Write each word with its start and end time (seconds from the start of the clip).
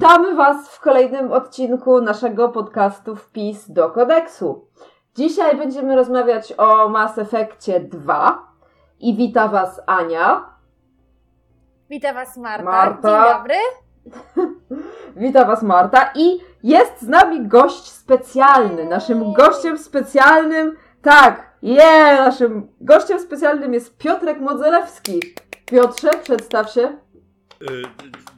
Witamy 0.00 0.34
Was 0.34 0.68
w 0.68 0.80
kolejnym 0.80 1.32
odcinku 1.32 2.00
naszego 2.00 2.48
podcastu 2.48 3.16
Wpis 3.16 3.70
do 3.70 3.90
kodeksu. 3.90 4.68
Dzisiaj 5.14 5.56
będziemy 5.56 5.96
rozmawiać 5.96 6.52
o 6.56 6.88
Mass 6.88 7.18
Effectie 7.18 7.80
2 7.80 8.52
i 9.00 9.16
wita 9.16 9.48
Was 9.48 9.80
Ania. 9.86 10.44
Wita 11.90 12.12
Was 12.14 12.36
Marta. 12.36 12.64
Marta. 12.64 13.24
Dzień 13.24 13.34
dobry. 13.34 13.54
Wita 15.22 15.44
Was 15.44 15.62
Marta 15.62 16.10
i 16.14 16.38
jest 16.62 17.00
z 17.00 17.08
nami 17.08 17.46
gość 17.46 17.90
specjalny. 17.90 18.84
Naszym 18.84 19.32
gościem 19.32 19.78
specjalnym, 19.78 20.76
tak, 21.02 21.50
je, 21.62 22.16
naszym 22.16 22.68
gościem 22.80 23.20
specjalnym 23.20 23.74
jest 23.74 23.98
Piotrek 23.98 24.40
Modzelewski. 24.40 25.20
Piotrze, 25.66 26.10
przedstaw 26.22 26.70
się. 26.70 26.98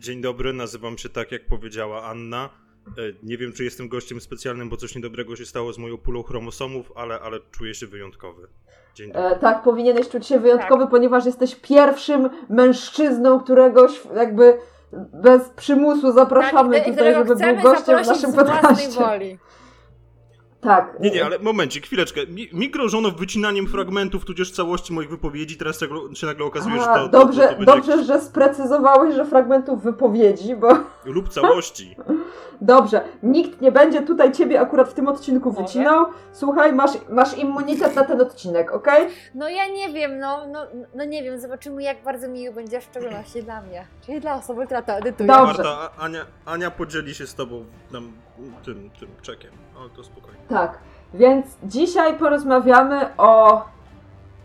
Dzień 0.03 0.21
dobry, 0.21 0.53
nazywam 0.53 0.99
się 0.99 1.09
tak, 1.09 1.33
jak 1.33 1.47
powiedziała 1.47 2.03
Anna. 2.05 2.49
Y, 2.99 3.17
Nie 3.23 3.39
wiem, 3.39 3.53
czy 3.53 3.65
jestem 3.65 3.89
gościem 3.89 4.21
specjalnym, 4.21 4.69
bo 4.69 4.77
coś 4.77 4.95
niedobrego 4.95 5.37
się 5.37 5.47
stało 5.47 5.73
z 5.73 5.79
moją 5.79 5.99
pulą 5.99 6.23
chromosomów, 6.23 6.93
ale, 6.97 7.21
ale 7.21 7.39
czuję 7.51 7.75
się 7.75 7.87
wyjątkowy. 7.87 8.47
Dzień 8.95 9.13
dobry. 9.13 9.29
E, 9.29 9.39
tak, 9.39 9.63
powinieneś 9.63 10.09
czuć 10.09 10.27
się 10.27 10.41
wyjątkowy, 10.41 10.87
ponieważ 10.87 11.27
jesteś 11.27 11.55
pierwszym 11.55 12.31
mężczyzną, 12.49 13.41
któregoś 13.41 13.91
jakby 14.17 14.59
bez 15.23 15.49
przymusu 15.49 16.13
zapraszamy 16.13 16.71
Tak, 16.77 16.79
tutaj, 16.89 16.95
którego 16.95 17.37
żeby 17.37 17.55
był 17.55 17.63
gościem 17.63 18.05
w 18.05 18.07
naszym 18.07 18.31
z 18.31 18.35
własnej 18.35 18.61
podcaście. 18.63 18.89
woli. 19.01 19.39
Tak. 20.63 21.01
Nie, 21.01 21.11
nie, 21.11 21.25
ale 21.25 21.39
momencik, 21.39 21.87
chwileczkę. 21.87 22.27
Mi, 22.27 22.49
mi 22.53 22.71
grożono 22.71 23.11
wycinaniem 23.11 23.67
fragmentów, 23.67 24.25
tudzież 24.25 24.53
całości 24.53 24.93
moich 24.93 25.11
wypowiedzi, 25.11 25.57
teraz 25.57 25.81
się 25.81 25.87
nagle- 25.87 26.15
się 26.17 26.27
nagle 26.27 26.45
okazuje, 26.47 26.77
że 26.81 26.91
A, 26.91 26.95
to, 26.99 27.09
to, 27.09 27.09
dobrze, 27.09 27.49
to, 27.49 27.55
to 27.55 27.65
dobrze, 27.65 28.05
że 28.05 28.21
sprecyzowałeś, 28.21 29.15
że 29.15 29.25
fragmentów 29.25 29.83
wypowiedzi, 29.83 30.57
bo 30.57 30.69
jakiś- 30.69 30.85
lub 31.05 31.29
całości. 31.29 31.97
dobrze, 32.61 33.05
nikt 33.23 33.61
nie 33.61 33.73
będzie 33.73 34.03
tutaj 34.03 34.33
ciebie 34.33 34.61
akurat 34.61 34.89
w 34.89 34.95
tym 34.95 35.09
odcinku 35.09 35.53
wycinał. 35.53 36.07
Słuchaj, 36.33 36.73
masz, 36.73 36.91
masz 37.11 37.39
immunitet 37.39 37.97
na 37.97 38.05
ten 38.05 38.21
odcinek, 38.21 38.73
okej? 38.73 39.09
No 39.35 39.49
ja 39.49 39.69
nie 39.69 39.93
wiem, 39.93 40.19
no, 40.19 40.47
no, 40.47 40.67
no 40.95 41.05
nie 41.05 41.23
wiem, 41.23 41.41
zobaczymy 41.41 41.83
jak 41.83 42.03
bardzo 42.03 42.29
miły 42.29 42.55
będzie 42.55 42.81
w 42.81 42.85
szczególności 42.85 43.43
dla 43.43 43.63
mnie. 43.63 43.87
Czyli 44.07 44.21
dla 44.21 44.35
osoby, 44.35 44.67
która 44.67 44.83
to 44.83 44.93
edytuje. 44.93 45.27
Dobrze. 45.29 45.63
Marta, 45.63 45.91
Ania, 45.99 46.27
Ania 46.45 46.71
podzieli 46.71 47.15
się 47.15 47.27
z 47.27 47.35
tobą 47.35 47.65
nam 47.93 48.13
tym, 48.65 48.91
tym 49.01 49.09
czekiem, 49.23 49.51
ale 49.81 49.91
to 49.91 50.05
spokojnie. 50.05 50.41
Tak, 50.49 50.79
więc 51.15 51.47
dzisiaj 51.65 52.19
porozmawiamy 52.19 53.17
o 53.19 53.63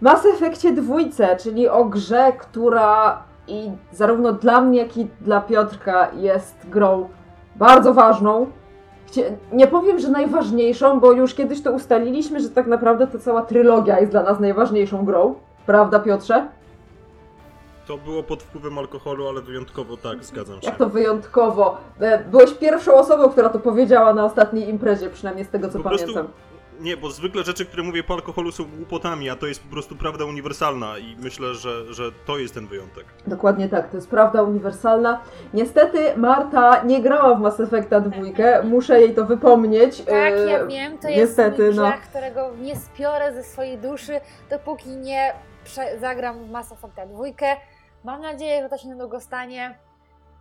Mass 0.01 0.25
Effectie 0.25 0.71
dwójce, 0.71 1.35
czyli 1.35 1.67
o 1.67 1.85
grze, 1.85 2.33
która 2.37 3.23
i 3.47 3.71
zarówno 3.91 4.33
dla 4.33 4.61
mnie, 4.61 4.79
jak 4.79 4.97
i 4.97 5.07
dla 5.21 5.41
Piotrka 5.41 6.11
jest 6.15 6.69
grą 6.69 7.09
bardzo 7.55 7.93
ważną. 7.93 8.47
Nie 9.51 9.67
powiem, 9.67 9.99
że 9.99 10.09
najważniejszą, 10.09 10.99
bo 10.99 11.11
już 11.11 11.33
kiedyś 11.33 11.61
to 11.61 11.71
ustaliliśmy, 11.71 12.39
że 12.39 12.49
tak 12.49 12.67
naprawdę 12.67 13.07
to 13.07 13.19
cała 13.19 13.41
trylogia 13.41 13.99
jest 13.99 14.11
dla 14.11 14.23
nas 14.23 14.39
najważniejszą 14.39 15.05
grą. 15.05 15.35
Prawda, 15.65 15.99
Piotrze? 15.99 16.47
To 17.87 17.97
było 17.97 18.23
pod 18.23 18.43
wpływem 18.43 18.77
alkoholu, 18.77 19.27
ale 19.27 19.41
wyjątkowo 19.41 19.97
tak, 19.97 20.23
zgadzam 20.23 20.61
się. 20.61 20.67
Jak 20.67 20.77
to 20.77 20.89
wyjątkowo. 20.89 21.77
E, 21.99 22.23
Byłeś 22.23 22.53
pierwszą 22.53 22.93
osobą, 22.93 23.29
która 23.29 23.49
to 23.49 23.59
powiedziała 23.59 24.13
na 24.13 24.25
ostatniej 24.25 24.69
imprezie, 24.69 25.09
przynajmniej 25.09 25.45
z 25.45 25.49
tego 25.49 25.69
co 25.69 25.79
Po 25.79 25.89
prostu- 25.89 26.13
pamiętam. 26.13 26.33
Nie, 26.79 26.97
bo 26.97 27.09
zwykle 27.09 27.43
rzeczy, 27.43 27.65
które 27.65 27.83
mówię 27.83 28.03
po 28.03 28.13
alkoholu 28.13 28.51
są 28.51 28.63
głupotami, 28.77 29.29
a 29.29 29.35
to 29.35 29.47
jest 29.47 29.63
po 29.63 29.69
prostu 29.71 29.95
prawda 29.95 30.25
uniwersalna 30.25 30.97
i 30.97 31.15
myślę, 31.19 31.53
że, 31.55 31.93
że 31.93 32.11
to 32.25 32.37
jest 32.37 32.53
ten 32.53 32.67
wyjątek. 32.67 33.05
Dokładnie 33.27 33.69
tak, 33.69 33.89
to 33.89 33.97
jest 33.97 34.09
prawda 34.09 34.43
uniwersalna. 34.43 35.21
Niestety 35.53 36.17
Marta 36.17 36.83
nie 36.83 37.01
grała 37.01 37.35
w 37.35 37.39
Mass 37.41 37.59
Effecta 37.59 37.99
dwójkę, 38.01 38.63
muszę 38.73 39.01
jej 39.01 39.15
to 39.15 39.25
wypomnieć. 39.25 40.01
Tak, 40.01 40.33
E, 40.33 40.45
ja 40.45 40.65
wiem, 40.65 40.97
to 40.97 41.07
niestety, 41.09 41.63
jest 41.63 41.77
mój 41.77 41.85
no. 41.85 41.91
grzech, 41.91 42.09
którego 42.09 42.49
nie 42.61 42.75
spiorę 42.75 43.33
ze 43.33 43.43
swojej 43.43 43.77
duszy, 43.77 44.21
dopóki 44.49 44.89
nie 44.89 45.33
zagram 45.99 46.43
w 46.45 46.49
Mass 46.51 46.71
Effecta 46.71 47.05
dwójkę. 47.05 47.45
Mam 48.03 48.21
nadzieję, 48.21 48.63
że 48.63 48.69
to 48.69 48.77
się 48.77 48.87
niedługo 48.87 49.19
stanie. 49.19 49.77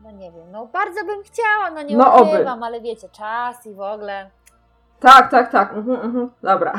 No 0.02 0.10
nie 0.10 0.32
wiem, 0.32 0.50
no 0.50 0.66
bardzo 0.66 1.04
bym 1.04 1.22
chciała, 1.22 1.70
no 1.74 1.82
nie 1.82 1.96
No 1.96 2.22
ukrywam, 2.22 2.62
ale 2.62 2.80
wiecie, 2.80 3.08
czas 3.08 3.66
i 3.66 3.74
w 3.74 3.80
ogóle. 3.80 4.30
Tak, 5.00 5.30
tak, 5.30 5.50
tak, 5.50 5.72
mhm, 5.72 6.00
mhm. 6.00 6.30
dobra. 6.42 6.72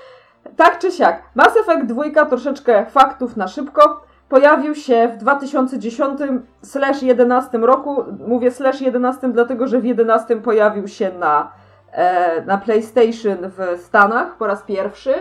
tak 0.56 0.78
czy 0.78 0.92
siak, 0.92 1.22
Mass 1.34 1.56
Effect 1.56 1.86
2, 1.86 2.26
troszeczkę 2.26 2.86
faktów 2.86 3.36
na 3.36 3.48
szybko, 3.48 4.00
pojawił 4.28 4.74
się 4.74 5.08
w 5.08 5.18
2010-11 5.24 7.64
roku. 7.64 8.04
Mówię 8.26 8.50
slash 8.50 8.80
11, 8.80 9.28
dlatego 9.28 9.66
że 9.66 9.80
w 9.80 9.84
11 9.84 10.36
pojawił 10.36 10.88
się 10.88 11.12
na, 11.12 11.52
e, 11.92 12.42
na 12.42 12.58
PlayStation 12.58 13.38
w 13.42 13.80
Stanach 13.80 14.36
po 14.36 14.46
raz 14.46 14.62
pierwszy. 14.62 15.14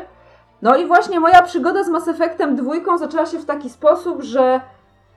No 0.62 0.76
i 0.76 0.86
właśnie 0.86 1.20
moja 1.20 1.42
przygoda 1.42 1.84
z 1.84 1.90
Mass 1.90 2.08
Effectem 2.08 2.56
2 2.56 2.98
zaczęła 2.98 3.26
się 3.26 3.40
w 3.40 3.46
taki 3.46 3.70
sposób, 3.70 4.22
że 4.22 4.62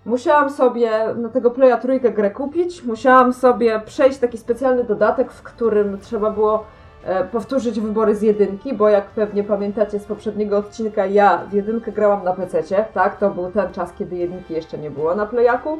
musiałam 0.06 0.50
sobie 0.50 0.90
na 1.16 1.28
tego 1.28 1.50
Playa 1.50 1.80
trójkę 1.80 2.10
grę 2.10 2.30
kupić, 2.30 2.84
musiałam 2.84 3.32
sobie 3.32 3.80
przejść 3.80 4.18
taki 4.18 4.38
specjalny 4.38 4.84
dodatek, 4.84 5.32
w 5.32 5.42
którym 5.42 5.98
trzeba 6.00 6.30
było 6.30 6.64
e, 7.04 7.24
powtórzyć 7.24 7.80
wybory 7.80 8.14
z 8.14 8.22
jedynki, 8.22 8.74
bo 8.74 8.88
jak 8.88 9.04
pewnie 9.06 9.44
pamiętacie 9.44 9.98
z 9.98 10.04
poprzedniego 10.04 10.58
odcinka, 10.58 11.06
ja 11.06 11.38
w 11.50 11.52
jedynkę 11.52 11.92
grałam 11.92 12.24
na 12.24 12.32
PC, 12.32 12.84
tak? 12.94 13.18
To 13.18 13.30
był 13.30 13.50
ten 13.50 13.72
czas, 13.72 13.92
kiedy 13.98 14.16
jedynki 14.16 14.54
jeszcze 14.54 14.78
nie 14.78 14.90
było 14.90 15.14
na 15.14 15.26
Playaku. 15.26 15.78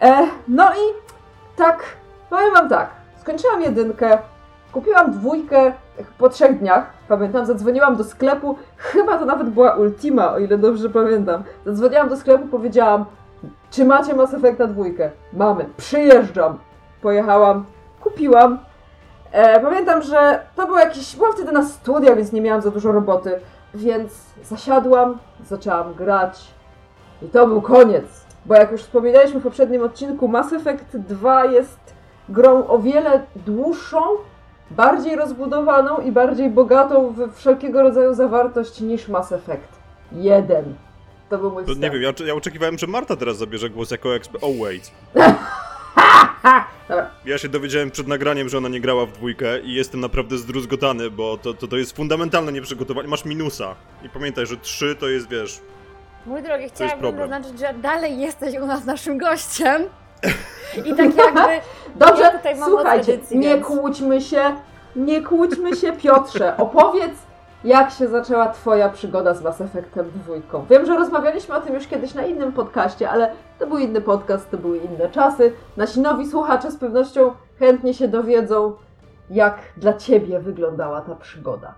E, 0.00 0.26
no 0.48 0.64
i 0.64 1.10
tak, 1.56 1.82
powiem 2.30 2.54
wam 2.54 2.68
tak, 2.68 2.90
skończyłam 3.20 3.62
jedynkę, 3.62 4.18
kupiłam 4.72 5.12
dwójkę 5.12 5.72
po 6.18 6.28
trzech 6.28 6.58
dniach, 6.58 6.86
pamiętam, 7.08 7.46
zadzwoniłam 7.46 7.96
do 7.96 8.04
sklepu, 8.04 8.56
chyba 8.76 9.18
to 9.18 9.24
nawet 9.24 9.50
była 9.50 9.74
Ultima, 9.74 10.32
o 10.32 10.38
ile 10.38 10.58
dobrze 10.58 10.90
pamiętam. 10.90 11.42
Zadzwoniłam 11.66 12.08
do 12.08 12.16
sklepu, 12.16 12.46
powiedziałam, 12.46 13.04
czy 13.70 13.84
macie 13.84 14.14
Mass 14.14 14.34
Effecta 14.34 14.66
dwójkę? 14.66 15.10
Mamy, 15.32 15.66
przyjeżdżam. 15.76 16.58
Pojechałam, 17.02 17.64
kupiłam, 18.00 18.58
E, 19.32 19.60
pamiętam, 19.60 20.02
że 20.02 20.40
to 20.56 20.66
był 20.66 20.76
jakiś. 20.76 21.16
Byłam 21.16 21.32
wtedy 21.32 21.52
na 21.52 21.64
studiach, 21.64 22.16
więc 22.16 22.32
nie 22.32 22.40
miałam 22.40 22.62
za 22.62 22.70
dużo 22.70 22.92
roboty. 22.92 23.40
Więc 23.74 24.12
zasiadłam, 24.44 25.18
zaczęłam 25.44 25.94
grać. 25.94 26.54
I 27.22 27.28
to 27.28 27.46
był 27.46 27.62
koniec. 27.62 28.04
Bo 28.46 28.54
jak 28.54 28.72
już 28.72 28.82
wspominaliśmy 28.82 29.40
w 29.40 29.42
poprzednim 29.42 29.82
odcinku, 29.82 30.28
Mass 30.28 30.52
Effect 30.52 30.96
2 30.96 31.44
jest 31.44 31.94
grą 32.28 32.66
o 32.66 32.78
wiele 32.78 33.22
dłuższą, 33.46 34.00
bardziej 34.70 35.16
rozbudowaną 35.16 35.98
i 35.98 36.12
bardziej 36.12 36.50
bogatą 36.50 37.12
w 37.12 37.34
wszelkiego 37.34 37.82
rodzaju 37.82 38.14
zawartość 38.14 38.80
niż 38.80 39.08
Mass 39.08 39.32
Effect 39.32 39.78
1. 40.12 40.74
To 41.30 41.38
był 41.38 41.50
mój 41.50 41.64
To 41.64 41.74
nie 41.74 41.90
wiem, 41.90 42.02
ja, 42.02 42.12
ja 42.26 42.34
oczekiwałem, 42.34 42.78
że 42.78 42.86
Marta 42.86 43.16
teraz 43.16 43.36
zabierze 43.36 43.70
głos 43.70 43.90
jako 43.90 44.14
ekspert. 44.14 44.44
Oh 44.44 44.64
wait. 44.64 44.90
Dobra. 46.88 47.10
Ja 47.24 47.38
się 47.38 47.48
dowiedziałem 47.48 47.90
przed 47.90 48.08
nagraniem, 48.08 48.48
że 48.48 48.58
ona 48.58 48.68
nie 48.68 48.80
grała 48.80 49.06
w 49.06 49.12
dwójkę 49.12 49.60
i 49.60 49.74
jestem 49.74 50.00
naprawdę 50.00 50.38
zdruzgotany, 50.38 51.10
bo 51.10 51.36
to, 51.36 51.54
to, 51.54 51.66
to 51.68 51.76
jest 51.76 51.96
fundamentalne 51.96 52.52
nieprzygotowanie. 52.52 53.08
Masz 53.08 53.24
minusa. 53.24 53.74
I 54.02 54.08
pamiętaj, 54.08 54.46
że 54.46 54.56
3 54.56 54.96
to 54.96 55.08
jest, 55.08 55.28
wiesz... 55.28 55.60
Mój 56.26 56.42
drogi, 56.42 56.64
chciałabym 56.74 57.16
zaznaczyć, 57.18 57.58
że 57.58 57.74
dalej 57.74 58.18
jesteś 58.18 58.54
u 58.54 58.66
nas 58.66 58.84
naszym 58.84 59.18
gościem. 59.18 59.82
I 60.84 60.94
tak 60.94 61.16
jakby 61.24 61.40
Dobrze, 61.96 62.22
Ja 62.22 62.30
tutaj 62.30 62.56
mam 62.56 62.68
słuchajcie, 62.70 63.14
edycji, 63.14 63.38
nie 63.38 63.48
więc- 63.48 63.66
kłóćmy 63.66 64.20
się, 64.20 64.56
nie 64.96 65.22
kłóćmy 65.22 65.76
się, 65.76 65.92
Piotrze. 65.92 66.56
Opowiedz, 66.56 67.14
jak 67.64 67.90
się 67.90 68.08
zaczęła 68.08 68.48
Twoja 68.48 68.88
przygoda 68.88 69.34
z 69.34 69.42
Mass 69.42 69.60
Effectem 69.60 70.10
dwójką. 70.14 70.66
Wiem, 70.70 70.86
że 70.86 70.96
rozmawialiśmy 70.96 71.54
o 71.54 71.60
tym 71.60 71.74
już 71.74 71.86
kiedyś 71.86 72.14
na 72.14 72.26
innym 72.26 72.52
podcaście, 72.52 73.10
ale 73.10 73.32
to 73.58 73.66
był 73.66 73.78
inny 73.78 74.00
podcast, 74.00 74.50
to 74.50 74.58
były 74.58 74.78
inne 74.78 75.10
czasy. 75.10 75.52
Nasi 75.76 76.00
nowi 76.00 76.28
słuchacze 76.28 76.70
z 76.70 76.76
pewnością 76.76 77.32
chętnie 77.58 77.94
się 77.94 78.08
dowiedzą, 78.08 78.72
jak 79.30 79.58
dla 79.76 79.94
Ciebie 79.94 80.40
wyglądała 80.40 81.00
ta 81.00 81.14
przygoda. 81.14 81.74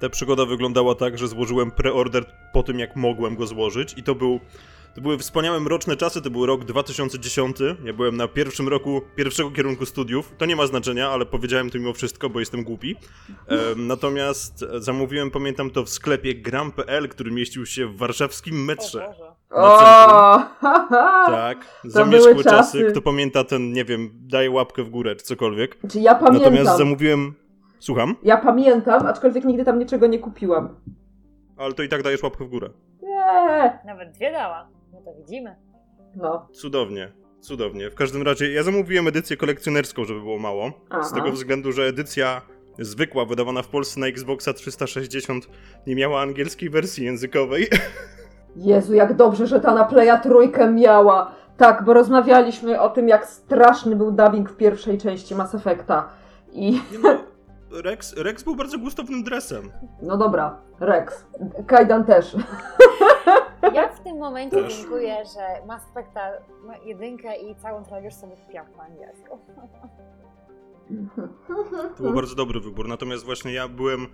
Ta 0.00 0.08
przygoda 0.08 0.46
wyglądała 0.46 0.94
tak, 0.94 1.18
że 1.18 1.28
złożyłem 1.28 1.70
preorder 1.70 2.24
po 2.52 2.62
tym, 2.62 2.78
jak 2.78 2.96
mogłem 2.96 3.36
go 3.36 3.46
złożyć 3.46 3.98
i 3.98 4.02
to 4.02 4.14
był... 4.14 4.40
To 4.94 5.00
były 5.00 5.18
wspaniałe 5.18 5.60
mroczne 5.60 5.96
czasy, 5.96 6.22
to 6.22 6.30
był 6.30 6.46
rok 6.46 6.64
2010. 6.64 7.56
Ja 7.84 7.92
byłem 7.92 8.16
na 8.16 8.28
pierwszym 8.28 8.68
roku 8.68 9.00
pierwszego 9.16 9.50
kierunku 9.50 9.86
studiów. 9.86 10.32
To 10.38 10.46
nie 10.46 10.56
ma 10.56 10.66
znaczenia, 10.66 11.10
ale 11.10 11.26
powiedziałem 11.26 11.70
to 11.70 11.78
mimo 11.78 11.92
wszystko, 11.92 12.30
bo 12.30 12.40
jestem 12.40 12.64
głupi. 12.64 12.96
Natomiast 13.76 14.64
zamówiłem, 14.74 15.30
pamiętam 15.30 15.70
to 15.70 15.84
w 15.84 15.88
sklepie 15.88 16.34
gram.pl, 16.34 17.08
który 17.08 17.30
mieścił 17.30 17.66
się 17.66 17.86
w 17.86 17.96
warszawskim 17.96 18.54
O 18.62 18.64
metrze. 18.64 19.06
Boże. 19.08 19.30
O. 19.50 20.40
Tak, 21.26 21.58
były 21.82 21.92
zamierzchłe 21.92 22.34
czasy. 22.34 22.50
czasy. 22.50 22.84
Kto 22.92 23.02
pamięta 23.02 23.44
ten, 23.44 23.72
nie 23.72 23.84
wiem, 23.84 24.10
daje 24.14 24.50
łapkę 24.50 24.82
w 24.82 24.90
górę 24.90 25.16
czy 25.16 25.24
cokolwiek. 25.24 25.76
Czy 25.90 26.00
ja 26.00 26.14
pamiętam? 26.14 26.52
Natomiast 26.54 26.78
zamówiłem. 26.78 27.34
Słucham, 27.78 28.16
Ja 28.22 28.36
pamiętam, 28.36 29.06
aczkolwiek 29.06 29.44
nigdy 29.44 29.64
tam 29.64 29.78
niczego 29.78 30.06
nie 30.06 30.18
kupiłam. 30.18 30.74
ale 31.56 31.72
to 31.74 31.82
i 31.82 31.88
tak 31.88 32.02
dajesz 32.02 32.22
łapkę 32.22 32.44
w 32.44 32.48
górę. 32.48 32.70
Nie. 33.02 33.78
Nawet 33.86 34.10
dwie 34.10 34.32
dała. 34.32 34.68
No 35.06 35.12
to 35.12 35.18
widzimy. 35.18 35.56
No. 36.16 36.48
Cudownie. 36.52 37.12
Cudownie. 37.40 37.90
W 37.90 37.94
każdym 37.94 38.22
razie 38.22 38.52
ja 38.52 38.62
zamówiłem 38.62 39.08
edycję 39.08 39.36
kolekcjonerską, 39.36 40.04
żeby 40.04 40.20
było 40.20 40.38
mało. 40.38 40.72
Aha. 40.90 41.02
Z 41.02 41.12
tego 41.12 41.32
względu, 41.32 41.72
że 41.72 41.82
edycja 41.82 42.42
zwykła, 42.78 43.24
wydawana 43.24 43.62
w 43.62 43.68
Polsce 43.68 44.00
na 44.00 44.06
Xboxa 44.06 44.52
360 44.52 45.48
nie 45.86 45.96
miała 45.96 46.20
angielskiej 46.20 46.70
wersji 46.70 47.04
językowej. 47.04 47.68
Jezu, 48.56 48.94
jak 48.94 49.16
dobrze, 49.16 49.46
że 49.46 49.60
ta 49.60 49.74
na 49.74 49.84
Playa 49.84 50.20
trójkę 50.22 50.70
miała. 50.70 51.34
Tak, 51.56 51.84
bo 51.84 51.92
rozmawialiśmy 51.92 52.80
o 52.80 52.88
tym, 52.88 53.08
jak 53.08 53.26
straszny 53.26 53.96
był 53.96 54.12
dubbing 54.12 54.50
w 54.50 54.56
pierwszej 54.56 54.98
części 54.98 55.34
Mass 55.34 55.54
Effecta. 55.54 56.08
I 56.52 56.72
Nie 56.72 56.80
no, 57.02 57.18
Rex, 57.70 58.16
Rex 58.16 58.42
był 58.42 58.56
bardzo 58.56 58.78
gustownym 58.78 59.22
dresem. 59.24 59.70
no 60.02 60.16
dobra, 60.16 60.60
Rex. 60.80 61.26
Kajdan 61.66 62.04
też. 62.04 62.26
Ja 63.74 63.88
w 63.88 64.00
tym 64.00 64.18
momencie 64.18 64.56
Też. 64.62 64.76
dziękuję, 64.78 65.16
że 65.34 65.66
Mass 65.66 65.82
Effecta 65.90 66.32
ma 66.64 66.76
jedynkę 66.76 67.36
i 67.36 67.54
całą 67.56 67.84
trylogię 67.84 68.10
sobie 68.10 68.36
kupiłam 68.36 68.66
po 68.66 68.82
angielsku. 68.82 69.38
To 71.96 72.02
był 72.02 72.12
bardzo 72.14 72.34
dobry 72.34 72.60
wybór, 72.60 72.88
natomiast 72.88 73.24
właśnie 73.24 73.52
ja 73.52 73.68
byłem 73.68 74.06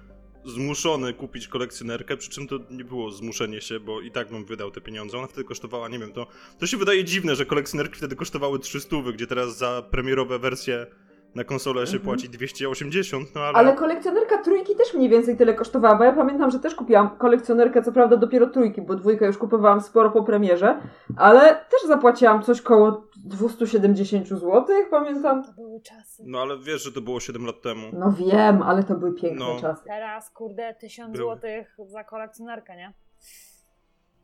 zmuszony 0.44 1.14
kupić 1.14 1.48
kolekcjonerkę, 1.48 2.16
przy 2.16 2.30
czym 2.30 2.46
to 2.48 2.58
nie 2.70 2.84
było 2.84 3.10
zmuszenie 3.10 3.60
się, 3.60 3.80
bo 3.80 4.00
i 4.00 4.10
tak 4.10 4.28
bym 4.28 4.44
wydał 4.44 4.70
te 4.70 4.80
pieniądze. 4.80 5.18
Ona 5.18 5.26
wtedy 5.26 5.44
kosztowała, 5.44 5.88
nie 5.88 5.98
wiem, 5.98 6.12
to, 6.12 6.26
to 6.58 6.66
się 6.66 6.76
wydaje 6.76 7.04
dziwne, 7.04 7.36
że 7.36 7.46
kolekcjonerki 7.46 7.96
wtedy 7.96 8.16
kosztowały 8.16 8.58
300, 8.58 8.96
gdzie 9.14 9.26
teraz 9.26 9.56
za 9.58 9.82
premierowe 9.90 10.38
wersje 10.38 10.86
na 11.36 11.44
konsolę 11.44 11.86
się 11.86 11.96
Mhm. 11.96 12.02
płaci 12.04 12.28
280, 12.28 13.34
no 13.34 13.40
ale... 13.40 13.58
Ale 13.58 13.72
kolekcjonerka 13.74 14.38
trójki 14.38 14.76
też 14.76 14.94
mniej 14.94 15.08
więcej 15.08 15.36
tyle 15.36 15.54
kosztowała, 15.54 15.94
bo 15.94 16.04
ja 16.04 16.12
pamiętam, 16.12 16.50
że 16.50 16.58
też 16.58 16.74
kupiłam 16.74 17.10
kolekcjonerkę, 17.18 17.82
co 17.82 17.92
prawda 17.92 18.16
dopiero 18.16 18.46
trójki, 18.46 18.82
bo 18.82 18.94
dwójkę 18.94 19.26
już 19.26 19.38
kupowałam 19.38 19.80
sporo 19.80 20.10
po 20.10 20.22
premierze, 20.22 20.80
ale 21.16 21.54
też 21.54 21.88
zapłaciłam 21.88 22.42
coś 22.42 22.62
koło 22.62 23.06
270 23.24 24.28
zł, 24.28 24.64
pamiętam. 24.90 25.44
To 25.44 25.52
były 25.52 25.80
czasy. 25.80 26.22
No 26.26 26.38
ale 26.42 26.58
wiesz, 26.58 26.82
że 26.84 26.92
to 26.92 27.00
było 27.00 27.20
7 27.20 27.46
lat 27.46 27.62
temu. 27.62 27.86
No 27.92 28.12
wiem, 28.12 28.62
ale 28.62 28.82
to 28.84 28.94
były 28.94 29.12
piękne 29.14 29.44
No. 29.54 29.60
czasy. 29.60 29.82
Teraz, 29.86 30.30
kurde, 30.30 30.74
1000 30.80 31.12
Były. 31.12 31.24
złotych 31.24 31.76
za 31.86 32.04
kolekcjonerkę, 32.04 32.76
nie? 32.76 32.92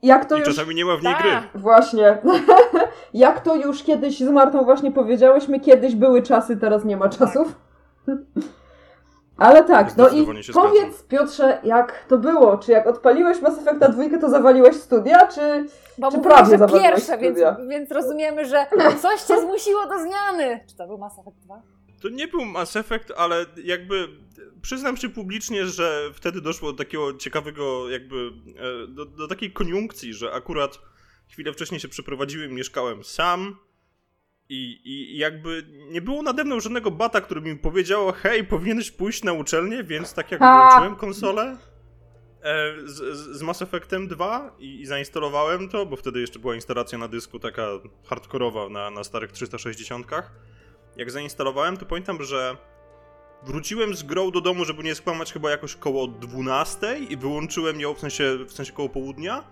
Jak 0.02 0.24
to 0.24 0.36
I 0.36 0.38
już... 0.38 0.48
czasami 0.48 0.74
nie 0.74 0.84
ma 0.84 0.96
w 0.96 1.02
niej 1.02 1.14
Tak. 1.14 1.22
gry. 1.22 1.60
Właśnie. 1.60 2.18
Jak 3.14 3.40
to 3.40 3.56
już 3.56 3.82
kiedyś 3.82 4.20
z 4.20 4.28
Martą 4.28 4.64
właśnie 4.64 4.92
powiedziałyśmy, 4.92 5.60
kiedyś 5.60 5.94
były 5.94 6.22
czasy, 6.22 6.56
teraz 6.56 6.84
nie 6.84 6.96
ma 6.96 7.08
czasów. 7.08 7.54
Ale 9.36 9.64
tak, 9.64 9.96
no 9.96 10.08
i 10.08 10.26
powiedz 10.52 11.02
Piotrze, 11.02 11.58
jak 11.64 12.04
to 12.08 12.18
było? 12.18 12.58
Czy 12.58 12.72
jak 12.72 12.86
odpaliłeś 12.86 13.40
Mass 13.42 13.58
Effecta 13.58 13.88
dwójkę, 13.88 14.18
to 14.18 14.28
zawaliłeś 14.30 14.76
studia, 14.76 15.26
czy... 15.26 15.66
Bo 15.98 16.10
Czy 16.10 16.18
prawie 16.18 16.58
zawaliłeś 16.58 16.90
pierwsze, 16.90 17.18
więc, 17.18 17.38
więc 17.68 17.90
rozumiemy, 17.90 18.44
że 18.44 18.66
coś 19.02 19.22
cię 19.22 19.40
zmusiło 19.40 19.86
do 19.86 19.98
zmiany. 19.98 20.60
Czy 20.68 20.76
to 20.76 20.86
był 20.86 20.98
Mass 20.98 21.18
Effect 21.18 21.36
2? 21.38 21.62
To 22.02 22.08
nie 22.08 22.28
był 22.28 22.44
Mass 22.44 22.76
Effect, 22.76 23.12
ale 23.16 23.46
jakby 23.64 24.08
przyznam 24.62 24.96
się 24.96 25.08
publicznie, 25.08 25.66
że 25.66 26.10
wtedy 26.14 26.40
doszło 26.40 26.72
do 26.72 26.78
takiego 26.84 27.14
ciekawego 27.14 27.90
jakby, 27.90 28.32
e, 28.84 28.86
do, 28.86 29.04
do 29.06 29.28
takiej 29.28 29.52
koniunkcji, 29.52 30.14
że 30.14 30.32
akurat 30.32 30.78
chwilę 31.30 31.52
wcześniej 31.52 31.80
się 31.80 31.88
przeprowadziłem, 31.88 32.50
mieszkałem 32.52 33.04
sam 33.04 33.56
i, 34.48 34.80
i 34.84 35.16
jakby 35.18 35.66
nie 35.90 36.02
było 36.02 36.22
nade 36.22 36.44
mną 36.44 36.60
żadnego 36.60 36.90
bata, 36.90 37.20
który 37.20 37.40
mi 37.40 37.56
powiedział, 37.58 38.12
hej, 38.12 38.44
powinieneś 38.44 38.90
pójść 38.90 39.22
na 39.22 39.32
uczelnię, 39.32 39.84
więc 39.84 40.14
tak 40.14 40.30
jak 40.30 40.40
włączyłem 40.68 40.96
konsolę 40.96 41.56
e, 42.42 42.74
z, 42.84 43.16
z- 43.36 43.42
Mass 43.42 43.62
Effectem 43.62 44.08
2 44.08 44.56
i, 44.58 44.80
i 44.80 44.86
zainstalowałem 44.86 45.68
to, 45.68 45.86
bo 45.86 45.96
wtedy 45.96 46.20
jeszcze 46.20 46.38
była 46.38 46.54
instalacja 46.54 46.98
na 46.98 47.08
dysku 47.08 47.38
taka 47.38 47.68
hardkorowa 48.06 48.68
na, 48.68 48.90
na 48.90 49.04
starych 49.04 49.32
360 49.32 50.06
jak 50.96 51.10
zainstalowałem, 51.10 51.76
to 51.76 51.86
pamiętam, 51.86 52.22
że 52.22 52.56
wróciłem 53.42 53.94
z 53.94 54.02
grą 54.02 54.30
do 54.30 54.40
domu, 54.40 54.64
żeby 54.64 54.82
nie 54.82 54.94
skłamać, 54.94 55.32
chyba 55.32 55.50
jakoś 55.50 55.76
koło 55.76 56.06
12 56.06 56.98
i 56.98 57.16
wyłączyłem 57.16 57.80
ją, 57.80 57.94
w 57.94 58.00
sensie, 58.00 58.38
w 58.48 58.52
sensie 58.52 58.72
koło 58.72 58.88
południa 58.88 59.44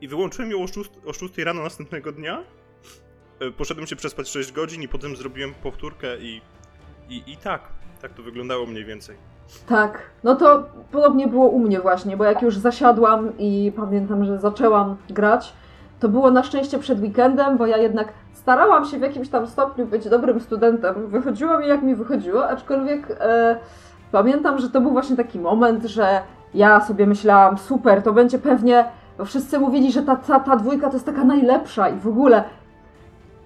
i 0.00 0.08
wyłączyłem 0.08 0.50
ją 0.50 0.62
o 0.62 0.66
6, 0.66 0.90
o 1.06 1.12
6 1.12 1.38
rano 1.38 1.62
następnego 1.62 2.12
dnia. 2.12 2.44
E, 3.40 3.50
Poszedłem 3.50 3.86
się 3.86 3.96
przespać 3.96 4.28
6 4.28 4.52
godzin 4.52 4.82
i 4.82 4.88
potem 4.88 5.16
zrobiłem 5.16 5.54
powtórkę 5.54 6.18
i, 6.18 6.40
i, 7.08 7.22
i 7.26 7.36
tak, 7.36 7.62
tak 8.02 8.14
to 8.14 8.22
wyglądało 8.22 8.66
mniej 8.66 8.84
więcej. 8.84 9.16
Tak, 9.66 10.10
no 10.24 10.36
to 10.36 10.68
podobnie 10.92 11.28
było 11.28 11.48
u 11.48 11.58
mnie 11.58 11.80
właśnie, 11.80 12.16
bo 12.16 12.24
jak 12.24 12.42
już 12.42 12.56
zasiadłam 12.56 13.38
i 13.38 13.72
pamiętam, 13.76 14.24
że 14.24 14.38
zaczęłam 14.38 14.96
grać, 15.10 15.52
to 16.00 16.08
było 16.08 16.30
na 16.30 16.42
szczęście 16.42 16.78
przed 16.78 17.00
weekendem, 17.00 17.56
bo 17.56 17.66
ja 17.66 17.76
jednak 17.76 18.08
starałam 18.32 18.84
się 18.84 18.98
w 18.98 19.02
jakimś 19.02 19.28
tam 19.28 19.46
stopniu 19.46 19.86
być 19.86 20.08
dobrym 20.08 20.40
studentem. 20.40 21.06
Wychodziło 21.06 21.58
mi 21.58 21.68
jak 21.68 21.82
mi 21.82 21.94
wychodziło, 21.94 22.48
aczkolwiek 22.48 23.16
e, 23.20 23.56
pamiętam, 24.12 24.58
że 24.58 24.70
to 24.70 24.80
był 24.80 24.90
właśnie 24.90 25.16
taki 25.16 25.40
moment, 25.40 25.84
że 25.84 26.20
ja 26.54 26.80
sobie 26.80 27.06
myślałam, 27.06 27.58
super, 27.58 28.02
to 28.02 28.12
będzie 28.12 28.38
pewnie, 28.38 28.84
bo 29.18 29.24
wszyscy 29.24 29.58
mówili, 29.58 29.92
że 29.92 30.02
ta, 30.02 30.16
ta, 30.16 30.40
ta 30.40 30.56
dwójka 30.56 30.86
to 30.86 30.92
jest 30.92 31.06
taka 31.06 31.24
najlepsza 31.24 31.88
i 31.88 31.98
w 31.98 32.08
ogóle. 32.08 32.44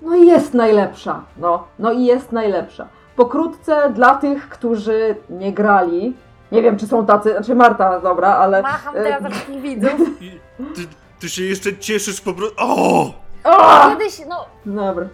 No 0.03 0.17
i 0.17 0.26
jest 0.26 0.55
najlepsza, 0.55 1.23
no, 1.37 1.64
no 1.79 1.93
i 1.93 2.05
jest 2.05 2.32
najlepsza. 2.32 2.87
Pokrótce 3.17 3.91
dla 3.94 4.14
tych, 4.14 4.49
którzy 4.49 5.17
nie 5.31 5.53
grali, 5.53 6.17
nie 6.53 6.62
wiem 6.62 6.76
czy 6.76 6.87
są 6.87 7.06
tacy, 7.06 7.32
znaczy 7.32 7.55
Marta, 7.55 8.00
dobra, 8.00 8.29
ale... 8.29 8.62
Macham 8.62 8.96
e, 8.96 9.03
teraz 9.03 9.23
do 9.23 9.31
wszystkich 9.31 9.61
widzów. 9.61 10.00
Ty, 11.20 11.28
się 11.28 11.44
jeszcze 11.44 11.78
cieszysz 11.78 12.20
po 12.20 12.34
prostu. 12.34 12.56
O! 12.58 13.12
O! 13.44 13.90
Kiedyś, 13.90 14.22
no, 14.28 14.44
Dobra. 14.67 15.08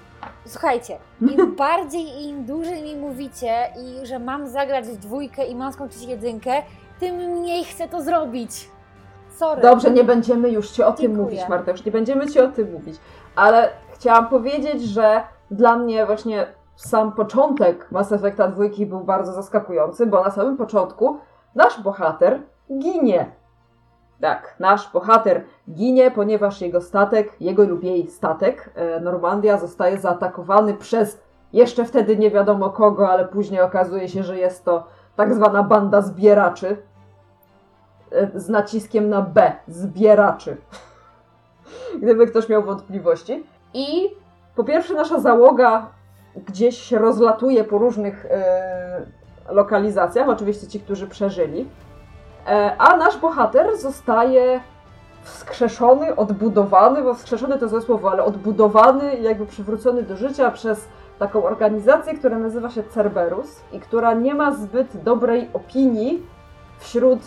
słuchajcie, 0.47 0.99
im 1.21 1.57
bardziej 1.57 2.03
i 2.03 2.29
im 2.29 2.45
dłużej 2.45 2.83
mi 2.83 2.97
mówicie 2.97 3.73
i 3.83 4.07
że 4.07 4.19
mam 4.19 4.49
zagrać 4.49 4.85
w 4.87 4.97
dwójkę 4.97 5.47
i 5.47 5.55
mam 5.55 5.73
skończyć 5.73 6.03
jedynkę, 6.03 6.63
tym 7.01 7.17
mniej 7.17 7.65
chcę 7.65 7.89
to 7.89 8.03
zrobić. 8.03 8.71
Sorry. 9.37 9.63
Dobrze, 9.63 9.91
nie 9.91 10.05
będziemy 10.05 10.51
już 10.51 10.71
Ci 10.71 10.83
o 10.83 10.93
tym 10.93 11.03
Dziękuję. 11.03 11.25
mówić, 11.25 11.49
Marta, 11.49 11.71
już 11.71 11.85
nie 11.85 11.93
będziemy 11.93 12.27
Ci 12.27 12.41
o 12.41 12.49
tym 12.49 12.73
mówić. 12.73 12.97
Ale 13.37 13.71
chciałam 13.95 14.29
powiedzieć, 14.29 14.83
że 14.83 15.23
dla 15.51 15.77
mnie 15.77 16.07
właśnie 16.07 16.47
sam 16.77 17.13
początek 17.13 17.91
Mass 17.91 18.13
Effecta 18.13 18.49
2 18.49 18.65
był 18.87 19.01
bardzo 19.01 19.33
zaskakujący, 19.33 20.07
bo 20.07 20.25
na 20.25 20.31
samym 20.31 20.57
początku 20.57 21.19
nasz 21.55 21.81
bohater 21.81 22.43
ginie. 22.79 23.33
Tak, 24.21 24.55
nasz 24.59 24.93
bohater 24.93 25.45
ginie, 25.71 26.11
ponieważ 26.11 26.61
jego 26.61 26.81
statek, 26.81 27.33
jego 27.41 27.65
lub 27.65 27.85
jej 27.85 28.07
statek, 28.07 28.71
e, 28.75 29.01
Normandia, 29.01 29.59
zostaje 29.59 29.99
zaatakowany 29.99 30.75
przez 30.75 31.21
jeszcze 31.53 31.85
wtedy 31.85 32.17
nie 32.17 32.31
wiadomo 32.31 32.71
kogo, 32.71 33.11
ale 33.11 33.25
później 33.25 33.61
okazuje 33.61 34.09
się, 34.09 34.23
że 34.23 34.39
jest 34.39 34.65
to 34.65 34.87
tak 35.17 35.35
zwana 35.35 35.63
banda 35.63 36.01
zbieraczy, 36.03 36.77
e, 38.13 38.41
z 38.41 38.49
naciskiem 38.49 39.09
na 39.09 39.23
B, 39.23 39.53
zbieraczy. 39.69 40.57
Gdyby 42.03 42.27
ktoś 42.27 42.49
miał 42.49 42.63
wątpliwości. 42.63 43.47
I 43.75 44.11
po 44.57 44.65
pierwsze 44.65 44.95
nasza 44.95 45.21
załoga 45.21 45.87
gdzieś 46.47 46.79
się 46.79 46.99
rozlatuje 46.99 47.65
po 47.65 47.79
różnych 47.79 48.27
e, 48.31 49.07
lokalizacjach, 49.49 50.29
oczywiście 50.29 50.67
ci, 50.67 50.81
którzy 50.81 51.07
przeżyli, 51.07 51.69
a 52.79 52.97
nasz 52.97 53.17
bohater 53.19 53.79
zostaje 53.79 54.61
wskrzeszony, 55.23 56.17
odbudowany, 56.17 57.03
bo 57.03 57.15
wskrzeszony 57.15 57.59
to 57.59 57.69
złe 57.69 57.81
słowo, 57.81 58.11
ale 58.11 58.25
odbudowany 58.25 59.17
jakby 59.17 59.47
przywrócony 59.47 60.03
do 60.03 60.17
życia 60.17 60.51
przez 60.51 60.89
taką 61.19 61.45
organizację, 61.45 62.15
która 62.15 62.39
nazywa 62.39 62.71
się 62.71 62.83
Cerberus 62.83 63.61
i 63.73 63.81
która 63.81 64.15
nie 64.15 64.35
ma 64.35 64.53
zbyt 64.53 65.03
dobrej 65.03 65.51
opinii 65.53 66.23
wśród 66.79 67.19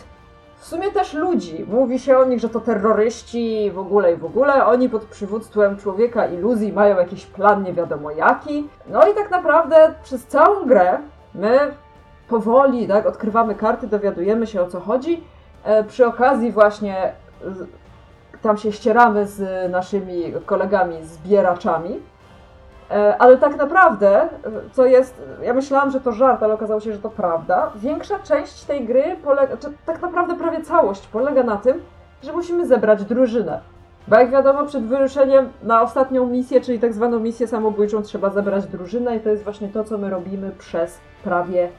w 0.59 0.65
sumie 0.65 0.91
też 0.91 1.13
ludzi. 1.13 1.65
Mówi 1.67 1.99
się 1.99 2.17
o 2.17 2.25
nich, 2.25 2.39
że 2.39 2.49
to 2.49 2.59
terroryści 2.59 3.71
w 3.71 3.79
ogóle 3.79 4.13
i 4.13 4.17
w 4.17 4.25
ogóle. 4.25 4.65
Oni 4.65 4.89
pod 4.89 5.05
przywództwem 5.05 5.77
człowieka 5.77 6.27
iluzji 6.27 6.73
mają 6.73 6.97
jakiś 6.97 7.25
plan 7.25 7.63
nie 7.63 7.73
wiadomo 7.73 8.11
jaki. 8.11 8.69
No 8.87 9.07
i 9.07 9.15
tak 9.15 9.31
naprawdę 9.31 9.93
przez 10.03 10.25
całą 10.25 10.65
grę 10.65 10.97
my 11.35 11.73
powoli 12.29 12.87
tak, 12.87 13.05
odkrywamy 13.05 13.55
karty, 13.55 13.87
dowiadujemy 13.87 14.47
się 14.47 14.61
o 14.61 14.67
co 14.67 14.79
chodzi. 14.79 15.23
E, 15.63 15.83
przy 15.83 16.07
okazji 16.07 16.51
właśnie 16.51 17.13
tam 18.41 18.57
się 18.57 18.71
ścieramy 18.71 19.27
z 19.27 19.71
naszymi 19.71 20.33
kolegami 20.45 21.03
zbieraczami. 21.03 21.99
E, 22.91 23.17
Ale 23.17 23.37
tak 23.37 23.57
naprawdę, 23.57 24.21
e, 24.21 24.29
co 24.71 24.85
jest, 24.85 25.21
ja 25.41 25.53
myślałam, 25.53 25.91
że 25.91 26.01
to 26.01 26.11
żart, 26.11 26.43
ale 26.43 26.53
okazało 26.53 26.79
się, 26.79 26.93
że 26.93 26.99
to 26.99 27.09
prawda. 27.09 27.71
Większa 27.75 28.19
część 28.19 28.63
tej 28.63 28.85
gry 28.85 29.03
polega, 29.23 29.57
czy 29.57 29.67
tak 29.85 30.01
naprawdę 30.01 30.35
prawie 30.35 30.61
całość 30.61 31.07
polega 31.07 31.43
na 31.43 31.57
tym, 31.57 31.81
że 32.23 32.33
musimy 32.33 32.67
zebrać 32.67 33.03
drużynę. 33.03 33.61
Bo 34.07 34.15
jak 34.15 34.31
wiadomo, 34.31 34.65
przed 34.65 34.85
wyruszeniem 34.85 35.49
na 35.63 35.81
ostatnią 35.81 36.27
misję, 36.27 36.61
czyli 36.61 36.79
tak 36.79 36.93
zwaną 36.93 37.19
misję 37.19 37.47
samobójczą, 37.47 38.01
trzeba 38.01 38.29
zebrać 38.29 38.67
drużynę 38.67 39.15
i 39.15 39.19
to 39.19 39.29
jest 39.29 39.43
właśnie 39.43 39.67
to, 39.69 39.83
co 39.83 39.97
my 39.97 40.09
robimy 40.09 40.51
przez 40.51 40.99
prawie 41.23 41.69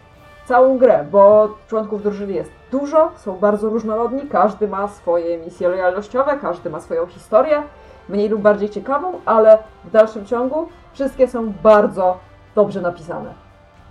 całą 0.47 0.79
grę, 0.79 1.07
bo 1.11 1.55
członków 1.69 2.03
drużyny 2.03 2.33
jest 2.33 2.51
dużo, 2.71 3.13
są 3.17 3.39
bardzo 3.39 3.69
różnorodni, 3.69 4.29
każdy 4.29 4.69
ma 4.69 4.89
swoje 4.89 5.39
misje 5.39 5.69
lojalnościowe, 5.69 6.39
każdy 6.41 6.71
ma 6.71 6.81
swoją 6.81 7.07
historię, 7.07 7.63
mniej 8.09 8.29
lub 8.29 8.41
bardziej 8.43 8.71
ciekawą, 8.71 9.21
ale 9.25 9.59
w 9.85 9.91
dalszym 9.91 10.27
ciągu 10.27 10.69
Wszystkie 10.93 11.29
są 11.29 11.53
bardzo 11.63 12.19
dobrze 12.55 12.81
napisane. 12.81 13.35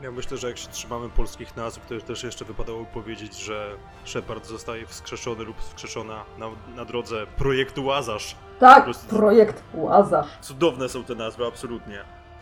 Ja 0.02 0.12
myślę, 0.12 0.38
że 0.38 0.48
jak 0.48 0.58
się 0.58 0.68
trzymamy 0.70 1.10
polskich 1.10 1.58
nazw, 1.58 1.86
to 1.88 2.06
też 2.08 2.24
jeszcze 2.24 2.46
wypadało 2.46 2.86
powiedzieć, 2.94 3.40
że 3.40 3.68
Shepard 4.06 4.46
zostaje 4.46 4.86
wskrzeszony 4.86 5.44
lub 5.44 5.58
wskrzeszona 5.62 6.16
na, 6.38 6.46
na 6.76 6.86
drodze 6.86 7.16
projektu 7.38 7.86
Łazarz. 7.86 8.36
Tak, 8.60 8.78
Po 8.78 8.84
prostu- 8.84 9.16
projekt 9.16 9.64
Łazarz. 9.74 10.28
Cudowne 10.42 10.90
są 10.90 11.04
te 11.04 11.16
nazwy, 11.16 11.46
absolutnie. 11.46 12.00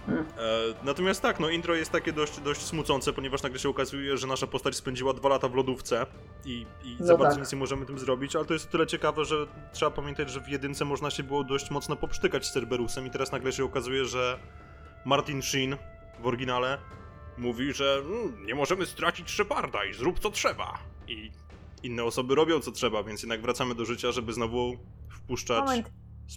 E, 0.08 0.84
natomiast 0.84 1.22
tak, 1.22 1.40
no 1.40 1.50
intro 1.50 1.76
jest 1.76 1.92
takie 1.92 2.14
dość, 2.14 2.40
dość 2.40 2.62
smucące, 2.62 3.14
ponieważ 3.14 3.44
nagle 3.44 3.60
się 3.60 3.70
okazuje, 3.70 4.18
że 4.18 4.28
nasza 4.28 4.48
postać 4.48 4.76
spędziła 4.76 5.14
dwa 5.14 5.30
lata 5.30 5.50
w 5.50 5.56
lodówce 5.56 6.06
i, 6.46 6.66
i 6.84 6.98
No 7.00 7.06
za 7.06 7.18
bardzo 7.18 7.36
tak. 7.36 7.44
nic 7.44 7.52
nie 7.52 7.60
możemy 7.60 7.86
tym 7.86 8.00
zrobić, 8.00 8.36
ale 8.36 8.46
to 8.46 8.54
jest 8.54 8.70
tyle 8.70 8.88
ciekawe, 8.88 9.26
że 9.26 9.36
trzeba 9.74 9.92
pamiętać, 9.92 10.30
że 10.30 10.42
w 10.42 10.50
jedynce 10.50 10.86
można 10.86 11.12
się 11.12 11.24
było 11.24 11.44
dość 11.44 11.72
mocno 11.72 11.96
poprztykać 11.96 12.46
z 12.46 12.52
Cerberusem 12.52 13.08
i 13.08 13.10
teraz 13.12 13.32
nagle 13.32 13.52
się 13.52 13.64
okazuje, 13.64 14.06
że 14.06 14.40
Martin 15.06 15.42
Sheen 15.42 15.78
w 16.20 16.28
oryginale 16.28 16.78
mówi, 17.38 17.74
że 17.74 18.02
mm, 18.06 18.46
nie 18.46 18.56
możemy 18.56 18.86
stracić 18.86 19.30
Sheparda 19.32 19.86
i 19.86 19.94
zrób 19.94 20.20
co 20.20 20.32
trzeba. 20.32 20.80
I 21.08 21.32
inne 21.84 22.04
osoby 22.04 22.36
robią 22.36 22.60
co 22.60 22.72
trzeba, 22.72 23.04
więc 23.04 23.24
jednak 23.24 23.42
wracamy 23.42 23.76
do 23.76 23.86
życia, 23.86 24.12
żeby 24.12 24.34
znowu 24.34 24.78
wpuszczać, 25.10 25.60
Moment, 25.60 25.90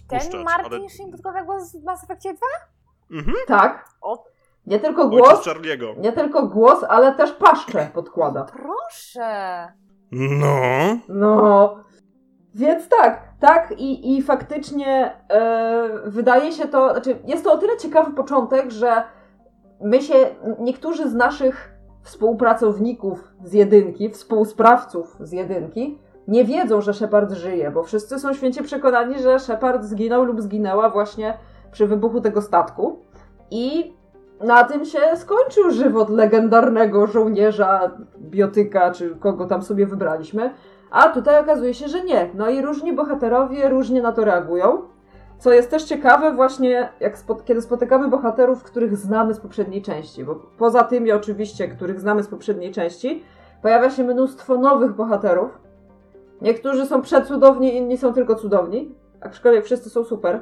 ten. 0.07 0.43
Martin 0.43 0.73
ale... 0.73 0.89
Sheen 0.89 1.11
głos 1.45 1.75
w 1.75 1.83
Mass 1.83 2.03
Effectie 2.03 2.33
2? 2.33 2.39
Mhm, 3.11 3.35
Tak, 3.47 3.85
nie 4.65 4.79
tylko 4.79 5.07
głos, 5.09 5.45
Charlie'ego. 5.47 5.97
nie 5.97 6.11
tylko 6.11 6.47
głos, 6.47 6.83
ale 6.89 7.15
też 7.15 7.31
paszczę 7.31 7.89
podkłada. 7.93 8.43
proszę. 8.43 9.67
No. 10.11 10.55
No, 11.09 11.75
więc 12.55 12.89
tak, 12.89 13.21
tak 13.39 13.71
i, 13.77 14.17
i 14.17 14.21
faktycznie 14.21 15.15
e, 15.29 15.89
wydaje 16.05 16.51
się 16.51 16.67
to, 16.67 16.91
znaczy 16.91 17.19
jest 17.25 17.43
to 17.43 17.53
o 17.53 17.57
tyle 17.57 17.77
ciekawy 17.77 18.13
początek, 18.13 18.71
że 18.71 19.03
my 19.81 20.01
się, 20.01 20.13
niektórzy 20.59 21.09
z 21.09 21.13
naszych 21.13 21.71
współpracowników 22.03 23.27
z 23.43 23.53
jedynki, 23.53 24.09
współsprawców 24.09 25.17
z 25.19 25.31
jedynki, 25.31 25.99
nie 26.27 26.45
wiedzą, 26.45 26.81
że 26.81 26.93
Shepard 26.93 27.31
żyje, 27.31 27.71
bo 27.71 27.83
wszyscy 27.83 28.19
są 28.19 28.33
święcie 28.33 28.63
przekonani, 28.63 29.19
że 29.19 29.39
Shepard 29.39 29.83
zginął 29.83 30.23
lub 30.23 30.41
zginęła 30.41 30.89
właśnie 30.89 31.37
przy 31.71 31.87
wybuchu 31.87 32.21
tego 32.21 32.41
statku. 32.41 32.99
I 33.51 33.93
na 34.43 34.63
tym 34.63 34.85
się 34.85 34.99
skończył 35.15 35.71
żywot 35.71 36.09
legendarnego 36.09 37.07
żołnierza, 37.07 37.91
biotyka, 38.19 38.91
czy 38.91 39.15
kogo 39.15 39.45
tam 39.45 39.61
sobie 39.61 39.85
wybraliśmy. 39.85 40.53
A 40.91 41.09
tutaj 41.09 41.41
okazuje 41.41 41.73
się, 41.73 41.87
że 41.87 42.03
nie. 42.03 42.29
No 42.33 42.49
i 42.49 42.61
różni 42.61 42.93
bohaterowie 42.93 43.69
różnie 43.69 44.01
na 44.01 44.11
to 44.11 44.25
reagują. 44.25 44.81
Co 45.37 45.53
jest 45.53 45.71
też 45.71 45.83
ciekawe, 45.83 46.33
właśnie 46.33 46.89
kiedy 47.45 47.61
spotykamy 47.61 48.07
bohaterów, 48.07 48.63
których 48.63 48.97
znamy 48.97 49.33
z 49.33 49.39
poprzedniej 49.39 49.81
części. 49.81 50.23
Bo 50.23 50.35
poza 50.35 50.83
tymi, 50.83 51.11
oczywiście, 51.11 51.67
których 51.67 51.99
znamy 51.99 52.23
z 52.23 52.27
poprzedniej 52.27 52.71
części, 52.71 53.23
pojawia 53.61 53.89
się 53.89 54.03
mnóstwo 54.03 54.57
nowych 54.57 54.93
bohaterów. 54.93 55.59
Niektórzy 56.41 56.85
są 56.85 57.01
przecudowni, 57.01 57.75
inni 57.75 57.97
są 57.97 58.13
tylko 58.13 58.35
cudowni. 58.35 58.95
Aczkolwiek 59.21 59.65
wszyscy 59.65 59.89
są 59.89 60.03
super. 60.03 60.41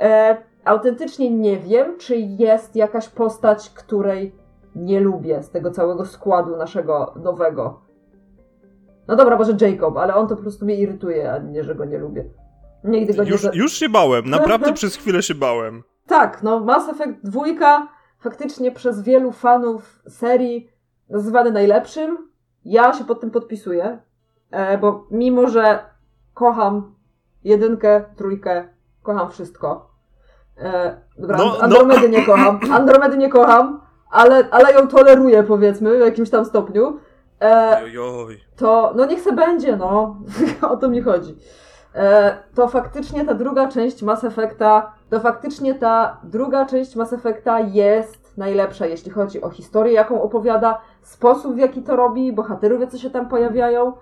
E, 0.00 0.36
autentycznie 0.64 1.30
nie 1.30 1.58
wiem, 1.58 1.98
czy 1.98 2.16
jest 2.16 2.76
jakaś 2.76 3.08
postać, 3.08 3.70
której 3.70 4.34
nie 4.74 5.00
lubię 5.00 5.42
z 5.42 5.50
tego 5.50 5.70
całego 5.70 6.04
składu 6.04 6.56
naszego 6.56 7.14
nowego. 7.22 7.80
No 9.08 9.16
dobra, 9.16 9.38
może 9.38 9.56
Jacob, 9.60 9.96
ale 9.96 10.14
on 10.14 10.28
to 10.28 10.36
po 10.36 10.42
prostu 10.42 10.64
mnie 10.64 10.74
irytuje, 10.74 11.32
a 11.32 11.38
nie, 11.38 11.64
że 11.64 11.74
go 11.74 11.84
nie 11.84 11.98
lubię. 11.98 12.24
Nigdy 12.84 13.14
go 13.14 13.24
nie... 13.24 13.30
Już, 13.30 13.42
za- 13.42 13.50
już 13.54 13.72
się 13.72 13.88
bałem, 13.88 14.30
naprawdę 14.30 14.72
przez 14.80 14.96
chwilę 14.96 15.22
się 15.22 15.34
bałem. 15.34 15.82
Tak, 16.06 16.42
no 16.42 16.60
Mass 16.60 16.88
Effect 16.88 17.20
2 17.24 17.42
faktycznie 18.18 18.72
przez 18.72 19.02
wielu 19.02 19.32
fanów 19.32 20.02
serii 20.08 20.70
nazywany 21.08 21.50
najlepszym. 21.50 22.30
Ja 22.64 22.92
się 22.92 23.04
pod 23.04 23.20
tym 23.20 23.30
podpisuję, 23.30 23.98
e, 24.50 24.78
bo 24.78 25.06
mimo, 25.10 25.48
że 25.48 25.84
kocham 26.34 26.94
jedynkę, 27.44 28.04
trójkę, 28.16 28.68
kocham 29.02 29.30
wszystko. 29.30 29.89
E, 30.60 30.96
dobra, 31.18 31.38
No, 31.38 31.44
no. 31.44 31.58
Andromedy 31.60 32.08
nie 32.08 32.26
kocham, 32.26 32.60
Andromedy 32.72 33.18
nie 33.18 33.28
kocham, 33.28 33.80
ale, 34.10 34.44
ale 34.50 34.72
ją 34.72 34.88
toleruję 34.88 35.42
powiedzmy 35.42 35.96
w 35.96 36.00
jakimś 36.00 36.30
tam 36.30 36.44
stopniu. 36.44 36.98
E, 37.40 37.82
to 38.56 38.92
no 38.96 39.06
niech 39.06 39.20
se 39.20 39.32
będzie, 39.32 39.76
no. 39.76 40.16
o 40.70 40.76
to 40.76 40.88
mi 40.88 41.00
chodzi. 41.00 41.36
E, 41.94 42.36
to 42.54 42.68
faktycznie 42.68 43.24
ta 43.24 43.34
druga 43.34 43.68
część 43.68 44.02
Mass 44.02 44.24
Effecta, 44.24 44.92
to 45.10 45.20
faktycznie 45.20 45.74
ta 45.74 46.20
druga 46.24 46.66
część 46.66 46.96
Mass 46.96 47.12
Effecta 47.12 47.60
jest 47.60 48.38
najlepsza, 48.38 48.86
jeśli 48.86 49.10
chodzi 49.10 49.42
o 49.42 49.50
historię, 49.50 49.92
jaką 49.92 50.22
opowiada, 50.22 50.80
sposób 51.02 51.54
w 51.54 51.58
jaki 51.58 51.82
to 51.82 51.96
robi, 51.96 52.32
bohaterów, 52.32 52.80
jacy 52.80 52.98
się 52.98 53.10
tam 53.10 53.28
pojawiają, 53.28 53.92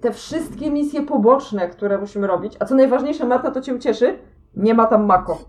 te 0.00 0.12
wszystkie 0.12 0.70
misje 0.70 1.02
poboczne, 1.02 1.68
które 1.68 1.98
musimy 1.98 2.26
robić. 2.26 2.56
A 2.60 2.64
co 2.64 2.74
najważniejsze, 2.74 3.26
Marta, 3.26 3.50
to 3.50 3.60
cię 3.60 3.74
ucieszy, 3.74 4.18
nie 4.56 4.74
ma 4.74 4.86
tam 4.86 5.06
Mako. 5.06 5.44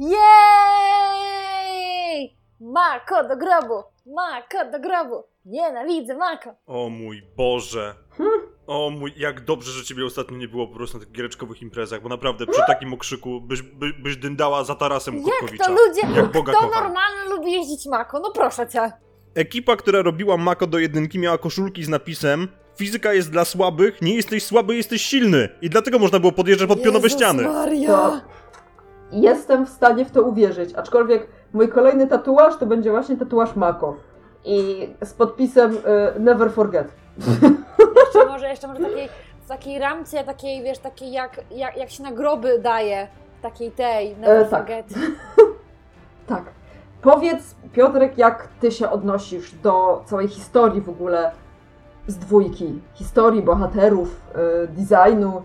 Jej! 1.26 2.38
Mako 2.60 3.24
do 3.28 3.38
grobu! 3.38 3.84
Mako 4.06 4.72
do 4.72 4.80
grobu! 4.80 5.24
Nienawidzę 5.46 6.18
Mako! 6.18 6.50
O 6.68 6.90
mój 6.90 7.22
Boże. 7.38 7.96
Hmm. 8.18 8.40
O 8.68 8.90
mój, 8.90 9.14
jak 9.18 9.46
dobrze, 9.46 9.72
że 9.72 9.84
ciebie 9.86 10.06
ostatnio 10.06 10.38
nie 10.38 10.48
było 10.48 10.68
po 10.68 10.76
prostu 10.76 10.98
na 10.98 11.04
takich 11.04 11.16
giereczkowych 11.16 11.62
imprezach, 11.62 12.02
bo 12.02 12.10
naprawdę 12.10 12.46
przy 12.48 12.62
takim 12.68 12.94
okrzyku 12.94 13.42
byś, 13.42 13.62
by, 13.62 13.94
byś 13.94 14.18
dyndała 14.18 14.64
za 14.64 14.76
tarasem 14.76 15.16
Jak 15.18 15.68
to 15.68 15.72
ludzie, 15.72 16.02
Jak 16.16 16.32
Boga 16.32 16.54
kto 16.54 16.62
kocham. 16.62 16.84
normalny 16.84 17.30
lubi 17.30 17.52
jeździć 17.52 17.86
Mako? 17.86 18.20
No 18.20 18.32
proszę 18.32 18.68
cię. 18.68 18.92
Ekipa, 19.36 19.76
która 19.76 20.02
robiła 20.02 20.38
Mako 20.38 20.68
do 20.68 20.80
jedynki 20.80 21.20
miała 21.20 21.38
koszulki 21.38 21.84
z 21.84 21.90
napisem 21.90 22.48
Fizyka 22.78 23.14
jest 23.14 23.32
dla 23.32 23.46
słabych, 23.46 24.02
nie 24.02 24.16
jesteś 24.16 24.44
słaby, 24.44 24.76
jesteś 24.76 25.02
silny. 25.02 25.50
I 25.62 25.70
dlatego 25.70 26.00
można 26.00 26.20
było 26.20 26.32
podjeżdżać 26.32 26.68
pod 26.68 26.84
pionowe 26.84 27.04
Jezus 27.06 27.18
ściany. 27.20 27.44
Maria. 27.44 28.22
Jestem 29.12 29.66
w 29.66 29.70
stanie 29.70 30.06
w 30.06 30.12
to 30.12 30.22
uwierzyć, 30.22 30.74
aczkolwiek 30.74 31.28
mój 31.54 31.70
kolejny 31.70 32.08
tatuaż 32.08 32.58
to 32.58 32.66
będzie 32.66 32.92
właśnie 32.92 33.18
tatuaż 33.18 33.56
Mako. 33.56 33.96
I 34.46 34.90
z 35.04 35.14
podpisem 35.14 35.78
y, 36.16 36.20
Never 36.20 36.52
Forget. 36.52 36.88
Jeszcze 38.06 38.26
może, 38.26 38.48
jeszcze 38.50 38.68
może 38.68 38.80
takiej, 38.80 39.10
takiej 39.48 39.80
ramce, 39.80 40.24
takiej, 40.24 40.64
wiesz, 40.64 40.78
takiej 40.80 41.12
jak, 41.12 41.42
jak, 41.52 41.78
jak 41.78 41.90
się 41.90 42.04
na 42.04 42.12
groby 42.12 42.60
daje. 42.60 43.08
Takiej 43.42 43.72
tej, 43.72 44.16
never 44.18 44.38
E, 44.42 44.46
tak. 44.46 44.60
forget. 44.60 44.86
Tak. 46.28 46.44
Powiedz, 47.02 47.56
Piotrek, 47.74 48.18
jak 48.18 48.48
ty 48.60 48.72
się 48.72 48.90
odnosisz 48.90 49.52
do 49.52 50.04
całej 50.06 50.28
historii 50.28 50.82
w 50.82 50.90
ogóle 50.90 51.32
z 52.08 52.18
dwójki? 52.18 52.82
Historii 52.94 53.42
bohaterów, 53.42 54.22
y, 54.64 54.68
designu, 54.68 55.44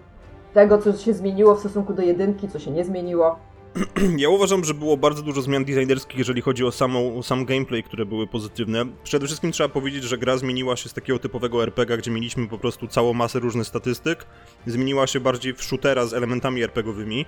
tego, 0.54 0.78
co 0.78 0.92
się 0.92 1.12
zmieniło 1.12 1.54
w 1.54 1.60
stosunku 1.60 1.92
do 1.94 2.02
jedynki, 2.02 2.48
co 2.48 2.58
się 2.58 2.70
nie 2.70 2.84
zmieniło. 2.84 3.36
Ja 4.16 4.28
uważam, 4.28 4.64
że 4.64 4.74
było 4.74 4.96
bardzo 4.96 5.22
dużo 5.22 5.42
zmian 5.42 5.64
designerskich, 5.64 6.18
jeżeli 6.18 6.42
chodzi 6.42 6.64
o 6.64 6.72
samą, 6.72 7.22
sam 7.22 7.44
gameplay, 7.44 7.82
które 7.82 8.06
były 8.06 8.26
pozytywne. 8.26 8.84
Przede 9.04 9.26
wszystkim 9.26 9.52
trzeba 9.52 9.68
powiedzieć, 9.68 10.04
że 10.04 10.18
gra 10.18 10.36
zmieniła 10.36 10.76
się 10.76 10.88
z 10.88 10.92
takiego 10.92 11.18
typowego 11.18 11.62
RPG, 11.62 11.96
gdzie 11.96 12.10
mieliśmy 12.10 12.48
po 12.48 12.58
prostu 12.58 12.86
całą 12.86 13.12
masę 13.12 13.38
różnych 13.38 13.66
statystyk. 13.66 14.26
Zmieniła 14.66 15.06
się 15.06 15.20
bardziej 15.20 15.54
w 15.54 15.62
shootera 15.62 16.06
z 16.06 16.14
elementami 16.14 16.62
RPGowymi, 16.62 17.26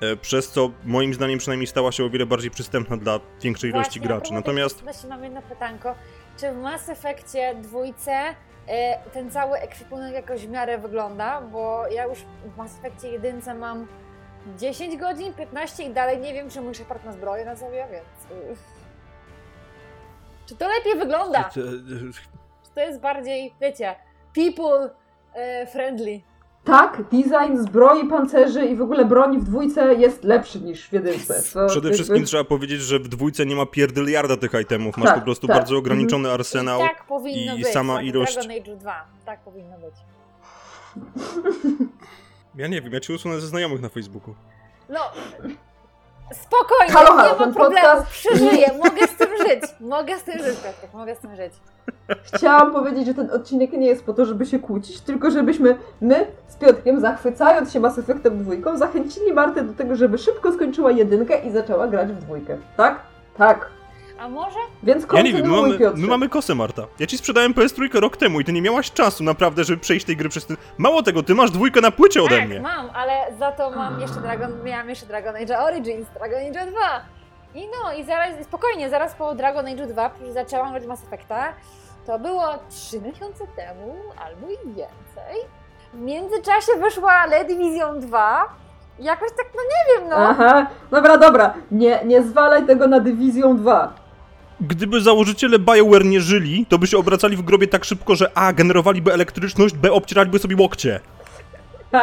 e, 0.00 0.16
przez 0.16 0.50
co 0.50 0.70
moim 0.84 1.14
zdaniem 1.14 1.38
przynajmniej 1.38 1.66
stała 1.66 1.92
się 1.92 2.04
o 2.04 2.10
wiele 2.10 2.26
bardziej 2.26 2.50
przystępna 2.50 2.96
dla 2.96 3.20
większej 3.42 3.70
ilości 3.70 4.00
Właśnie, 4.00 4.16
graczy. 4.16 4.32
Natomiast 4.32 4.82
kwestii 4.82 5.06
mam 5.06 5.24
jedno 5.24 5.42
pytanko. 5.42 5.94
Czy 6.40 6.52
w 6.52 6.56
Mass 6.56 6.88
Effectie 6.88 7.54
dwójce 7.62 8.12
e, 8.68 8.98
ten 9.12 9.30
cały 9.30 9.58
ekwipunek 9.58 10.14
jakoś 10.14 10.46
w 10.46 10.50
miarę 10.50 10.78
wygląda? 10.78 11.40
Bo 11.40 11.86
ja 11.86 12.06
już 12.06 12.18
w 12.54 12.56
Mass 12.56 12.78
Effectie 12.78 13.08
jedynce 13.08 13.54
mam 13.54 13.86
10 14.58 14.96
godzin, 14.96 15.32
15 15.34 15.82
i 15.84 15.90
dalej 15.90 16.18
nie 16.20 16.34
wiem, 16.34 16.50
czy 16.50 16.60
mój 16.60 16.74
Shepard 16.74 17.04
ma 17.04 17.12
zbroję 17.12 17.44
na 17.44 17.56
sobie, 17.56 17.86
więc... 17.92 18.40
y, 18.42 18.56
Czy 20.46 20.56
to 20.56 20.68
lepiej 20.68 20.98
wygląda? 20.98 21.50
Czy 21.54 21.82
to 22.74 22.80
jest 22.80 23.00
bardziej, 23.00 23.54
wiecie, 23.60 23.94
people 24.34 24.90
e, 25.34 25.66
friendly? 25.66 26.20
Tak, 26.64 27.02
design 27.02 27.56
zbroi, 27.56 28.08
pancerzy 28.08 28.64
i 28.66 28.76
w 28.76 28.82
ogóle 28.82 29.04
broni 29.04 29.38
w 29.38 29.44
dwójce 29.44 29.94
jest 29.94 30.24
lepszy 30.24 30.60
niż 30.60 30.88
w 30.88 30.92
jedynce. 30.92 31.42
Co 31.42 31.66
Przede 31.66 31.88
jakby- 31.88 31.94
wszystkim 31.94 32.24
trzeba 32.24 32.44
powiedzieć, 32.44 32.80
że 32.80 32.98
w 32.98 33.08
dwójce 33.08 33.46
nie 33.46 33.56
ma 33.56 33.66
pierdyliarda 33.66 34.36
tych 34.36 34.52
itemów. 34.62 34.96
Masz 34.96 35.06
Tak, 35.08 35.18
po 35.18 35.24
prostu 35.24 35.46
tak. 35.46 35.56
bardzo 35.56 35.76
ograniczony 35.76 36.30
arsenał. 36.30 36.80
I 36.80 36.82
tak 36.82 37.06
powinno 37.06 37.54
i 37.56 37.58
być. 37.62 37.68
sama 37.72 37.94
tak, 37.96 38.04
ilość- 38.04 38.34
Dragon 38.34 38.50
Age 38.62 38.76
2. 38.76 39.04
Tak 39.24 39.40
powinno 39.40 39.76
być. 39.78 39.94
Ja 42.54 42.66
nie 42.66 42.82
wiem, 42.82 42.92
ja 42.92 43.00
cię 43.00 43.14
usunę 43.14 43.40
ze 43.40 43.46
znajomych 43.46 43.80
na 43.80 43.88
Facebooku. 43.88 44.34
No, 44.88 45.00
spokojnie, 46.32 46.92
Halo, 46.92 47.12
halo, 47.12 47.22
nie 47.32 47.46
ma 47.46 47.52
problemu, 47.52 47.86
podcast- 47.86 48.06
przeżyję, 48.10 48.66
mogę 48.84 49.06
z 49.06 49.16
tym 49.16 49.28
żyć, 49.38 49.62
mogę 49.80 50.18
z 50.18 50.22
tym 50.22 50.38
żyć, 50.38 50.56
Piotrek, 50.56 50.94
mogę 50.94 51.16
z 51.16 51.18
tym 51.18 51.36
żyć. 51.36 51.52
Chciałam 52.22 52.72
powiedzieć, 52.72 53.06
że 53.06 53.14
ten 53.14 53.30
odcinek 53.30 53.72
nie 53.72 53.86
jest 53.86 54.04
po 54.04 54.12
to, 54.14 54.24
żeby 54.24 54.46
się 54.46 54.58
kłócić, 54.58 55.00
tylko 55.00 55.30
żebyśmy 55.30 55.76
my 56.00 56.26
z 56.48 56.56
Piotrkiem, 56.56 57.00
zachwycając 57.00 57.72
się 57.72 57.80
Mass 57.80 57.98
Effectem 57.98 58.38
dwójką, 58.42 58.76
zachęcili 58.78 59.32
Martę 59.32 59.62
do 59.64 59.72
tego, 59.72 59.96
żeby 59.96 60.18
szybko 60.18 60.52
skończyła 60.52 60.90
jedynkę 60.90 61.38
i 61.44 61.50
zaczęła 61.50 61.86
grać 61.88 62.08
w 62.12 62.18
dwójkę. 62.18 62.58
Tak? 62.76 63.00
Tak. 63.36 63.70
A 64.22 64.28
może? 64.28 64.58
Więc 64.82 65.06
Ja 65.12 65.22
nie 65.22 65.32
wiem, 65.32 65.50
my 65.50 65.56
mamy, 65.62 65.78
Piotrze. 65.78 66.02
my 66.02 66.08
mamy 66.08 66.28
kosę, 66.28 66.54
Marta. 66.54 66.82
Ja 66.98 67.06
ci 67.06 67.18
sprzedałem 67.18 67.54
PS3 67.54 68.00
rok 68.00 68.16
temu 68.16 68.40
i 68.40 68.44
ty 68.44 68.52
nie 68.52 68.62
miałaś 68.62 68.92
czasu 68.92 69.24
naprawdę, 69.24 69.64
żeby 69.64 69.80
przejść 69.80 70.06
tej 70.06 70.16
gry 70.16 70.28
przez 70.28 70.46
ten... 70.46 70.56
Mało 70.78 71.02
tego, 71.02 71.22
ty 71.22 71.34
masz 71.34 71.50
dwójkę 71.50 71.80
na 71.80 71.90
płycie 71.90 72.22
ode 72.22 72.38
tak, 72.38 72.48
mnie. 72.48 72.60
mam, 72.60 72.90
ale 72.94 73.12
za 73.38 73.52
to 73.52 73.70
mam 73.70 74.00
jeszcze 74.00 74.20
Dragon, 74.20 74.62
miałam 74.64 74.88
jeszcze 74.88 75.06
Dragon 75.06 75.36
Age 75.36 75.58
Origins, 75.58 76.06
Dragon 76.18 76.38
Age 76.38 76.70
2. 76.70 76.80
I 77.54 77.66
no, 77.66 77.92
i 77.92 78.04
zaraz, 78.04 78.44
spokojnie, 78.44 78.90
zaraz 78.90 79.14
po 79.14 79.34
Dragon 79.34 79.66
Age 79.66 79.86
2 79.86 80.10
kiedy 80.18 80.32
zaczęłam 80.32 80.70
grać 80.70 80.84
w 80.84 80.86
Mass 80.86 81.04
Effecta. 81.04 81.52
To 82.06 82.18
było 82.18 82.44
3 82.68 83.00
miesiące 83.00 83.44
temu, 83.56 83.94
albo 84.26 84.50
i 84.50 84.66
więcej. 84.66 85.36
W 85.92 85.98
międzyczasie 86.00 86.72
wyszła 86.80 87.26
Le 87.26 87.44
Division 87.44 88.00
2. 88.00 88.44
Jakoś 88.98 89.28
tak, 89.30 89.46
no 89.56 89.62
nie 89.62 90.00
wiem, 90.00 90.10
no. 90.10 90.16
Aha, 90.16 90.66
dobra, 90.90 91.18
dobra. 91.18 91.54
Nie, 91.70 92.00
nie 92.04 92.22
zwalaj 92.22 92.66
tego 92.66 92.86
na 92.86 93.00
Dywizją 93.00 93.56
2. 93.56 94.01
Gdyby 94.66 95.00
założyciele 95.00 95.58
BioWare 95.58 96.04
nie 96.04 96.20
żyli, 96.20 96.66
to 96.68 96.78
by 96.78 96.86
się 96.86 96.98
obracali 96.98 97.36
w 97.36 97.42
grobie 97.42 97.68
tak 97.68 97.84
szybko, 97.84 98.16
że 98.16 98.30
A. 98.34 98.52
generowaliby 98.52 99.12
elektryczność, 99.12 99.74
B. 99.74 99.92
obcieraliby 99.92 100.38
sobie 100.38 100.56
łokcie. 100.56 101.00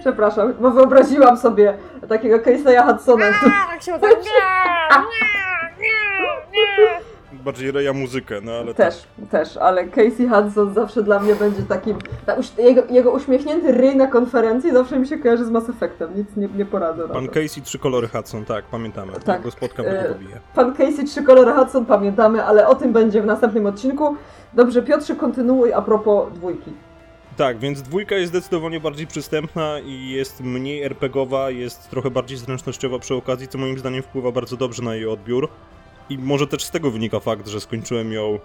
Przepraszam, 0.00 0.54
bo 0.60 0.70
wyobraziłam 0.70 1.38
sobie 1.38 1.74
takiego 2.08 2.38
Casey'a 2.38 2.86
Hudsona, 2.86 3.32
który... 3.32 3.52
A, 3.52 3.68
tak 3.68 3.82
się. 3.82 3.92
Nie, 3.92 3.98
nie, 4.08 4.14
nie, 6.52 6.84
nie. 6.84 7.07
Bardziej 7.44 7.70
reja 7.70 7.92
muzykę, 7.92 8.40
no 8.42 8.52
ale 8.52 8.74
Też, 8.74 9.02
też, 9.30 9.56
ale 9.56 9.84
Casey 9.88 10.28
Hudson 10.28 10.74
zawsze 10.74 11.02
dla 11.02 11.18
mnie 11.18 11.34
będzie 11.34 11.62
takim... 11.62 11.96
Jego, 12.58 12.82
jego 12.90 13.10
uśmiechnięty 13.10 13.72
ryj 13.72 13.96
na 13.96 14.06
konferencji 14.06 14.72
zawsze 14.72 14.98
mi 14.98 15.06
się 15.06 15.18
kojarzy 15.18 15.44
z 15.44 15.50
Mass 15.50 15.70
Effectem, 15.70 16.10
nic 16.16 16.36
nie, 16.36 16.48
nie 16.56 16.64
poradzę 16.64 17.08
Pan. 17.08 17.28
Casey, 17.28 17.62
trzy 17.62 17.78
kolory 17.78 18.08
Hudson, 18.08 18.44
tak, 18.44 18.64
pamiętamy. 18.64 19.12
Tak. 19.12 19.24
Tak. 19.24 19.42
go 19.42 19.50
spotkam, 19.50 19.86
to 19.86 19.90
E, 19.92 20.08
go 20.08 20.14
pobiję. 20.14 20.40
Pan 20.54 20.74
Casey, 20.74 21.04
trzy 21.04 21.22
kolory 21.22 21.52
Hudson, 21.52 21.86
pamiętamy, 21.86 22.44
ale 22.44 22.66
o 22.68 22.74
tym 22.74 22.92
będzie 22.92 23.22
w 23.22 23.26
następnym 23.26 23.66
odcinku. 23.66 24.16
Dobrze, 24.52 24.82
Piotrze, 24.82 25.16
kontynuuj 25.16 25.72
a 25.72 25.82
propos 25.82 26.32
dwójki. 26.32 26.72
Tak, 27.36 27.58
więc 27.58 27.82
dwójka 27.82 28.14
jest 28.14 28.32
zdecydowanie 28.32 28.80
bardziej 28.80 29.06
przystępna 29.06 29.80
i 29.80 30.08
jest 30.08 30.40
mniej 30.40 30.82
RPGowa, 30.82 31.50
jest 31.50 31.90
trochę 31.90 32.10
bardziej 32.10 32.38
zręcznościowa 32.38 32.98
przy 32.98 33.14
okazji, 33.14 33.48
co 33.48 33.58
moim 33.58 33.78
zdaniem 33.78 34.02
wpływa 34.02 34.32
bardzo 34.32 34.56
dobrze 34.56 34.82
na 34.82 34.94
jej 34.94 35.06
odbiór. 35.06 35.48
I 36.10 36.18
może 36.18 36.46
też 36.46 36.64
z 36.64 36.70
tego 36.70 36.90
wynika 36.90 37.20
fakt, 37.20 37.48
że 37.48 37.60
skończyłem 37.60 38.12
ją 38.12 38.38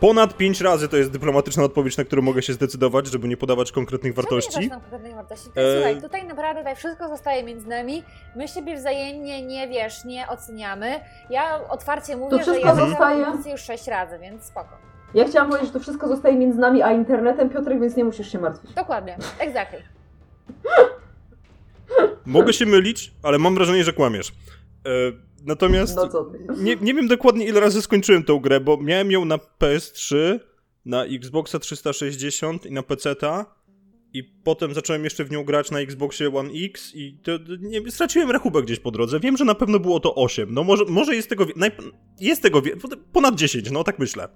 ponad 0.00 0.36
5 0.36 0.60
razy, 0.60 0.88
to 0.88 0.96
jest 0.96 1.10
dyplomatyczna 1.10 1.62
odpowiedź, 1.64 1.96
na 1.96 2.04
którą 2.04 2.22
mogę 2.22 2.42
się 2.42 2.52
zdecydować, 2.52 3.06
żeby 3.06 3.28
nie 3.28 3.36
podawać 3.36 3.72
konkretnych 3.72 4.12
nie 4.12 4.16
wartości. 4.22 4.68
nam 4.68 4.80
konkretnej 4.80 5.14
wartości? 5.14 5.48
To, 5.54 5.60
E, 5.60 5.74
Słuchaj, 5.74 6.02
tutaj 6.02 6.24
naprawdę 6.26 6.60
tutaj 6.60 6.76
wszystko 6.76 7.08
zostaje 7.08 7.42
między 7.42 7.68
nami. 7.68 8.02
My 8.36 8.48
siebie 8.48 8.76
wzajemnie 8.76 9.46
nie 9.46 9.68
wiesz, 9.68 10.04
nie 10.04 10.28
oceniamy. 10.28 11.00
Ja 11.30 11.60
otwarcie 11.68 12.16
mówię, 12.16 12.36
że 12.36 12.42
wszystko 12.42 12.66
ja 12.68 12.74
zostaje- 12.74 13.26
już 13.52 13.60
sześć 13.60 13.86
razy, 13.86 14.18
więc 14.18 14.44
spoko. 14.44 14.76
Ja 15.14 15.24
chciałam 15.28 15.48
powiedzieć, 15.48 15.68
że 15.68 15.72
to 15.72 15.80
wszystko 15.80 16.08
zostaje 16.08 16.36
między 16.36 16.58
nami 16.58 16.82
a 16.82 16.92
internetem, 16.92 17.50
Piotrek, 17.50 17.80
więc 17.80 17.96
nie 17.96 18.04
musisz 18.04 18.32
się 18.32 18.38
martwić. 18.38 18.72
Dokładnie, 18.74 19.16
exactly. 19.38 19.82
Mogę 22.26 22.52
się 22.52 22.66
mylić, 22.66 23.12
ale 23.22 23.38
mam 23.38 23.54
wrażenie, 23.54 23.84
że 23.84 23.92
kłamiesz. 23.92 24.28
E, 24.28 24.90
natomiast 25.44 25.96
No 25.96 26.56
nie, 26.56 26.76
nie 26.76 26.94
wiem 26.94 27.08
dokładnie 27.08 27.46
ile 27.46 27.60
razy 27.60 27.82
skończyłem 27.82 28.22
tą 28.22 28.38
grę, 28.38 28.60
bo 28.60 28.76
miałem 28.76 29.10
ją 29.10 29.24
na 29.24 29.36
PS3, 29.36 30.16
na 30.84 31.04
Xboxa 31.04 31.58
360 31.58 32.66
i 32.66 32.72
na 32.72 32.82
PC-ta. 32.82 33.60
I 34.12 34.24
potem 34.24 34.74
zacząłem 34.74 35.04
jeszcze 35.04 35.24
w 35.24 35.30
nią 35.30 35.44
grać 35.44 35.70
na 35.70 35.80
Xboxie 35.80 36.34
One 36.34 36.50
X 36.64 36.92
i 36.94 37.18
to, 37.22 37.32
nie, 37.60 37.90
straciłem 37.90 38.30
rachubę 38.30 38.62
gdzieś 38.62 38.80
po 38.80 38.90
drodze. 38.90 39.20
Wiem, 39.20 39.36
że 39.36 39.44
na 39.44 39.54
pewno 39.54 39.78
było 39.78 40.00
to 40.00 40.14
8. 40.14 40.54
No 40.54 40.64
może, 40.64 40.84
może 40.84 41.14
jest 41.16 41.28
tego... 41.28 41.44
Najp- 41.44 41.92
jest 42.20 42.42
tego... 42.42 42.62
Ponad 43.12 43.34
10, 43.34 43.70
no 43.70 43.84
tak 43.84 43.98
myślę. 43.98 44.28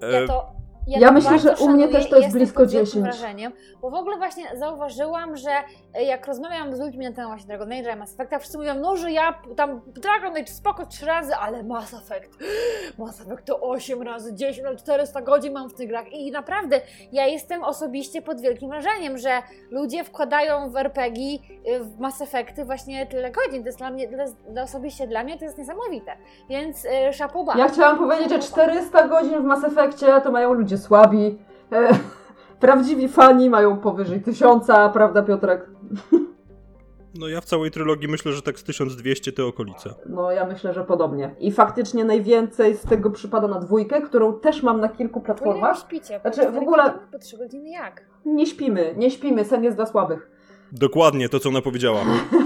E, 0.00 0.12
Ja 0.20 0.26
to. 0.26 0.52
Ja, 0.86 0.98
Ja 1.00 1.08
to 1.08 1.14
myślę, 1.14 1.38
że 1.38 1.56
u 1.56 1.68
mnie 1.68 1.88
też 1.88 2.08
to 2.08 2.16
jest 2.16 2.32
blisko 2.32 2.62
pod 2.62 2.70
wielkim 2.70 3.04
10. 3.04 3.18
wrażeniem, 3.18 3.52
bo 3.82 3.90
w 3.90 3.94
ogóle 3.94 4.16
właśnie 4.16 4.44
zauważyłam, 4.56 5.36
że 5.36 5.50
e, 5.94 6.02
jak 6.04 6.26
rozmawiam 6.26 6.76
z 6.76 6.80
ludźmi 6.80 7.04
na 7.04 7.12
temat 7.12 7.28
właśnie 7.28 7.46
Dragon 7.46 7.68
Age'a 7.68 7.94
i 7.94 7.98
Mass 7.98 8.14
Effecta, 8.14 8.38
wszyscy 8.38 8.58
mówią, 8.58 8.74
no, 8.74 8.96
że 8.96 9.12
ja 9.12 9.34
tam 9.56 9.80
Dragon 9.86 10.36
Age 10.36 10.46
spoko 10.46 10.86
3 10.86 11.06
razy, 11.06 11.34
ale 11.34 11.62
Mass 11.62 11.94
Effect, 11.94 12.38
Mass 12.98 13.20
Effect 13.20 13.44
to 13.44 13.60
8 13.60 14.02
razy 14.02 14.34
10, 14.34 14.66
ale 14.66 14.76
400 14.76 15.22
godzin 15.22 15.52
mam 15.52 15.68
w 15.70 15.74
tych 15.74 15.88
grach 15.88 16.12
i 16.12 16.30
naprawdę 16.30 16.80
ja 17.12 17.26
jestem 17.26 17.64
osobiście 17.64 18.22
pod 18.22 18.40
wielkim 18.40 18.68
wrażeniem, 18.70 19.18
że 19.18 19.42
ludzie 19.70 20.04
wkładają 20.04 20.70
w 20.70 20.76
RPG, 20.76 21.38
y, 21.68 21.84
w 21.84 21.98
Mass 21.98 22.20
Effecty 22.20 22.64
właśnie 22.64 23.06
tyle 23.06 23.30
godzin, 23.30 23.62
to 23.62 23.68
jest 23.68 23.78
dla 23.78 23.90
mnie, 23.90 24.08
dla, 24.48 24.62
osobiście 24.62 25.06
dla 25.06 25.24
mnie 25.24 25.38
to 25.38 25.44
jest 25.44 25.58
niesamowite, 25.58 26.12
więc 26.48 26.86
chapeau 27.18 27.44
bas. 27.44 27.56
Ja 27.56 27.68
chciałam 27.68 27.98
powiedzieć, 27.98 28.28
że 28.30 28.38
400 28.38 29.08
godzin 29.08 29.40
w 29.42 29.44
Mass 29.44 29.64
Effectie 29.64 30.06
to 30.24 30.32
mają 30.32 30.52
ludzie 30.52 30.71
słabi. 30.78 31.38
E, 31.72 31.88
prawdziwi 32.60 33.08
fani 33.08 33.50
mają 33.50 33.76
powyżej 33.76 34.22
1000, 34.22 34.66
prawda 34.92 35.22
Piotrek? 35.22 35.70
no 37.18 37.28
ja 37.28 37.40
w 37.40 37.44
całej 37.44 37.70
trylogii 37.70 38.08
myślę, 38.08 38.32
że 38.32 38.42
tak 38.42 38.58
z 38.58 38.64
1200 38.64 39.32
te 39.32 39.44
okolice. 39.44 39.94
No 40.06 40.30
ja 40.32 40.46
myślę, 40.46 40.72
że 40.74 40.84
podobnie. 40.84 41.34
I 41.38 41.52
faktycznie 41.52 42.04
najwięcej 42.04 42.76
z 42.76 42.82
tego 42.82 43.10
przypada 43.10 43.48
na 43.48 43.58
dwójkę, 43.58 44.02
którą 44.02 44.32
też 44.40 44.62
mam 44.62 44.80
na 44.80 44.88
kilku 44.88 45.20
platformach. 45.20 45.78
śpicie? 45.78 46.20
Po 46.20 46.32
Znaczy, 46.32 46.50
w 46.52 46.56
ogóle- 46.56 46.82
Godziny? 46.84 47.06
Po 47.12 47.18
3 47.18 47.38
godziny 47.38 47.70
jak? 47.70 48.04
Nie 48.24 48.46
śpimy, 48.46 48.94
nie 48.96 49.10
śpimy, 49.10 49.44
sen 49.44 49.64
jest 49.64 49.76
dla 49.76 49.86
słabych. 49.86 50.30
Dokładnie 50.72 51.28
to, 51.28 51.40
co 51.40 51.48
ona 51.48 51.62
powiedziała. 51.62 51.98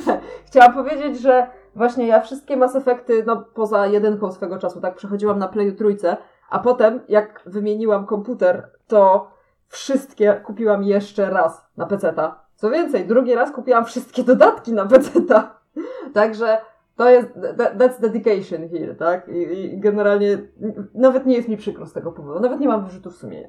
Chciałam 0.46 0.74
powiedzieć, 0.74 1.20
że 1.20 1.46
właśnie 1.74 2.06
ja 2.06 2.20
wszystkie 2.20 2.56
Mass 2.56 2.76
Effecty, 2.76 3.24
no 3.26 3.44
poza 3.54 3.86
jedynką 3.86 4.32
swego 4.32 4.58
czasu, 4.58 4.80
tak, 4.80 4.94
przechodziłam 4.94 5.38
na 5.38 5.48
Playu 5.48 5.74
trójce, 5.76 6.16
a 6.50 6.58
potem 6.58 7.00
jak 7.08 7.42
wymieniłam 7.46 8.06
komputer, 8.06 8.70
to 8.86 9.30
wszystkie 9.68 10.40
kupiłam 10.44 10.84
jeszcze 10.84 11.30
raz 11.30 11.66
na 11.76 11.86
PC-ta. 11.86 12.40
Co 12.54 12.70
więcej, 12.70 13.06
drugi 13.06 13.34
raz 13.34 13.52
kupiłam 13.52 13.84
wszystkie 13.84 14.24
dodatki 14.24 14.72
na 14.72 14.86
PC-ta. 14.86 15.60
Także 16.14 16.58
to 16.96 17.10
jest, 17.10 17.28
that, 17.58 17.78
that's 17.78 18.00
dedication 18.00 18.68
here, 18.68 18.94
tak? 18.94 19.28
I, 19.28 19.64
I 19.64 19.80
generalnie 19.80 20.38
nawet 20.94 21.26
nie 21.26 21.36
jest 21.36 21.48
mi 21.48 21.56
przykro 21.56 21.86
z 21.86 21.92
tego 21.92 22.12
powodu, 22.12 22.40
nawet 22.40 22.60
nie 22.60 22.68
mam 22.68 22.84
wyrzutów 22.84 23.16
sumienia. 23.16 23.48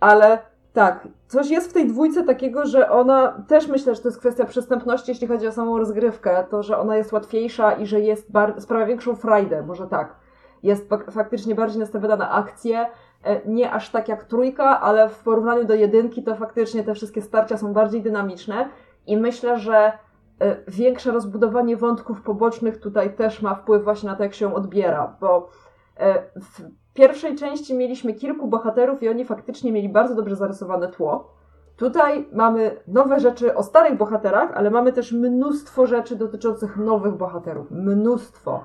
Ale 0.00 0.38
tak, 0.72 1.08
coś 1.26 1.50
jest 1.50 1.70
w 1.70 1.72
tej 1.72 1.86
dwójce 1.86 2.24
takiego, 2.24 2.66
że 2.66 2.90
ona 2.90 3.44
też 3.48 3.68
myślę, 3.68 3.94
że 3.94 4.02
to 4.02 4.08
jest 4.08 4.20
kwestia 4.20 4.44
przystępności, 4.44 5.10
jeśli 5.10 5.26
chodzi 5.26 5.46
o 5.46 5.52
samą 5.52 5.78
rozgrywkę, 5.78 6.44
to, 6.50 6.62
że 6.62 6.78
ona 6.78 6.96
jest 6.96 7.12
łatwiejsza 7.12 7.72
i 7.72 7.86
że 7.86 8.00
jest 8.00 8.28
sprawia 8.58 8.86
większą 8.86 9.16
frajdę, 9.16 9.62
może 9.62 9.86
tak. 9.86 10.23
Jest 10.64 10.88
fak- 10.88 11.10
faktycznie 11.10 11.54
bardziej 11.54 11.80
nastawiona 11.80 12.16
na 12.16 12.30
akcję, 12.30 12.86
e, 13.24 13.40
nie 13.48 13.70
aż 13.70 13.90
tak 13.90 14.08
jak 14.08 14.24
trójka, 14.24 14.80
ale 14.80 15.08
w 15.08 15.18
porównaniu 15.18 15.64
do 15.64 15.74
jedynki 15.74 16.22
to 16.22 16.36
faktycznie 16.36 16.84
te 16.84 16.94
wszystkie 16.94 17.22
starcia 17.22 17.56
są 17.56 17.72
bardziej 17.72 18.02
dynamiczne 18.02 18.68
i 19.06 19.16
myślę, 19.16 19.58
że 19.58 19.92
e, 20.40 20.56
większe 20.68 21.10
rozbudowanie 21.10 21.76
wątków 21.76 22.22
pobocznych 22.22 22.80
tutaj 22.80 23.14
też 23.16 23.42
ma 23.42 23.54
wpływ 23.54 23.84
właśnie 23.84 24.08
na 24.08 24.16
to, 24.16 24.22
jak 24.22 24.34
się 24.34 24.54
odbiera, 24.54 25.16
bo 25.20 25.48
e, 25.96 26.22
w 26.40 26.62
pierwszej 26.94 27.36
części 27.36 27.74
mieliśmy 27.74 28.14
kilku 28.14 28.46
bohaterów 28.46 29.02
i 29.02 29.08
oni 29.08 29.24
faktycznie 29.24 29.72
mieli 29.72 29.88
bardzo 29.88 30.14
dobrze 30.14 30.36
zarysowane 30.36 30.88
tło. 30.88 31.34
Tutaj 31.76 32.28
mamy 32.32 32.76
nowe 32.88 33.20
rzeczy 33.20 33.54
o 33.54 33.62
starych 33.62 33.96
bohaterach, 33.98 34.52
ale 34.54 34.70
mamy 34.70 34.92
też 34.92 35.12
mnóstwo 35.12 35.86
rzeczy 35.86 36.16
dotyczących 36.16 36.76
nowych 36.76 37.14
bohaterów. 37.14 37.70
Mnóstwo. 37.70 38.64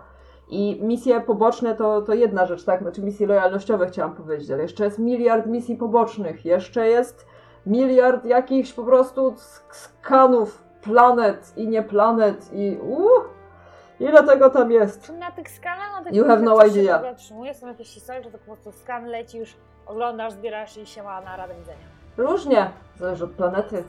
I 0.49 0.79
misje 0.81 1.21
poboczne 1.21 1.75
to, 1.75 2.01
to 2.01 2.13
jedna 2.13 2.45
rzecz, 2.45 2.63
tak? 2.63 2.81
Znaczy 2.81 3.01
misje 3.01 3.27
lojalnościowe 3.27 3.87
chciałam 3.87 4.15
powiedzieć, 4.15 4.51
ale 4.51 4.61
jeszcze 4.61 4.83
jest 4.83 4.99
miliard 4.99 5.45
misji 5.45 5.75
pobocznych, 5.77 6.45
jeszcze 6.45 6.87
jest 6.87 7.25
miliard 7.65 8.25
jakichś 8.25 8.73
po 8.73 8.83
prostu 8.83 9.31
sk- 9.31 9.75
skanów 9.75 10.63
planet 10.81 11.53
i 11.57 11.67
nie 11.67 11.83
planet 11.83 12.49
i 12.53 12.77
uh, 12.81 13.23
ile 13.99 14.23
tego 14.23 14.49
tam 14.49 14.71
jest? 14.71 15.01
Czy 15.01 15.13
na 15.13 15.31
tych 15.31 15.49
skanach, 15.49 15.91
na 15.91 16.03
tych 16.03 16.13
You 16.13 16.25
have 16.25 16.41
no 16.41 16.65
idea. 16.65 16.93
w 16.93 16.97
ogóle 16.97 17.11
otrzymuje? 17.11 17.53
Są 17.53 17.67
jakieś 17.67 17.87
historie, 17.87 18.23
że 18.23 18.31
to 18.31 18.37
po 18.37 18.45
prostu 18.45 18.71
skan 18.71 19.05
leci 19.05 19.37
już, 19.37 19.53
oglądasz, 19.85 20.33
zbierasz 20.33 20.77
i 20.77 20.85
się 20.85 21.03
ma 21.03 21.21
na 21.21 21.37
radę 21.37 21.53
widzenia. 21.59 21.77
Różnie, 22.17 22.69
zależy 22.99 23.23
od 23.23 23.31
planety. 23.31 23.83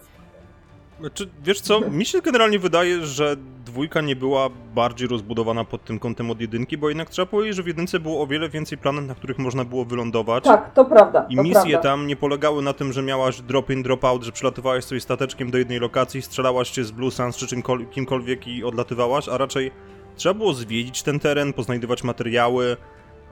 Znaczy, 1.01 1.29
wiesz 1.42 1.61
co, 1.61 1.81
mi 1.81 2.05
się 2.05 2.20
generalnie 2.23 2.59
wydaje, 2.59 3.01
że 3.01 3.37
dwójka 3.70 4.00
nie 4.00 4.16
była 4.16 4.48
bardziej 4.74 5.09
rozbudowana 5.09 5.64
pod 5.64 5.85
tym 5.85 5.98
kątem 5.98 6.30
od 6.30 6.40
jedynki, 6.40 6.78
bo 6.78 6.88
jednak 6.88 7.11
trzeba 7.11 7.26
powiedzieć, 7.26 7.56
że 7.56 7.62
w 7.62 7.66
jedynce 7.66 8.00
było 8.00 8.22
o 8.22 8.26
wiele 8.26 8.48
więcej 8.48 8.78
planet, 8.78 9.06
na 9.06 9.14
których 9.14 9.38
można 9.38 9.64
było 9.64 9.85
wylądować. 9.85 10.44
Tak, 10.44 10.72
to 10.74 10.85
prawda. 10.85 11.26
I 11.28 11.37
to 11.37 11.42
misje 11.42 11.61
prawda. 11.61 11.78
tam 11.78 12.06
nie 12.06 12.16
polegały 12.16 12.62
na 12.62 12.72
tym, 12.72 12.92
że 12.92 13.02
miałaś 13.02 13.40
drop 13.40 13.70
in, 13.70 13.83
drop 13.83 14.04
out, 14.04 14.22
że 14.22 14.33
przelatywałeś 14.33 14.85
sobie 14.85 15.00
stateczkiem 15.00 15.50
do 15.50 15.59
jednej 15.59 15.78
lokacji, 15.80 16.22
strzelałaś 16.22 16.70
się 16.70 16.85
z 16.85 16.90
Blue 16.90 17.11
Suns 17.11 17.37
czy 17.37 17.46
czymkol- 17.46 17.88
kimkolwiek 17.90 18.48
i 18.48 18.64
odlatywałaś, 18.64 19.28
a 19.28 19.38
raczej 19.38 19.70
trzeba 20.16 20.35
było 20.35 20.54
zwiedzić 20.54 21.02
ten 21.02 21.18
teren, 21.20 21.52
poznajdywać 21.52 22.04
materiały, 22.04 22.76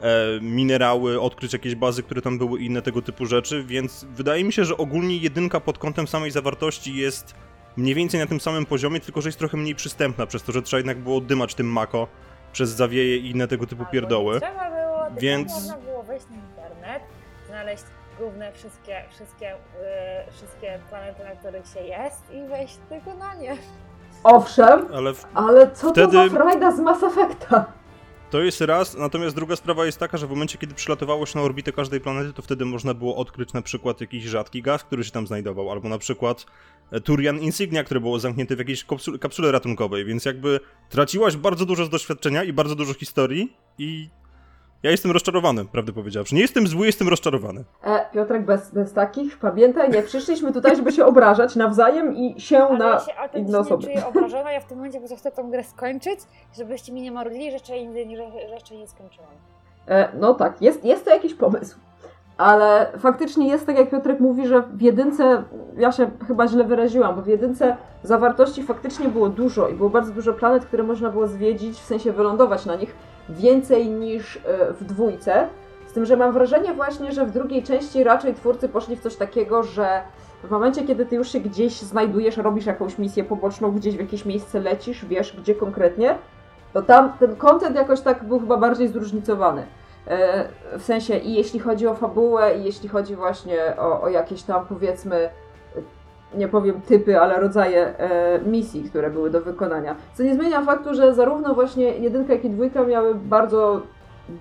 e, 0.02 0.40
minerały, 0.40 1.20
odkryć 1.20 1.52
jakieś 1.52 1.74
bazy, 1.74 2.02
które 2.02 2.22
tam 2.22 2.38
były 2.38 2.60
i 2.60 2.66
inne 2.66 2.82
tego 2.82 3.02
typu 3.02 3.26
rzeczy, 3.26 3.64
więc 3.64 4.06
wydaje 4.10 4.44
mi 4.44 4.52
się, 4.52 4.64
że 4.64 4.76
ogólnie 4.76 5.16
jedynka 5.16 5.60
pod 5.60 5.78
kątem 5.78 6.08
samej 6.08 6.30
zawartości 6.30 6.96
jest 6.96 7.34
mniej 7.78 7.94
więcej 7.94 8.20
na 8.20 8.26
tym 8.26 8.40
samym 8.40 8.66
poziomie, 8.66 9.00
tylko 9.00 9.20
że 9.20 9.28
jest 9.28 9.38
trochę 9.38 9.56
mniej 9.56 9.74
przystępna, 9.74 10.26
przez 10.26 10.42
to, 10.42 10.52
że 10.52 10.62
trzeba 10.62 10.78
jednak 10.78 10.98
było 10.98 11.20
dymać 11.20 11.54
tym 11.54 11.66
mako, 11.72 12.08
przez 12.52 12.70
zawieje 12.70 13.16
i 13.16 13.30
inne 13.30 13.48
tego 13.48 13.66
typu 13.66 13.84
pierdoły. 13.92 14.40
Trzeba 14.40 14.70
było, 14.70 15.04
tylko 15.04 15.20
Więc- 15.20 15.52
można 15.54 15.76
było 15.76 16.02
wejść 16.02 16.26
na 16.30 16.36
internet, 16.36 17.02
znaleźć 17.48 17.82
główne 18.18 18.52
wszystkie, 18.52 19.02
wszystkie, 19.10 19.46
yy, 19.46 20.32
wszystkie 20.32 20.78
planety, 20.90 21.24
na 21.24 21.30
których 21.30 21.66
się 21.66 21.80
jest 21.80 22.22
i 22.32 22.48
wejść 22.48 22.78
tylko 22.88 23.14
na 23.14 23.34
nie. 23.34 23.56
Owszem, 24.24 24.86
Ale 24.94 25.14
w, 25.14 25.26
ale 25.34 25.70
co 25.70 25.90
Wtedy- 25.90 26.12
to 26.12 26.28
za 26.28 26.34
frajda 26.34 26.72
z 26.76 26.80
Mass 26.80 27.02
Effecta? 27.02 27.64
To 28.30 28.42
jest 28.42 28.60
raz, 28.60 28.96
natomiast 28.96 29.36
druga 29.36 29.56
sprawa 29.56 29.86
jest 29.86 29.98
taka, 29.98 30.18
że 30.18 30.26
w 30.26 30.30
momencie, 30.30 30.58
kiedy 30.58 30.74
przylatowało 30.74 31.26
się 31.26 31.38
na 31.38 31.44
orbitę 31.44 31.72
każdej 31.72 32.00
planety, 32.00 32.32
to 32.32 32.42
wtedy 32.42 32.64
można 32.64 32.94
było 32.94 33.16
odkryć 33.16 33.52
na 33.52 33.62
przykład 33.62 34.00
jakiś 34.00 34.24
rzadki 34.24 34.62
gaz, 34.62 34.84
który 34.84 35.04
się 35.04 35.10
tam 35.10 35.26
znajdował, 35.26 35.70
albo 35.70 35.88
na 35.88 35.98
przykład 35.98 36.46
e, 36.90 37.00
Turian 37.00 37.38
Insignia, 37.38 37.84
które 37.84 38.00
było 38.00 38.18
zamknięte 38.18 38.56
w 38.56 38.58
jakiejś 38.58 38.86
kapsule 39.20 39.52
ratunkowej, 39.52 40.04
więc 40.04 40.24
jakby 40.24 40.60
traciłaś 40.88 41.36
bardzo 41.36 41.66
dużo 41.66 41.84
z 41.84 41.90
doświadczenia 41.90 42.44
i 42.44 42.52
bardzo 42.52 42.74
dużo 42.74 42.94
historii 42.94 43.52
i 43.78 44.08
ja 44.82 44.90
jestem 44.90 45.10
rozczarowany, 45.10 45.64
prawdę 45.64 45.92
powiedziawszy. 45.92 46.34
Nie 46.34 46.40
jestem 46.40 46.66
zły, 46.66 46.86
jestem 46.86 47.08
rozczarowany. 47.08 47.64
E, 47.84 48.06
Piotrek, 48.12 48.44
bez, 48.44 48.70
bez 48.70 48.92
takich, 48.92 49.38
pamiętaj, 49.38 49.90
nie 49.90 50.02
przyszliśmy 50.02 50.52
tutaj, 50.52 50.76
żeby 50.76 50.92
się 50.92 51.04
obrażać 51.06 51.56
nawzajem 51.56 52.16
i 52.16 52.40
się 52.40 52.58
Ale 52.64 52.78
na 52.78 52.84
ja 52.88 53.00
się 53.00 53.38
inne 53.38 53.58
osoby. 53.58 53.84
czuję 53.84 54.06
obrażona, 54.06 54.52
ja 54.52 54.60
w 54.60 54.64
tym 54.64 54.76
momencie 54.78 55.00
po 55.00 55.16
chcę 55.16 55.30
tą 55.30 55.50
grę 55.50 55.64
skończyć, 55.64 56.20
żebyście 56.56 56.92
mi 56.92 57.02
nie 57.02 57.12
marudli, 57.12 57.44
że 57.44 57.50
jeszcze, 57.50 57.84
nie- 57.86 58.16
że, 58.16 58.30
że 58.48 58.54
jeszcze 58.54 58.76
nie 58.76 58.86
skończyłam. 58.88 59.30
E, 59.88 60.08
no 60.20 60.34
tak, 60.34 60.62
jest, 60.62 60.84
jest 60.84 61.04
to 61.04 61.10
jakiś 61.10 61.34
pomysł. 61.34 61.78
Ale 62.38 62.92
faktycznie 62.98 63.48
jest 63.48 63.66
tak, 63.66 63.78
jak 63.78 63.90
Piotrek 63.90 64.20
mówi, 64.20 64.46
że 64.46 64.62
w 64.62 64.82
jedynce, 64.82 65.42
ja 65.76 65.92
się 65.92 66.10
chyba 66.26 66.48
źle 66.48 66.64
wyraziłam, 66.64 67.16
bo 67.16 67.22
w 67.22 67.26
jedynce 67.26 67.76
zawartości 68.02 68.62
faktycznie 68.62 69.08
było 69.08 69.28
dużo 69.28 69.68
i 69.68 69.74
było 69.74 69.90
bardzo 69.90 70.12
dużo 70.12 70.32
planet, 70.32 70.64
które 70.64 70.82
można 70.82 71.10
było 71.10 71.26
zwiedzić, 71.26 71.78
w 71.78 71.84
sensie 71.84 72.12
wylądować 72.12 72.66
na 72.66 72.74
nich, 72.74 72.94
więcej 73.28 73.90
niż 73.90 74.36
e, 74.36 74.40
w 74.72 74.84
dwójce. 74.84 75.48
Z 75.86 75.92
tym, 75.92 76.04
że 76.06 76.16
mam 76.16 76.32
wrażenie 76.32 76.74
właśnie, 76.74 77.12
że 77.12 77.26
w 77.26 77.30
drugiej 77.30 77.62
części 77.62 78.04
raczej 78.04 78.34
twórcy 78.34 78.68
poszli 78.68 78.96
w 78.96 79.00
coś 79.00 79.16
takiego, 79.16 79.62
że 79.62 80.02
w 80.44 80.50
momencie, 80.50 80.82
kiedy 80.82 81.06
ty 81.06 81.16
już 81.16 81.28
się 81.28 81.40
gdzieś 81.40 81.80
znajdujesz, 81.80 82.36
robisz 82.36 82.66
jakąś 82.66 82.98
misję 82.98 83.24
poboczną, 83.24 83.72
gdzieś 83.72 83.96
w 83.96 84.00
jakieś 84.00 84.24
miejsce 84.24 84.60
lecisz, 84.60 85.04
wiesz 85.04 85.36
gdzie 85.36 85.54
konkretnie, 85.54 86.14
to 86.72 86.82
tam 86.82 87.12
ten 87.20 87.36
content 87.36 87.76
jakoś 87.76 88.00
tak 88.00 88.24
był 88.24 88.40
chyba 88.40 88.56
bardziej 88.56 88.88
zróżnicowany. 88.88 89.66
W 90.78 90.82
sensie 90.82 91.16
i 91.16 91.34
jeśli 91.34 91.60
chodzi 91.60 91.86
o 91.86 91.94
fabułę, 91.94 92.58
i 92.58 92.64
jeśli 92.64 92.88
chodzi 92.88 93.16
właśnie 93.16 93.76
o, 93.78 94.02
o 94.02 94.08
jakieś 94.08 94.42
tam 94.42 94.66
powiedzmy, 94.66 95.30
nie 96.34 96.48
powiem 96.48 96.80
typy, 96.80 97.20
ale 97.20 97.40
rodzaje 97.40 97.98
e, 97.98 98.40
misji, 98.46 98.82
które 98.82 99.10
były 99.10 99.30
do 99.30 99.40
wykonania. 99.40 99.96
Co 100.14 100.22
nie 100.22 100.34
zmienia 100.34 100.62
faktu, 100.62 100.94
że 100.94 101.14
zarówno 101.14 101.54
właśnie 101.54 101.84
jedynka, 101.84 102.32
jak 102.32 102.44
i 102.44 102.50
dwójka 102.50 102.84
miały 102.84 103.14
bardzo 103.14 103.80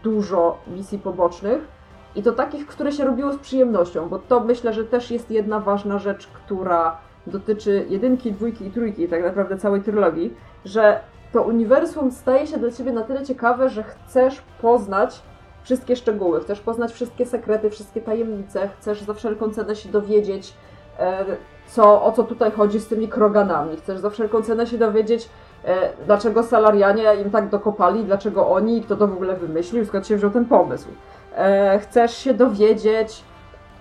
dużo 0.04 0.58
misji 0.68 1.00
pobocznych 1.00 1.68
i 2.16 2.24
to 2.24 2.32
takich, 2.32 2.68
które 2.68 2.92
się 2.92 3.06
robiło 3.06 3.34
z 3.34 3.38
przyjemnością, 3.38 4.10
bo 4.10 4.20
to 4.20 4.40
myślę, 4.40 4.74
że 4.74 4.84
też 4.84 5.12
jest 5.12 5.32
jedna 5.32 5.60
ważna 5.60 6.00
rzecz, 6.00 6.28
która 6.28 6.98
dotyczy 7.28 7.86
jedynki, 7.90 8.32
dwójki 8.32 8.66
i 8.66 8.72
trójki, 8.72 9.08
tak 9.08 9.24
naprawdę 9.24 9.58
całej 9.58 9.82
trylogii, 9.82 10.34
że 10.66 11.00
to 11.34 11.42
uniwersum 11.42 12.12
staje 12.12 12.48
się 12.48 12.58
dla 12.58 12.72
ciebie 12.72 12.92
na 12.92 13.02
tyle 13.02 13.26
ciekawe, 13.26 13.70
że 13.70 13.84
chcesz 13.84 14.42
poznać 14.62 15.22
wszystkie 15.68 15.96
szczegóły, 15.96 16.42
chcesz 16.42 16.60
poznać 16.60 16.92
wszystkie 16.92 17.26
sekrety, 17.26 17.70
wszystkie 17.70 18.02
tajemnice, 18.02 18.70
chcesz 18.80 19.02
za 19.02 19.14
wszelką 19.14 19.50
cenę 19.50 19.76
się 19.76 19.90
dowiedzieć, 19.90 20.54
e, 21.00 21.26
co, 21.68 22.04
o 22.04 22.12
co 22.12 22.24
tutaj 22.24 22.52
chodzi 22.52 22.80
z 22.80 22.88
tymi 22.88 23.08
kroganami, 23.08 23.78
chcesz 23.78 24.00
za 24.00 24.10
wszelką 24.10 24.42
cenę 24.42 24.68
się 24.68 24.78
dowiedzieć, 24.78 25.30
e, 25.66 25.90
dlaczego 26.06 26.44
Salarianie 26.44 27.04
im 27.24 27.32
tak 27.32 27.50
dokopali, 27.50 28.04
dlaczego 28.04 28.50
oni, 28.50 28.82
kto 28.82 28.96
to 28.96 29.08
w 29.08 29.14
ogóle 29.14 29.36
wymyślił, 29.36 29.86
skąd 29.86 30.08
się 30.08 30.18
wziął 30.18 30.32
ten 30.32 30.46
pomysł. 30.46 30.88
E, 31.36 31.80
chcesz 31.80 32.18
się 32.18 32.34
dowiedzieć, 32.34 33.24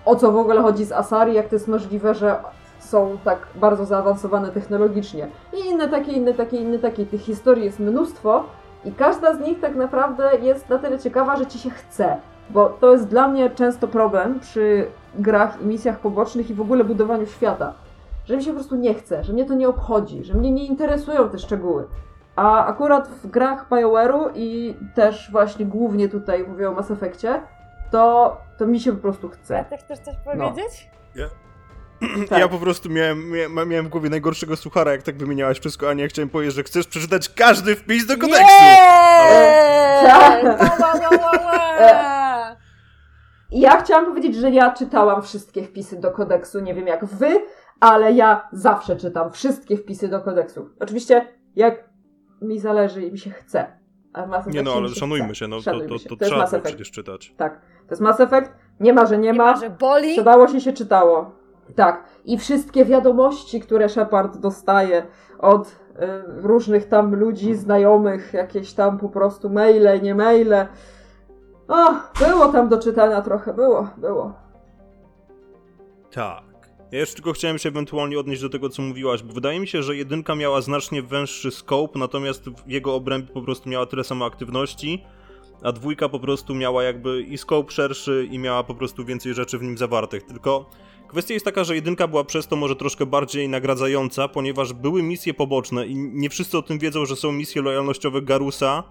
o 0.05 0.15
co 0.15 0.31
w 0.31 0.37
ogóle 0.37 0.61
chodzi 0.61 0.85
z 0.85 0.91
Asari, 0.91 1.33
jak 1.33 1.47
to 1.47 1.55
jest 1.55 1.67
możliwe, 1.67 2.13
że 2.13 2.35
są 2.79 3.17
tak 3.23 3.39
bardzo 3.55 3.85
zaawansowane 3.85 4.49
technologicznie. 4.49 5.27
I 5.53 5.69
inne 5.69 5.87
takie, 5.87 6.11
inne 6.11 6.33
takie, 6.33 6.57
inne 6.57 6.79
takie. 6.79 7.05
Tych 7.05 7.21
historii 7.21 7.65
jest 7.65 7.79
mnóstwo 7.79 8.43
i 8.87 8.91
każda 8.91 9.33
z 9.35 9.39
nich 9.39 9.59
tak 9.59 9.75
naprawdę 9.75 10.29
jest 10.41 10.69
na 10.69 10.77
tyle 10.77 10.99
ciekawa, 10.99 11.35
że 11.37 11.45
ci 11.45 11.59
się 11.59 11.69
chce. 11.69 12.17
Bo 12.49 12.69
to 12.69 12.91
jest 12.91 13.07
dla 13.07 13.27
mnie 13.27 13.49
często 13.49 13.87
problem 13.87 14.39
przy 14.39 14.87
grach 15.15 15.61
i 15.61 15.65
misjach 15.65 15.99
pobocznych 15.99 16.49
i 16.49 16.53
w 16.53 16.61
ogóle 16.61 16.83
budowaniu 16.83 17.25
świata. 17.25 17.73
Że 18.25 18.37
mi 18.37 18.43
się 18.43 18.49
po 18.49 18.55
prostu 18.55 18.75
nie 18.75 18.93
chce, 18.93 19.23
że 19.23 19.33
mnie 19.33 19.45
to 19.45 19.53
nie 19.53 19.69
obchodzi, 19.69 20.23
że 20.23 20.33
mnie 20.33 20.51
nie 20.51 20.65
interesują 20.65 21.29
te 21.29 21.39
szczegóły. 21.39 21.87
A 22.35 22.65
akurat 22.65 23.07
w 23.07 23.27
grach 23.27 23.69
BioWare'u 23.69 24.29
i 24.35 24.75
też 24.95 25.31
właśnie 25.31 25.65
głównie 25.65 26.09
tutaj 26.09 26.45
mówię 26.47 26.69
o 26.69 26.73
Mass 26.73 26.91
Effectie, 26.91 27.41
to, 27.91 28.37
to 28.57 28.67
mi 28.67 28.79
się 28.79 28.91
po 28.91 29.01
prostu 29.01 29.29
chce. 29.29 29.65
Ty 29.69 29.77
chcesz 29.77 29.99
coś 29.99 30.15
No. 30.35 30.49
powiedzieć? 30.49 30.89
Tak. 32.29 32.39
Ja 32.39 32.47
po 32.47 32.57
prostu 32.57 32.89
miałem, 32.89 33.29
miałem, 33.31 33.69
miałem 33.69 33.85
w 33.85 33.89
głowie 33.89 34.09
najgorszego 34.09 34.55
suchara, 34.55 34.91
jak 34.91 35.03
tak 35.03 35.17
wymieniałaś 35.17 35.59
wszystko, 35.59 35.89
a 35.89 35.93
nie 35.93 36.07
chciałem 36.07 36.29
powiedzieć, 36.29 36.55
że 36.55 36.63
chcesz 36.63 36.87
przeczytać 36.87 37.29
każdy 37.29 37.75
wpis 37.75 38.05
do 38.05 38.17
kodeksu. 38.17 38.45
Tak. 40.03 40.43
I 43.51 43.59
ja 43.59 43.81
chciałam 43.81 44.05
powiedzieć, 44.05 44.35
że 44.35 44.51
ja 44.51 44.73
czytałam 44.73 45.21
wszystkie 45.21 45.63
wpisy 45.63 45.99
do 45.99 46.11
kodeksu, 46.11 46.59
nie 46.59 46.73
wiem 46.73 46.87
jak 46.87 47.05
wy, 47.05 47.41
ale 47.79 48.11
ja 48.13 48.47
zawsze 48.51 48.95
czytam 48.95 49.31
wszystkie 49.31 49.77
wpisy 49.77 50.07
do 50.07 50.21
kodeksu. 50.21 50.69
Oczywiście, 50.79 51.27
jak 51.55 51.83
mi 52.41 52.59
zależy 52.59 53.01
i 53.03 53.11
mi 53.11 53.19
się 53.19 53.29
chce. 53.31 53.77
Nie 54.47 54.63
no, 54.63 54.73
ale 54.73 54.89
się 54.89 54.95
szanujmy 54.95 55.25
chce. 55.25 55.35
się, 55.35 55.47
no 55.47 55.55
to, 55.55 55.61
Szanujmy 55.61 55.89
to, 55.89 55.97
się. 55.97 56.09
to, 56.09 56.15
jest 56.15 56.31
trzeba 56.31 56.47
było 56.47 56.61
przecież 56.61 56.91
czytać. 56.91 57.33
Tak, 57.37 57.61
to 57.61 57.89
jest 57.89 58.01
Mass 58.01 58.19
Effect. 58.19 58.51
Nie 58.79 58.93
ma, 58.93 59.05
że 59.05 59.17
nie, 59.17 59.31
Nie 59.31 59.33
ma. 59.33 59.51
ma, 59.53 59.59
że 59.59 59.69
boli. 59.69 60.15
Czytało 60.15 60.47
się, 60.47 60.61
się 60.61 60.73
czytało. 60.73 61.31
Tak. 61.75 62.03
I 62.25 62.37
wszystkie 62.37 62.85
wiadomości, 62.85 63.59
które 63.59 63.89
Shepard 63.89 64.37
dostaje 64.37 65.03
od 65.39 65.67
y, 65.67 65.71
różnych 66.27 66.87
tam 66.87 67.15
ludzi, 67.15 67.55
znajomych, 67.55 68.33
jakieś 68.33 68.73
tam 68.73 68.97
po 68.97 69.09
prostu 69.09 69.49
maile, 69.49 70.01
nie 70.01 70.15
maile. 70.15 70.67
O, 71.67 71.93
było 72.19 72.47
tam 72.47 72.69
do 72.69 72.77
czytania 72.77 73.21
trochę, 73.21 73.53
było, 73.53 73.89
było. 73.97 74.33
Tak. 76.11 76.43
Ja 76.91 76.99
jeszcze 76.99 77.15
tylko 77.15 77.33
chciałem 77.33 77.57
się 77.57 77.69
ewentualnie 77.69 78.19
odnieść 78.19 78.41
do 78.41 78.49
tego, 78.49 78.69
co 78.69 78.81
mówiłaś, 78.81 79.23
bo 79.23 79.33
wydaje 79.33 79.59
mi 79.59 79.67
się, 79.67 79.83
że 79.83 79.95
jedynka 79.95 80.35
miała 80.35 80.61
znacznie 80.61 81.01
węższy 81.01 81.51
scope, 81.51 81.99
natomiast 81.99 82.49
w 82.49 82.69
jego 82.69 82.95
obrębie 82.95 83.33
po 83.33 83.41
prostu 83.41 83.69
miała 83.69 83.85
tyle 83.85 84.03
samo 84.03 84.25
aktywności, 84.25 85.03
a 85.63 85.71
dwójka 85.71 86.09
po 86.09 86.19
prostu 86.19 86.55
miała 86.55 86.83
jakby 86.83 87.21
i 87.21 87.37
scope 87.37 87.71
szerszy 87.71 88.27
i 88.31 88.39
miała 88.39 88.63
po 88.63 88.75
prostu 88.75 89.05
więcej 89.05 89.33
rzeczy 89.33 89.57
w 89.57 89.63
nim 89.63 89.77
zawartych. 89.77 90.23
Tylko 90.23 90.69
kwestia 91.07 91.33
jest 91.33 91.45
taka, 91.45 91.63
że 91.63 91.75
jedynka 91.75 92.07
była 92.07 92.23
przez 92.23 92.47
to 92.47 92.55
może 92.55 92.75
troszkę 92.75 93.05
bardziej 93.05 93.49
nagradzająca, 93.49 94.27
ponieważ 94.27 94.73
były 94.73 95.03
misje 95.03 95.33
poboczne 95.33 95.87
i 95.87 95.95
nie 95.95 96.29
wszyscy 96.29 96.57
o 96.57 96.61
tym 96.61 96.79
wiedzą, 96.79 97.05
że 97.05 97.15
są 97.15 97.31
misje 97.31 97.61
lojalnościowe 97.61 98.21
Garusa 98.21 98.83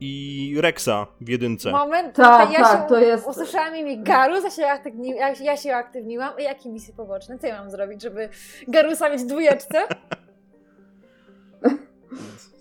i 0.00 0.54
Rexa 0.60 1.06
w 1.20 1.28
jedynce. 1.28 1.70
Moment, 1.72 2.16
Tak, 2.16 2.52
ja 2.52 2.62
tak, 2.62 2.82
się 2.82 2.88
to 2.88 2.98
jest- 3.00 3.26
usłyszałam 3.28 3.76
imię 3.76 3.98
Garus, 3.98 4.44
ja 4.44 4.50
się, 4.50 4.66
aktywni... 4.66 5.14
ja, 5.40 5.56
się 5.56 5.74
aktywniłam. 5.74 6.32
I 6.38 6.42
jakie 6.42 6.68
misje 6.68 6.94
poboczne? 6.94 7.38
Co 7.38 7.46
ja 7.46 7.60
mam 7.60 7.70
zrobić, 7.70 8.02
żeby 8.02 8.28
Garusa 8.68 9.10
mieć 9.10 9.22
w 9.22 9.26
dwójeczce? 9.26 9.78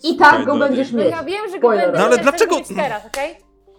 I 0.03 0.17
tak 0.17 0.29
Słuchaj, 0.29 0.45
go 0.45 0.53
no, 0.55 0.65
będziesz 0.67 0.91
No 0.91 0.99
mieć. 0.99 1.11
ja 1.11 1.23
wiem, 1.23 1.41
że 1.51 1.59
go 1.59 1.67
Spoiler. 1.67 1.85
będę 1.85 1.99
No 1.99 2.05
ale 2.05 2.15
mieć, 2.15 2.23
dlaczego- 2.23 2.55
teraz, 2.75 3.05
okej? 3.05 3.35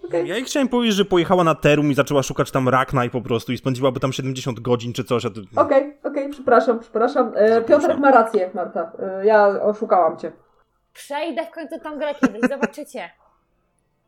Okej. 0.08 0.28
Ja 0.28 0.34
jej 0.34 0.44
chciałem 0.44 0.68
powiedzieć, 0.68 0.96
że 0.96 1.04
pojechała 1.04 1.44
na 1.44 1.54
Terum 1.54 1.90
i 1.90 1.94
zaczęła 1.94 2.22
szukać 2.22 2.50
tam 2.50 2.68
Raknaj 2.68 3.10
po 3.10 3.20
prostu 3.20 3.52
i 3.52 3.58
spędziłaby 3.58 4.00
tam 4.00 4.12
70 4.12 4.60
godzin 4.60 4.92
czy 4.92 5.04
coś. 5.04 5.26
Okej, 5.56 5.96
okej, 6.04 6.30
przepraszam, 6.30 6.78
przepraszam. 6.80 7.32
E, 7.34 7.62
Piotrek 7.62 7.98
ma 7.98 8.10
rację, 8.10 8.50
Marta. 8.54 8.92
E, 8.98 9.26
ja 9.26 9.46
oszukałam 9.62 10.18
cię. 10.18 10.32
Przejdę 10.92 11.46
w 11.46 11.50
końcu 11.50 11.80
tą 11.80 11.98
grę 11.98 12.14
kiedyś, 12.14 12.40
zobaczycie. 12.50 13.10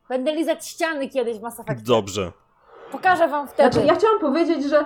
Będę 0.08 0.32
lizać 0.32 0.66
ściany 0.66 1.08
kiedyś 1.08 1.38
w 1.38 1.42
Mass 1.42 1.60
Effectie. 1.60 1.84
Dobrze. 1.84 2.32
Pokażę 2.92 3.28
wam 3.28 3.48
wtedy. 3.48 3.72
Znaczy, 3.72 3.86
ja 3.86 3.94
chciałam 3.94 4.20
powiedzieć, 4.20 4.64
że 4.64 4.84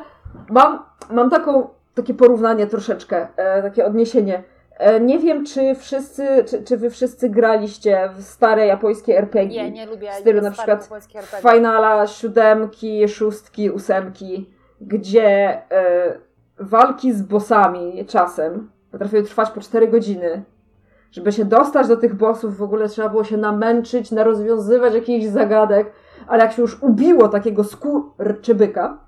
mam, 0.51 0.85
mam 1.11 1.31
taką, 1.31 1.69
takie 1.95 2.15
porównanie 2.15 2.67
troszeczkę, 2.67 3.29
e, 3.37 3.63
takie 3.63 3.87
odniesienie. 3.87 4.43
E, 4.79 5.01
nie 5.01 5.19
wiem, 5.19 5.47
czy 5.47 5.75
wszyscy, 5.75 6.45
czy, 6.47 6.63
czy 6.63 6.77
wy 6.77 6.91
wszyscy 6.91 7.31
graliście 7.31 8.11
w 8.17 8.23
stare 8.23 8.67
japońskie 8.67 9.19
RPG. 9.19 9.63
Nie, 9.63 9.71
nie 9.71 9.87
lubię 9.87 10.11
w 10.13 10.15
stylu 10.15 10.43
na 10.43 10.51
przykład. 10.51 10.89
Finala, 11.53 12.07
siódemki, 12.07 13.09
szóstki, 13.09 13.71
ósemki, 13.71 14.51
gdzie 14.81 15.63
e, 15.73 16.19
walki 16.59 17.13
z 17.13 17.23
bossami 17.23 18.07
czasem 18.07 18.71
potrafiły 18.91 19.23
trwać 19.23 19.51
po 19.51 19.61
4 19.61 19.89
godziny. 19.89 20.43
Żeby 21.11 21.33
się 21.33 21.45
dostać 21.45 21.89
do 21.89 21.97
tych 21.97 22.15
bossów, 22.15 22.57
w 22.57 22.63
ogóle 22.63 22.89
trzeba 22.89 23.09
było 23.09 23.25
się 23.25 23.37
namęczyć, 23.37 24.11
narozwiązywać 24.11 24.95
jakichś 24.95 25.27
zagadek, 25.27 25.93
ale 26.27 26.45
jak 26.45 26.53
się 26.53 26.63
już 26.63 26.83
ubiło 26.83 27.29
takiego 27.29 27.65
skurczybyka, 27.65 28.99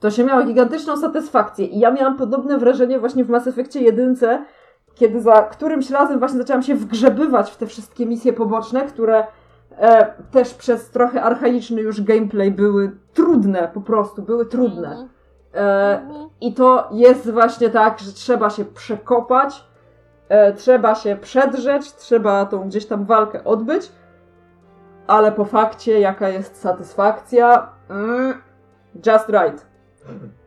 to 0.00 0.10
się 0.10 0.24
miało 0.24 0.44
gigantyczną 0.44 0.96
satysfakcję. 0.96 1.66
I 1.66 1.78
ja 1.78 1.90
miałam 1.90 2.16
podobne 2.16 2.58
wrażenie 2.58 2.98
właśnie 2.98 3.24
w 3.24 3.30
Mass 3.30 3.46
Effectie 3.46 3.80
1, 3.80 4.16
kiedy 4.94 5.20
za 5.20 5.42
którymś 5.42 5.90
razem 5.90 6.18
właśnie 6.18 6.38
zaczęłam 6.38 6.62
się 6.62 6.74
wgrzebywać 6.74 7.50
w 7.50 7.56
te 7.56 7.66
wszystkie 7.66 8.06
misje 8.06 8.32
poboczne, 8.32 8.86
które 8.86 9.26
e, 9.78 10.12
też 10.30 10.54
przez 10.54 10.90
trochę 10.90 11.22
archaiczny 11.22 11.80
już 11.80 12.02
gameplay 12.02 12.50
były 12.50 12.96
trudne, 13.14 13.70
po 13.74 13.80
prostu, 13.80 14.22
były 14.22 14.46
trudne. 14.46 14.88
Mhm. 14.88 15.08
E, 15.54 16.00
Mhm. 16.00 16.28
I 16.40 16.54
to 16.54 16.88
jest 16.92 17.30
właśnie 17.30 17.70
tak, 17.70 17.98
że 17.98 18.12
trzeba 18.12 18.50
się 18.50 18.64
przekopać, 18.64 19.64
e, 20.28 20.52
trzeba 20.52 20.94
się 20.94 21.16
przedrzeć, 21.16 21.94
trzeba 21.94 22.46
tą 22.46 22.68
gdzieś 22.68 22.86
tam 22.86 23.04
walkę 23.04 23.44
odbyć, 23.44 23.92
ale 25.06 25.32
po 25.32 25.44
fakcie, 25.44 26.00
jaka 26.00 26.28
jest 26.28 26.60
satysfakcja, 26.60 27.68
mm, 27.88 28.42
just 29.06 29.28
right. 29.28 29.66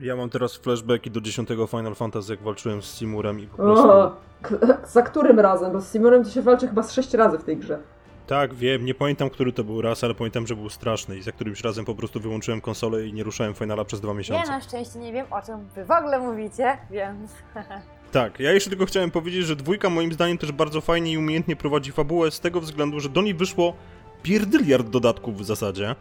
Ja 0.00 0.16
mam 0.16 0.30
teraz 0.30 0.56
flashbacki 0.56 1.10
do 1.10 1.20
10 1.20 1.48
Final 1.70 1.94
Fantasy, 1.94 2.32
jak 2.32 2.42
walczyłem 2.42 2.82
z 2.82 2.98
Simurem 2.98 3.40
i 3.40 3.46
po 3.46 3.56
prostu... 3.56 3.88
O, 3.90 4.16
za 4.92 5.02
którym 5.02 5.40
razem? 5.40 5.72
Bo 5.72 5.80
z 5.80 5.92
Simurem 5.92 6.24
to 6.24 6.30
się 6.30 6.42
walczy 6.42 6.68
chyba 6.68 6.82
z 6.82 6.92
sześć 6.92 7.14
razy 7.14 7.38
w 7.38 7.44
tej 7.44 7.56
grze. 7.56 7.78
Tak, 8.26 8.54
wiem, 8.54 8.84
nie 8.84 8.94
pamiętam, 8.94 9.30
który 9.30 9.52
to 9.52 9.64
był 9.64 9.82
raz, 9.82 10.04
ale 10.04 10.14
pamiętam, 10.14 10.46
że 10.46 10.56
był 10.56 10.68
straszny 10.68 11.18
i 11.18 11.22
za 11.22 11.32
którymś 11.32 11.64
razem 11.64 11.84
po 11.84 11.94
prostu 11.94 12.20
wyłączyłem 12.20 12.60
konsolę 12.60 13.06
i 13.06 13.12
nie 13.12 13.22
ruszałem 13.24 13.54
Finala 13.54 13.84
przez 13.84 14.00
dwa 14.00 14.12
Ja 14.12 14.18
miesiące. 14.18 14.50
na 14.50 14.60
szczęście 14.60 14.98
nie 14.98 15.12
wiem, 15.12 15.26
o 15.30 15.42
czym 15.42 15.68
wy 15.74 15.84
w 15.84 15.90
ogóle 15.90 16.18
mówicie, 16.18 16.78
więc... 16.90 17.30
Tak, 18.12 18.40
ja 18.40 18.52
jeszcze 18.52 18.70
tylko 18.70 18.86
chciałem 18.86 19.10
powiedzieć, 19.10 19.46
że 19.46 19.56
dwójka 19.56 19.90
moim 19.90 20.12
zdaniem 20.12 20.38
też 20.38 20.52
bardzo 20.52 20.80
fajnie 20.80 21.12
i 21.12 21.18
umiejętnie 21.18 21.56
prowadzi 21.56 21.92
fabułę 21.92 22.30
z 22.30 22.40
tego 22.40 22.60
względu, 22.60 23.00
że 23.00 23.08
do 23.08 23.22
niej 23.22 23.34
wyszło 23.34 23.74
pierdyliard 24.22 24.88
dodatków 24.88 25.38
w 25.38 25.44
zasadzie, 25.44 25.94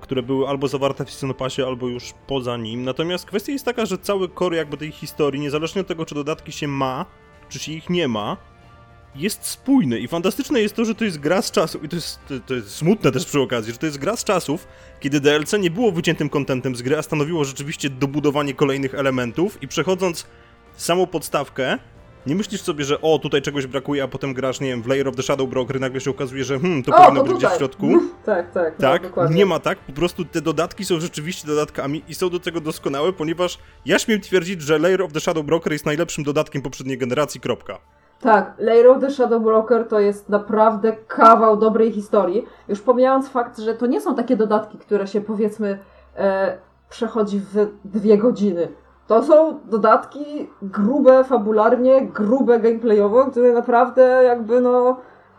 które 0.00 0.22
były 0.22 0.48
albo 0.48 0.68
zawarte 0.68 1.04
w 1.04 1.10
Season 1.10 1.34
albo 1.66 1.88
już 1.88 2.14
poza 2.26 2.56
nim. 2.56 2.84
Natomiast 2.84 3.26
kwestia 3.26 3.52
jest 3.52 3.64
taka, 3.64 3.86
że 3.86 3.98
cały 3.98 4.28
core 4.28 4.56
jakby 4.56 4.76
tej 4.76 4.92
historii, 4.92 5.40
niezależnie 5.40 5.80
od 5.80 5.86
tego, 5.86 6.06
czy 6.06 6.14
dodatki 6.14 6.52
się 6.52 6.68
ma, 6.68 7.06
czy 7.48 7.58
się 7.58 7.72
ich 7.72 7.90
nie 7.90 8.08
ma, 8.08 8.36
jest 9.14 9.46
spójny 9.46 9.98
i 9.98 10.08
fantastyczne 10.08 10.60
jest 10.60 10.74
to, 10.74 10.84
że 10.84 10.94
to 10.94 11.04
jest 11.04 11.18
gra 11.18 11.42
z 11.42 11.50
czasów, 11.50 11.84
i 11.84 11.88
to 11.88 11.96
jest, 11.96 12.20
to 12.46 12.54
jest 12.54 12.70
smutne 12.70 13.12
też 13.12 13.24
przy 13.24 13.40
okazji, 13.40 13.72
że 13.72 13.78
to 13.78 13.86
jest 13.86 13.98
gra 13.98 14.16
z 14.16 14.24
czasów, 14.24 14.68
kiedy 15.00 15.20
DLC 15.20 15.52
nie 15.60 15.70
było 15.70 15.92
wyciętym 15.92 16.28
kontentem 16.28 16.76
z 16.76 16.82
gry, 16.82 16.98
a 16.98 17.02
stanowiło 17.02 17.44
rzeczywiście 17.44 17.90
dobudowanie 17.90 18.54
kolejnych 18.54 18.94
elementów 18.94 19.62
i 19.62 19.68
przechodząc 19.68 20.26
samą 20.76 21.06
podstawkę, 21.06 21.78
nie 22.26 22.34
myślisz 22.34 22.62
sobie, 22.62 22.84
że 22.84 23.00
o, 23.00 23.18
tutaj 23.18 23.42
czegoś 23.42 23.66
brakuje, 23.66 24.02
a 24.02 24.08
potem 24.08 24.34
grasz, 24.34 24.60
nie 24.60 24.68
wiem, 24.68 24.82
w 24.82 24.86
Layer 24.86 25.08
of 25.08 25.16
the 25.16 25.22
Shadow 25.22 25.48
Broker 25.48 25.76
i 25.76 25.80
nagle 25.80 26.00
się 26.00 26.10
okazuje, 26.10 26.44
że 26.44 26.58
hmm, 26.58 26.82
to 26.82 26.96
O, 26.96 26.98
powinno 26.98 27.20
to 27.20 27.26
być 27.26 27.36
gdzieś 27.38 27.50
w 27.50 27.56
środku. 27.56 27.86
tak, 28.24 28.52
tak. 28.54 28.76
Tak, 28.76 29.02
no, 29.02 29.08
dokładnie. 29.08 29.36
nie 29.36 29.46
ma 29.46 29.58
tak, 29.58 29.78
po 29.78 29.92
prostu 29.92 30.24
te 30.24 30.40
dodatki 30.40 30.84
są 30.84 31.00
rzeczywiście 31.00 31.46
dodatkami 31.48 32.02
i 32.08 32.14
są 32.14 32.30
do 32.30 32.40
tego 32.40 32.60
doskonałe, 32.60 33.12
ponieważ 33.12 33.58
ja 33.86 33.98
śmiem 33.98 34.20
twierdzić, 34.20 34.62
że 34.62 34.78
Layer 34.78 35.02
of 35.02 35.12
the 35.12 35.20
Shadow 35.20 35.44
Broker 35.44 35.72
jest 35.72 35.86
najlepszym 35.86 36.24
dodatkiem 36.24 36.62
poprzedniej 36.62 36.98
generacji, 36.98 37.40
kropka. 37.40 37.78
Tak, 38.20 38.54
Layer 38.58 38.86
of 38.86 39.00
the 39.00 39.10
Shadow 39.10 39.42
Broker 39.42 39.88
to 39.88 40.00
jest 40.00 40.28
naprawdę 40.28 40.92
kawał 40.92 41.56
dobrej 41.56 41.92
historii. 41.92 42.44
Już 42.68 42.80
pomijając 42.80 43.28
fakt, 43.28 43.58
że 43.58 43.74
to 43.74 43.86
nie 43.86 44.00
są 44.00 44.14
takie 44.14 44.36
dodatki, 44.36 44.78
które 44.78 45.06
się 45.06 45.20
powiedzmy 45.20 45.78
e, 46.16 46.58
przechodzi 46.90 47.40
w 47.40 47.66
dwie 47.84 48.18
godziny. 48.18 48.68
To 49.06 49.22
są 49.22 49.58
dodatki 49.64 50.50
grube 50.62 51.24
fabularnie, 51.24 52.06
grube 52.06 52.60
gameplayowo, 52.60 53.24
które 53.30 53.52
naprawdę 53.52 54.02
jakby 54.24 54.60
no 54.60 54.96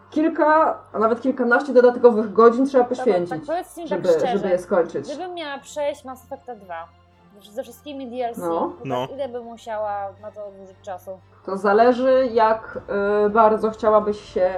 kilka, 0.10 0.80
a 0.94 1.00
nawet 1.00 1.22
kilkanaście 1.22 1.74
dodatkowych 1.74 2.34
godzin 2.34 2.66
trzeba 2.66 2.84
Tak, 2.84 2.98
poświęcić, 2.98 3.46
powiedz 3.48 3.78
mi 3.78 3.88
żeby, 3.88 4.08
tak 4.10 4.18
szczerze, 4.18 4.38
żeby 4.38 4.50
je 4.50 4.60
skończyć. 4.60 5.08
gdybym 5.08 5.34
miała 5.34 5.58
przejść 5.60 6.06
Mass 6.06 6.24
Effecta 6.26 6.56
2 6.56 6.76
ze 7.52 7.64
wszystkimi 7.64 8.08
DLC, 8.08 8.38
No. 8.38 8.50
to 8.50 8.72
No. 8.86 9.08
tak 9.08 9.16
ile 9.16 9.30
bym 9.30 9.44
musiała 9.44 10.10
na 10.22 10.32
to 10.32 10.46
odłożyć 10.48 10.78
czasu? 10.82 11.12
To 11.46 11.58
zależy 11.58 12.30
jak 12.34 12.80
e, 13.26 13.30
bardzo 13.30 13.70
chciałabyś 13.72 14.20
się 14.34 14.52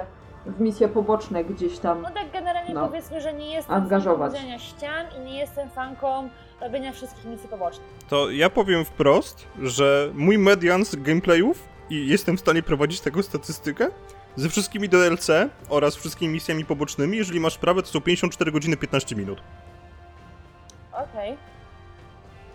w 0.46 0.60
misje 0.60 0.88
poboczne 0.88 1.44
gdzieś 1.44 1.78
tam 1.78 2.02
No 2.02 2.08
tak 2.10 2.30
generalnie 2.32 2.74
No. 2.74 2.86
powiedzmy, 2.86 3.20
że 3.20 3.32
nie 3.32 3.54
jestem 3.54 3.76
Angażować. 3.76 4.32
fanką 4.32 4.58
ścian 4.58 5.06
i 5.18 5.24
nie 5.24 5.38
jestem 5.38 5.68
fanką 5.70 6.28
robienia 6.60 6.92
wszystkich 6.92 7.24
misji 7.24 7.48
pobocznych. 7.48 7.86
To 8.08 8.30
ja 8.30 8.50
powiem 8.50 8.84
wprost, 8.84 9.46
że 9.62 10.10
mój 10.14 10.38
median 10.38 10.84
z 10.84 10.96
gameplayów 10.96 11.68
i 11.90 12.08
jestem 12.08 12.36
w 12.36 12.40
stanie 12.40 12.62
prowadzić 12.62 13.00
tego 13.00 13.22
statystykę 13.22 13.90
ze 14.36 14.48
wszystkimi 14.48 14.88
DLC 14.88 15.30
oraz 15.68 15.96
wszystkimi 15.96 16.34
misjami 16.34 16.64
pobocznymi, 16.64 17.16
jeżeli 17.16 17.40
masz 17.40 17.54
sprawę, 17.54 17.82
to 17.82 17.88
są 17.88 18.00
54 18.00 18.52
godziny 18.52 18.76
15 18.76 19.16
minut. 19.16 19.42
Okej. 20.92 21.36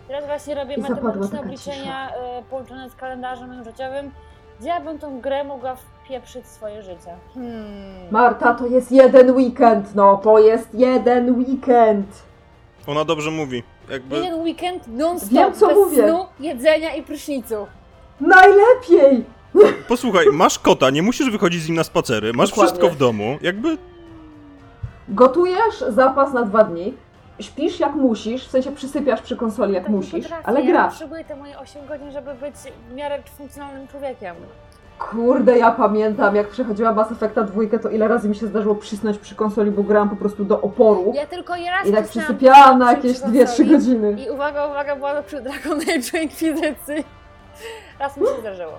Teraz 0.08 0.26
właśnie 0.26 0.54
robię 0.54 0.78
matematyczne 0.78 1.40
obliczenia 1.40 2.10
y, 2.10 2.44
połączone 2.50 2.90
z 2.90 2.94
kalendarzem 2.94 3.64
życiowym, 3.64 4.10
gdzie 4.60 4.68
ja 4.68 4.80
bym 4.80 4.98
tą 4.98 5.20
grę 5.20 5.44
mogła 5.44 5.76
wpieprzyć 5.76 6.44
w 6.44 6.48
swoje 6.48 6.82
życie. 6.82 7.16
Hmm. 7.34 8.10
Marta, 8.10 8.54
to 8.54 8.66
jest 8.66 8.92
jeden 8.92 9.30
weekend, 9.30 9.94
no, 9.94 10.16
to 10.16 10.38
jest 10.38 10.74
jeden 10.74 11.38
weekend. 11.38 12.22
Ona 12.86 13.04
dobrze 13.04 13.30
mówi. 13.30 13.62
Jakby... 13.92 14.16
Jeden 14.16 14.40
weekend 14.40 14.88
non-stop, 14.88 15.30
Wiem, 15.32 15.52
co 15.54 15.66
bez 15.66 15.76
mówię. 15.76 16.08
snu, 16.08 16.26
jedzenia 16.40 16.94
i 16.94 17.02
prysznicu. 17.02 17.66
Najlepiej! 18.20 19.24
Posłuchaj, 19.88 20.26
masz 20.32 20.58
kota, 20.58 20.90
nie 20.90 21.02
musisz 21.02 21.30
wychodzić 21.30 21.62
z 21.62 21.68
nim 21.68 21.76
na 21.76 21.84
spacery, 21.84 22.32
masz 22.32 22.50
Dokładnie. 22.50 22.72
wszystko 22.72 22.94
w 22.94 22.98
domu, 22.98 23.38
jakby... 23.42 23.78
Gotujesz 25.08 25.84
zapas 25.88 26.32
na 26.32 26.42
dwa 26.42 26.64
dni, 26.64 26.94
śpisz 27.40 27.80
jak 27.80 27.94
musisz, 27.94 28.46
w 28.46 28.50
sensie 28.50 28.72
przysypiasz 28.72 29.22
przy 29.22 29.36
konsoli 29.36 29.74
jak 29.74 29.82
Tak 29.82 29.90
nie 29.90 29.96
musisz, 29.96 30.12
potrafię. 30.22 30.46
ale 30.46 30.60
Ja 30.60 30.66
grasz. 30.66 30.92
potrzebuję 30.92 31.24
te 31.24 31.36
moje 31.36 31.58
8 31.58 31.86
godzin, 31.86 32.12
żeby 32.12 32.34
być 32.34 32.54
w 32.90 32.94
miarę 32.94 33.22
funkcjonalnym 33.38 33.88
człowiekiem. 33.88 34.34
Kurde, 34.98 35.58
ja 35.58 35.70
pamiętam, 35.70 36.36
jak 36.36 36.48
przechodziła 36.48 36.92
Mass 36.92 37.12
Effecta 37.12 37.42
dwójkę, 37.42 37.78
to 37.78 37.88
ile 37.88 38.08
razy 38.08 38.28
mi 38.28 38.34
się 38.34 38.46
zdarzyło 38.46 38.74
przysnąć 38.74 39.18
przy 39.18 39.34
konsoli, 39.34 39.70
bo 39.70 39.82
grałam 39.82 40.08
po 40.10 40.16
prostu 40.16 40.44
do 40.44 40.60
oporu. 40.60 41.12
Ja 41.14 41.26
tylko 41.26 41.52
raz 41.52 41.86
I 41.88 41.92
tak 41.92 42.08
przysypiałam 42.08 42.78
na 42.78 42.92
jakieś 42.92 43.12
przy 43.12 43.22
2-3 43.28 43.38
konsoli. 43.46 43.70
godziny. 43.70 44.16
I 44.26 44.30
uwaga, 44.30 44.66
uwaga, 44.66 44.96
była 44.96 45.14
to 45.14 45.22
przy 45.22 45.40
Dragon 45.40 45.78
Age'u 45.78 46.22
Inkwizycji. 46.22 47.04
Raz 48.00 48.16
mi 48.16 48.26
się 48.26 48.40
zdarzyło. 48.40 48.72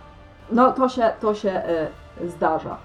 No, 0.51 0.71
to 0.71 0.89
się, 0.89 1.11
to 1.21 1.33
się 1.35 1.49
e, 1.51 1.87
zdarza. 2.27 2.77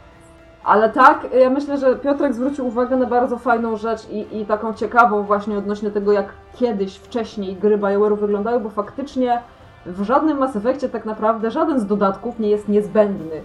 Ale 0.64 0.88
tak, 0.88 1.26
ja 1.40 1.50
myślę, 1.50 1.78
że 1.78 1.96
Piotrek 1.96 2.34
zwrócił 2.34 2.66
uwagę 2.66 2.96
na 2.96 3.06
bardzo 3.06 3.38
fajną 3.38 3.76
rzecz 3.76 4.08
i, 4.10 4.38
i 4.40 4.46
taką 4.46 4.74
ciekawą 4.74 5.22
właśnie 5.22 5.58
odnośnie 5.58 5.90
tego, 5.90 6.12
jak 6.12 6.26
kiedyś, 6.56 6.96
wcześniej 6.96 7.56
gry 7.56 7.78
BioWare'u 7.78 8.18
wyglądały, 8.18 8.60
bo 8.60 8.70
faktycznie 8.70 9.42
w 9.86 10.02
żadnym 10.02 10.38
Mass 10.38 10.56
Effectie 10.56 10.88
tak 10.88 11.04
naprawdę 11.04 11.50
żaden 11.50 11.80
z 11.80 11.86
dodatków 11.86 12.38
nie 12.38 12.50
jest 12.50 12.68
niezbędny. 12.68 13.42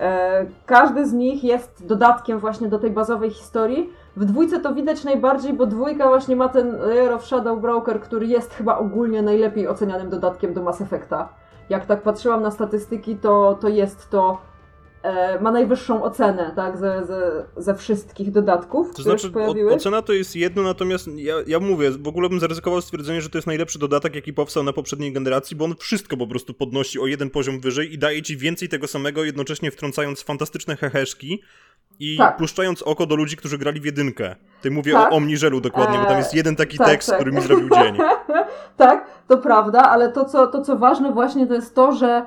E, 0.00 0.46
każdy 0.66 1.06
z 1.06 1.12
nich 1.12 1.44
jest 1.44 1.86
dodatkiem 1.86 2.38
właśnie 2.38 2.68
do 2.68 2.78
tej 2.78 2.90
bazowej 2.90 3.30
historii. 3.30 3.90
W 4.16 4.24
dwójce 4.24 4.60
to 4.60 4.74
widać 4.74 5.04
najbardziej, 5.04 5.52
bo 5.52 5.66
dwójka 5.66 6.08
właśnie 6.08 6.36
ma 6.36 6.48
ten 6.48 6.78
Layer 6.78 7.12
of 7.12 7.26
Shadow 7.26 7.60
Broker, 7.60 8.00
który 8.00 8.26
jest 8.26 8.54
chyba 8.54 8.78
ogólnie 8.78 9.22
najlepiej 9.22 9.68
ocenianym 9.68 10.10
dodatkiem 10.10 10.54
do 10.54 10.62
Mass 10.62 10.80
Effecta. 10.80 11.28
Jak 11.68 11.86
tak 11.86 12.02
patrzyłam 12.02 12.42
na 12.42 12.50
statystyki, 12.50 13.16
to, 13.16 13.58
to 13.60 13.68
jest 13.68 14.10
to 14.10 14.38
ma 15.40 15.50
najwyższą 15.50 16.02
ocenę, 16.02 16.52
tak, 16.56 16.76
ze, 16.78 17.04
ze, 17.06 17.44
ze 17.56 17.74
wszystkich 17.74 18.30
dodatków, 18.30 18.86
To 18.86 18.92
które 18.92 19.04
znaczy, 19.04 19.22
się 19.26 19.32
pojawiły. 19.32 19.72
o, 19.72 19.74
ocena 19.74 20.02
to 20.02 20.12
jest 20.12 20.36
jedno, 20.36 20.62
natomiast 20.62 21.08
ja, 21.16 21.34
ja 21.46 21.60
mówię, 21.60 21.90
w 21.90 22.08
ogóle 22.08 22.28
bym 22.28 22.40
zaryzykował 22.40 22.80
stwierdzenie, 22.80 23.20
że 23.20 23.28
to 23.30 23.38
jest 23.38 23.46
najlepszy 23.46 23.78
dodatek, 23.78 24.14
jaki 24.14 24.32
powstał 24.32 24.62
na 24.62 24.72
poprzedniej 24.72 25.12
generacji, 25.12 25.56
bo 25.56 25.64
on 25.64 25.74
wszystko 25.78 26.16
po 26.16 26.26
prostu 26.26 26.54
podnosi 26.54 27.00
o 27.00 27.06
jeden 27.06 27.30
poziom 27.30 27.60
wyżej 27.60 27.94
i 27.94 27.98
daje 27.98 28.22
ci 28.22 28.36
więcej 28.36 28.68
tego 28.68 28.86
samego, 28.86 29.24
jednocześnie 29.24 29.70
wtrącając 29.70 30.22
fantastyczne 30.22 30.76
heheszki 30.76 31.42
i 32.00 32.16
Tak. 32.18 32.36
puszczając 32.36 32.82
oko 32.82 33.06
do 33.06 33.16
ludzi, 33.16 33.36
którzy 33.36 33.58
grali 33.58 33.80
w 33.80 33.84
jedynkę. 33.84 34.36
Tutaj 34.56 34.72
mówię 34.72 34.92
Tak. 34.92 35.12
o 35.12 35.16
Omniżelu 35.16 35.60
dokładnie, 35.60 35.98
bo 35.98 36.04
tam 36.04 36.18
jest 36.18 36.34
jeden 36.34 36.56
taki 36.56 36.78
tak, 36.78 36.86
tekst, 36.88 37.08
tak. 37.08 37.18
który 37.18 37.32
mi 37.32 37.40
zrobił 37.40 37.68
dzień. 37.70 37.96
tak, 38.76 39.06
to 39.28 39.38
prawda, 39.38 39.82
ale 39.82 40.12
to 40.12 40.24
co, 40.24 40.46
to 40.46 40.62
co 40.62 40.76
ważne 40.76 41.12
właśnie 41.12 41.46
to 41.46 41.54
jest 41.54 41.74
to, 41.74 41.92
że 41.92 42.26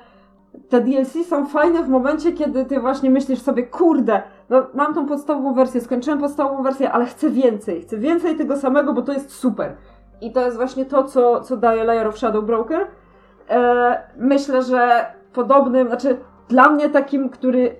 te 0.69 0.81
DLC 0.81 1.27
są 1.29 1.45
fajne 1.45 1.83
w 1.83 1.89
momencie, 1.89 2.31
kiedy 2.31 2.65
ty 2.65 2.79
właśnie 2.79 3.09
myślisz 3.09 3.41
sobie, 3.41 3.63
kurde, 3.63 4.21
no 4.49 4.67
mam 4.73 4.93
tą 4.93 5.05
podstawową 5.05 5.53
wersję, 5.53 5.81
skończyłem 5.81 6.19
podstawową 6.19 6.63
wersję, 6.63 6.91
ale 6.91 7.05
chcę 7.05 7.29
więcej, 7.29 7.81
chcę 7.81 7.97
więcej 7.97 8.35
tego 8.35 8.57
samego, 8.57 8.93
bo 8.93 9.01
to 9.01 9.13
jest 9.13 9.31
super. 9.31 9.75
I 10.21 10.31
to 10.31 10.45
jest 10.45 10.57
właśnie 10.57 10.85
to, 10.85 11.03
co, 11.03 11.41
co 11.41 11.57
daje 11.57 11.83
Layer 11.83 12.07
of 12.07 12.17
Shadow 12.17 12.45
Broker. 12.45 12.87
E, 13.49 14.01
myślę, 14.17 14.61
że 14.61 15.05
podobnym, 15.33 15.87
znaczy 15.87 16.17
dla 16.49 16.69
mnie 16.69 16.89
takim, 16.89 17.29
który 17.29 17.75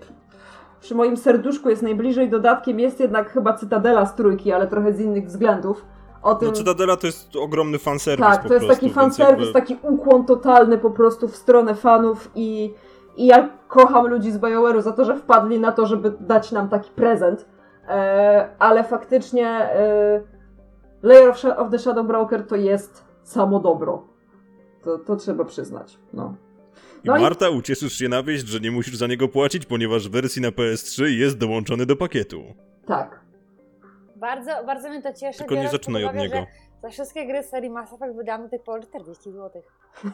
przy 0.80 0.96
moim 0.96 1.18
serduszku 1.18 1.70
jest 1.70 1.82
najbliżej 1.84 2.30
dodatkiem, 2.30 2.80
jest 2.80 3.00
jednak 3.00 3.30
chyba 3.30 3.54
Cytadela 3.54 4.06
z 4.06 4.16
trójki, 4.16 4.54
ale 4.54 4.68
trochę 4.68 4.94
z 4.94 5.00
innych 5.00 5.26
względów. 5.26 5.86
O 6.28 6.36
tym, 6.36 6.48
No 6.48 6.54
Cytadela 6.54 6.98
to 6.98 7.08
jest 7.08 7.36
ogromny 7.36 7.78
fanserwis 7.80 8.26
tak, 8.26 8.48
to 8.48 8.54
jest 8.54 8.66
prostu, 8.66 8.84
taki 8.86 8.94
fanserwis, 8.94 9.46
jakby- 9.46 9.54
taki 9.62 9.78
ukłon 9.82 10.26
totalny 10.26 10.78
po 10.78 10.92
prostu 10.92 11.28
w 11.28 11.36
stronę 11.36 11.76
fanów 11.76 12.32
i, 12.36 12.74
i 13.18 13.26
ja 13.26 13.50
kocham 13.68 14.08
ludzi 14.08 14.32
z 14.32 14.38
BioWare'u 14.38 14.82
za 14.82 14.92
to, 14.92 15.06
że 15.06 15.16
wpadli 15.16 15.60
na 15.60 15.72
to, 15.72 15.86
żeby 15.86 16.14
dać 16.20 16.52
nam 16.52 16.70
taki 16.70 16.92
prezent. 16.92 17.46
E, 17.88 18.50
ale 18.60 18.84
faktycznie 18.84 19.48
e, 19.50 20.22
Layer 21.04 21.30
of, 21.30 21.46
of 21.58 21.72
the 21.72 21.80
Shadow 21.80 22.08
Broker 22.08 22.48
to 22.48 22.56
jest 22.56 23.04
samo 23.24 23.60
dobro. 23.60 24.04
To, 24.84 24.98
to 24.98 25.16
trzeba 25.16 25.46
przyznać. 25.46 26.00
No. 26.14 26.36
I 27.04 27.08
No 27.08 27.18
i- 27.18 27.22
Marta, 27.22 27.50
ucieszysz 27.50 27.94
się 27.94 28.10
na 28.10 28.24
wieść, 28.24 28.48
że 28.48 28.60
nie 28.60 28.72
musisz 28.72 28.96
za 28.98 29.08
niego 29.08 29.28
płacić, 29.28 29.66
ponieważ 29.66 30.10
w 30.10 30.12
wersji 30.12 30.42
na 30.42 30.50
PS3 30.50 31.04
jest 31.06 31.38
dołączony 31.38 31.86
do 31.86 31.96
pakietu. 31.96 32.42
Tak. 32.86 33.27
Bardzo, 34.18 34.52
bardzo 34.66 34.90
mnie 34.90 35.02
to 35.02 35.14
cieszy. 35.14 35.40
Tylko 35.40 35.56
nie 35.56 35.70
zaczynaj 35.70 36.06
od 36.06 36.16
niego. 36.16 36.46
Za 36.84 36.90
wszystkie 36.90 37.26
gry 37.28 37.44
z 37.44 37.50
serii 37.50 37.70
Mass 37.70 37.94
Effect 37.94 38.16
wydałam 38.16 38.44
do 38.44 38.50
tej 38.50 38.60
pory 38.60 38.84
40 38.84 39.32
zł. 39.32 39.62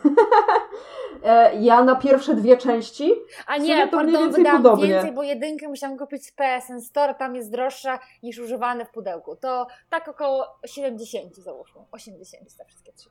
Ja 1.59 1.83
na 1.83 1.95
pierwsze 1.95 2.35
dwie 2.35 2.57
części 2.57 3.13
A 3.47 3.57
nie, 3.57 3.67
to 3.67 3.73
mniej 3.75 3.89
pardon, 3.91 4.13
więcej 4.13 4.43
wydałam 4.43 4.63
podobnie. 4.63 4.87
więcej, 4.87 5.11
bo 5.11 5.23
jedynkę 5.23 5.67
musiałam 5.67 5.97
kupić 5.97 6.25
z 6.25 6.31
PSN 6.31 6.81
Store, 6.81 7.15
tam 7.15 7.35
jest 7.35 7.51
droższa 7.51 7.99
niż 8.23 8.39
używane 8.39 8.85
w 8.85 8.89
pudełku. 8.91 9.35
To 9.35 9.67
tak 9.89 10.07
około 10.07 10.45
70 10.65 11.35
załóżmy, 11.35 11.81
80 11.91 12.51
za 12.51 12.63
wszystkie 12.63 12.93
trzy. 12.93 13.09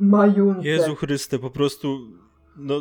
majunce. 0.00 0.68
Jezu 0.68 0.94
Chryste, 0.94 1.38
po 1.38 1.50
prostu... 1.50 1.98
No, 2.56 2.74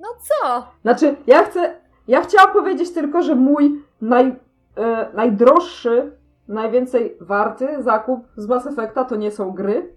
No 0.00 0.08
co? 0.28 0.66
Znaczy, 0.82 1.16
ja 1.26 1.44
chcę. 1.44 1.80
Ja 2.08 2.22
chciałam 2.22 2.52
powiedzieć 2.52 2.90
tylko, 2.94 3.22
że 3.22 3.34
mój 3.34 3.82
naj, 4.00 4.36
e, 4.76 5.10
najdroższy, 5.14 6.17
najwięcej 6.48 7.16
warty 7.20 7.82
zakup 7.82 8.20
z 8.36 8.46
Mass 8.46 8.66
Effecta 8.66 9.04
to 9.04 9.16
nie 9.16 9.30
są 9.30 9.50
gry. 9.50 9.94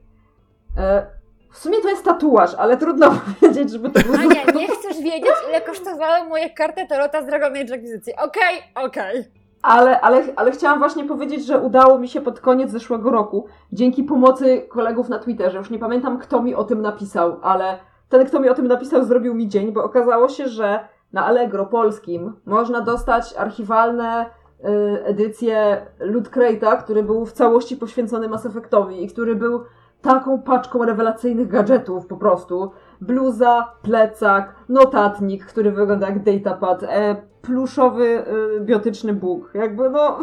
E, 0.77 1.05
w 1.51 1.57
sumie 1.57 1.81
to 1.81 1.89
jest 1.89 2.05
tatuaż, 2.05 2.55
ale 2.55 2.77
trudno 2.77 3.11
powiedzieć, 3.39 3.71
żeby 3.71 3.89
to 3.89 3.99
był 3.99 4.13
Ania, 4.13 4.51
nie 4.55 4.67
chcesz 4.67 4.97
wiedzieć, 4.97 5.33
ile 5.49 5.61
kosztowały 5.61 6.29
moje 6.29 6.49
karty 6.49 6.87
Tarota 6.87 7.21
z 7.23 7.25
Dragon 7.25 7.57
Age 7.57 7.75
Akwizycji. 7.75 8.13
Okej, 8.15 8.85
okej. 8.85 9.23
Ale, 9.61 10.01
ale, 10.01 10.23
ale 10.35 10.51
chciałam 10.51 10.79
właśnie 10.79 11.03
powiedzieć, 11.03 11.45
że 11.45 11.59
udało 11.59 11.99
mi 11.99 12.07
się 12.07 12.21
pod 12.21 12.39
koniec 12.39 12.71
zeszłego 12.71 13.11
roku, 13.11 13.47
dzięki 13.71 14.03
pomocy 14.03 14.61
kolegów 14.69 15.09
na 15.09 15.19
Twitterze, 15.19 15.57
już 15.57 15.69
nie 15.69 15.79
pamiętam 15.79 16.19
kto 16.19 16.41
mi 16.41 16.55
o 16.55 16.63
tym 16.63 16.81
napisał, 16.81 17.39
ale 17.41 17.79
ten 18.09 18.25
kto 18.25 18.39
mi 18.39 18.49
o 18.49 18.53
tym 18.53 18.67
napisał 18.67 19.03
zrobił 19.03 19.33
mi 19.33 19.47
dzień, 19.47 19.71
bo 19.71 19.83
okazało 19.83 20.29
się, 20.29 20.47
że 20.47 20.79
na 21.13 21.25
Allegro 21.25 21.65
polskim 21.65 22.33
można 22.45 22.81
dostać 22.81 23.35
archiwalne 23.37 24.25
y, 24.65 25.05
edycje 25.05 25.85
Loot 25.99 26.29
Crate'a, 26.29 26.83
który 26.83 27.03
był 27.03 27.25
w 27.25 27.31
całości 27.31 27.77
poświęcony 27.77 28.27
Mass 28.29 28.45
Effectowi 28.45 29.03
i 29.03 29.07
który 29.07 29.35
był 29.35 29.63
taką 30.01 30.41
paczką 30.41 30.85
rewelacyjnych 30.85 31.47
gadżetów 31.47 32.07
po 32.07 32.17
prostu. 32.17 32.71
Bluza, 33.01 33.73
plecak, 33.81 34.55
notatnik, 34.69 35.45
który 35.45 35.71
wygląda 35.71 36.07
jak 36.07 36.23
datapad, 36.23 36.83
e, 36.83 37.15
pluszowy 37.41 38.23
y, 38.57 38.61
biotyczny 38.61 39.13
Bóg. 39.13 39.51
Jakby 39.53 39.89
no... 39.89 40.19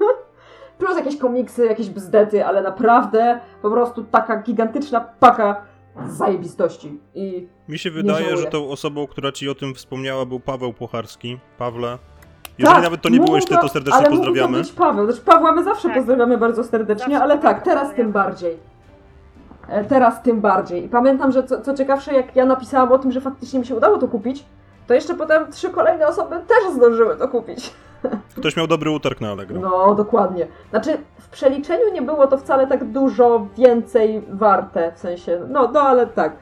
Plus 0.78 0.96
jakieś 0.96 1.16
komiksy, 1.16 1.66
jakieś 1.66 1.90
bzdety, 1.90 2.44
ale 2.44 2.62
naprawdę 2.62 3.40
po 3.62 3.70
prostu 3.70 4.04
taka 4.04 4.42
gigantyczna 4.42 5.00
paka 5.00 5.64
zajebistości. 6.06 7.00
I 7.14 7.48
mi 7.68 7.78
się 7.78 7.90
wydaje, 7.90 8.36
że 8.36 8.46
tą 8.46 8.68
osobą, 8.68 9.06
która 9.06 9.32
ci 9.32 9.48
o 9.48 9.54
tym 9.54 9.74
wspomniała, 9.74 10.26
był 10.26 10.40
Paweł 10.40 10.72
Pocharski. 10.72 11.38
Pawle. 11.58 11.98
Jeżeli 12.58 12.74
Tak, 12.74 12.84
nawet 12.84 13.02
to 13.02 13.08
nie 13.08 13.16
mógł 13.18 13.30
byłeś 13.30 13.44
ty, 13.44 13.54
to 13.60 13.68
serdecznie 13.68 13.98
ale 14.00 14.10
mógł 14.10 14.22
pozdrawiamy. 14.24 14.58
To 14.58 14.62
być 14.62 14.72
Paweł. 14.72 15.06
Znaczy 15.06 15.20
Pawła 15.20 15.52
my 15.52 15.64
zawsze 15.64 15.88
Tak. 15.88 15.96
pozdrawiamy 15.96 16.38
bardzo 16.38 16.64
serdecznie, 16.64 17.04
Zawsze 17.14 17.22
ale 17.22 17.38
tak, 17.38 17.62
teraz 17.62 17.94
tym 17.94 18.12
bardziej. 18.12 18.56
E, 19.68 19.84
Teraz 19.84 20.22
tym 20.22 20.40
bardziej. 20.40 20.84
I 20.84 20.88
pamiętam, 20.88 21.32
że 21.32 21.44
co, 21.44 21.60
co 21.60 21.74
ciekawsze, 21.74 22.14
jak 22.14 22.36
ja 22.36 22.46
napisałam 22.46 22.92
o 22.92 22.98
tym, 22.98 23.12
że 23.12 23.20
faktycznie 23.20 23.58
mi 23.58 23.66
się 23.66 23.74
udało 23.74 23.98
to 23.98 24.08
kupić, 24.08 24.44
to 24.86 24.94
jeszcze 24.94 25.14
potem 25.14 25.52
trzy 25.52 25.70
kolejne 25.70 26.06
osoby 26.06 26.36
też 26.48 26.74
zdążyły 26.74 27.16
to 27.16 27.28
kupić. 27.28 27.74
Ktoś 28.38 28.56
miał 28.56 28.66
dobry 28.66 28.90
utarg 28.90 29.20
na 29.20 29.30
Allegro. 29.30 29.60
No, 29.60 29.94
dokładnie. 29.94 30.46
Znaczy, 30.70 30.98
w 31.18 31.28
przeliczeniu 31.28 31.92
nie 31.92 32.02
było 32.02 32.26
to 32.26 32.38
wcale 32.38 32.66
tak 32.66 32.84
dużo 32.84 33.46
więcej 33.58 34.22
warte, 34.30 34.92
w 34.92 34.98
sensie, 34.98 35.40
no, 35.48 35.70
no 35.72 35.80
ale 35.80 36.06
tak. 36.06 36.32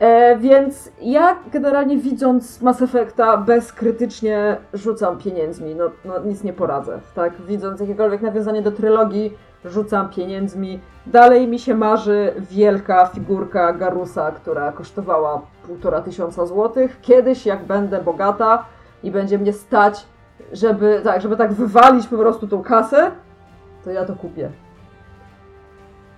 E, 0.00 0.36
więc 0.36 0.92
ja 1.00 1.36
generalnie 1.52 1.96
widząc 1.96 2.62
Mass 2.62 2.82
Effecta 2.82 3.36
bezkrytycznie 3.36 4.56
rzucam 4.74 5.18
pieniędzmi, 5.18 5.74
no, 5.74 5.90
no 6.04 6.18
nic 6.24 6.44
nie 6.44 6.52
poradzę, 6.52 7.00
tak? 7.14 7.42
Widząc 7.42 7.80
jakiekolwiek 7.80 8.22
nawiązanie 8.22 8.62
do 8.62 8.72
trylogii, 8.72 9.36
rzucam 9.64 10.08
pieniędzmi. 10.08 10.80
Dalej 11.06 11.48
mi 11.48 11.58
się 11.58 11.74
marzy 11.74 12.32
wielka 12.50 13.06
figurka 13.06 13.72
Garusa, 13.72 14.32
która 14.32 14.72
kosztowała 14.72 15.42
półtora 15.66 16.00
tysiąca 16.00 16.46
złotych. 16.46 17.00
Kiedyś, 17.00 17.46
jak 17.46 17.64
będę 17.64 18.02
bogata 18.02 18.64
i 19.02 19.10
będzie 19.10 19.38
mnie 19.38 19.52
stać, 19.52 20.06
żeby 20.52 21.00
tak, 21.04 21.22
żeby 21.22 21.36
tak 21.36 21.52
wywalić 21.52 22.06
po 22.06 22.16
prostu 22.16 22.48
tą 22.48 22.62
kasę, 22.62 23.10
to 23.84 23.90
ja 23.90 24.04
to 24.04 24.16
kupię. 24.16 24.50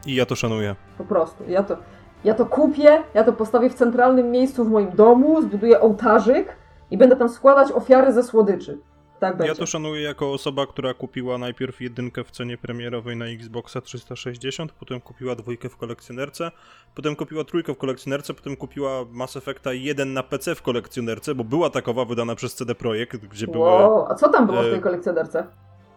I 0.07 0.15
ja 0.15 0.27
to 0.27 0.37
szanuję. 0.37 0.77
Po 0.99 1.05
prostu. 1.05 1.45
Ja 1.49 1.63
to, 1.63 1.77
ja 2.25 2.35
to 2.35 2.47
kupię, 2.47 3.03
ja 3.15 3.25
to 3.25 3.33
postawię 3.33 3.71
w 3.71 3.75
centralnym 3.75 4.31
miejscu 4.31 4.65
w 4.65 4.71
moim 4.71 4.91
domu, 4.91 5.43
zbuduję 5.43 5.81
ołtarzyk 5.81 6.57
i 6.91 6.99
będę 6.99 7.17
tam 7.17 7.29
składać 7.29 7.73
ofiary 7.73 8.13
ze 8.13 8.23
słodyczy. 8.23 8.79
Tak 9.21 9.37
będzie. 9.37 9.53
Ja 9.53 9.59
to 9.59 9.67
szanuję 9.67 10.03
jako 10.03 10.33
osoba, 10.33 10.67
która 10.67 10.95
kupiła 10.95 11.39
najpierw 11.39 11.81
jedynkę 11.81 12.25
w 12.25 12.31
cenie 12.31 12.59
premierowej 12.59 13.17
na 13.17 13.27
Xboxa 13.27 13.81
360, 13.81 14.73
potem 14.73 15.01
kupiła 15.01 15.35
dwójkę 15.35 15.69
w 15.69 15.77
kolekcjonerce, 15.77 16.51
potem 16.95 17.17
kupiła 17.17 17.45
trójkę 17.45 17.75
w 17.75 17.79
kolekcjonerce, 17.79 18.35
potem 18.35 18.57
kupiła 18.57 18.91
Mass 19.11 19.37
Effecta 19.37 19.73
1 19.73 20.13
na 20.13 20.23
PC 20.23 20.55
w 20.55 20.63
kolekcjonerce, 20.63 21.35
bo 21.35 21.45
była 21.45 21.71
takowa 21.71 22.05
wydana 22.05 22.35
przez 22.35 22.55
CD 22.55 22.75
Projekt, 22.75 23.17
gdzie. 23.17 23.47
Wow, 23.55 24.07
a 24.09 24.15
co 24.15 24.29
tam 24.29 24.47
było 24.47 24.63
w 24.63 24.67
e, 24.67 24.71
tej 24.71 24.81
kolekcjonerce? 24.81 25.47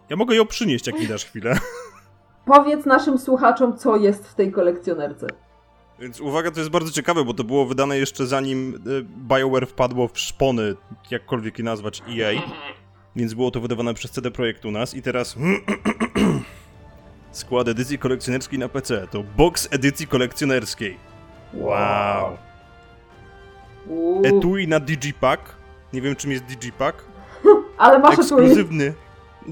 Ja 0.10 0.16
mogę 0.16 0.36
ją 0.36 0.46
przynieść, 0.46 0.88
jak 0.88 1.00
mi 1.00 1.08
dasz 1.08 1.26
chwilę. 1.26 1.56
Powiedz 2.46 2.86
naszym 2.86 3.18
słuchaczom, 3.18 3.78
co 3.78 3.96
jest 3.96 4.28
w 4.28 4.36
tej 4.36 4.52
kolekcjonerce. 4.52 5.28
Więc 6.00 6.22
uwaga, 6.22 6.52
to 6.52 6.60
jest 6.60 6.72
bardzo 6.72 6.92
ciekawe, 6.92 7.24
bo 7.24 7.34
to 7.34 7.44
było 7.44 7.66
wydane 7.66 7.98
jeszcze 7.98 8.28
zanim 8.28 8.84
y, 8.88 9.04
BioWare 9.04 9.68
wpadło 9.68 10.08
w 10.08 10.20
szpony, 10.20 10.76
jakkolwiek 11.12 11.58
je 11.58 11.64
nazwać, 11.64 12.04
EA. 12.10 12.42
Więc 13.16 13.34
było 13.34 13.52
to 13.52 13.62
wydawane 13.62 13.94
przez 13.94 14.12
CD 14.12 14.32
Projekt 14.32 14.66
u 14.66 14.72
nas 14.72 14.94
i 14.94 15.02
teraz... 15.02 15.36
Skład 17.32 17.68
edycji 17.68 18.00
kolekcjonerskiej 18.00 18.60
na 18.60 18.70
PC 18.70 19.08
to 19.12 19.24
box 19.38 19.68
edycji 19.72 20.08
kolekcjonerskiej. 20.08 20.98
Wow. 21.54 22.38
Uuu, 23.88 24.22
Etui 24.26 24.68
na 24.68 24.80
Digipack. 24.80 25.56
Nie 25.94 26.02
wiem 26.02 26.16
czym 26.16 26.32
jest 26.32 26.44
Digipack. 26.44 27.04
ale 27.78 28.00
masz 28.00 28.20
Ekskluzywny... 28.20 28.94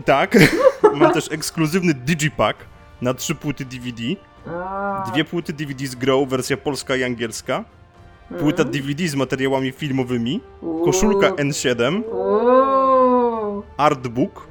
Tak. 0.06 0.38
Mam 0.96 1.14
też 1.14 1.32
ekskluzywny 1.32 1.94
Digipack 1.94 2.60
na 3.02 3.14
trzy 3.14 3.36
płyty 3.36 3.66
DVD. 3.66 4.04
Dwie 5.12 5.26
płyty 5.26 5.54
DVD 5.54 5.88
z 5.88 5.96
grą, 5.96 6.26
wersja 6.26 6.58
polska 6.58 6.96
i 6.96 7.04
angielska. 7.04 7.64
Płyta 8.40 8.64
DVD 8.64 9.08
z 9.08 9.16
materiałami 9.16 9.72
filmowymi. 9.72 10.42
Koszulka 10.86 11.30
N7. 11.30 12.02
Uuu. 12.04 13.64
Artbook. 13.78 14.48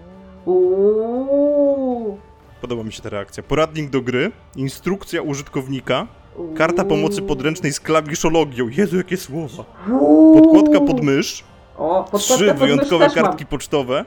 Podoba 2.61 2.83
mi 2.83 2.93
się 2.93 3.03
ta 3.03 3.09
reakcja. 3.09 3.43
Poradnik 3.43 3.91
do 3.91 4.01
gry. 4.01 4.33
Instrukcja 4.57 5.23
użytkownika. 5.23 6.07
Karta 6.57 6.85
pomocy 6.85 7.23
podręcznej 7.23 7.73
z 7.73 7.81
klawiszologią. 7.81 8.69
Jezu, 8.69 8.97
jakie 8.97 9.17
słowa. 9.17 9.65
Podkładka 10.35 10.81
pod 10.87 11.03
mysz. 11.03 11.45
O, 11.79 12.05
Trzy 12.19 12.55
wyjątkowe 12.55 13.07
mam. 13.07 13.15
kartki 13.15 13.47
pocztowe. 13.47 14.05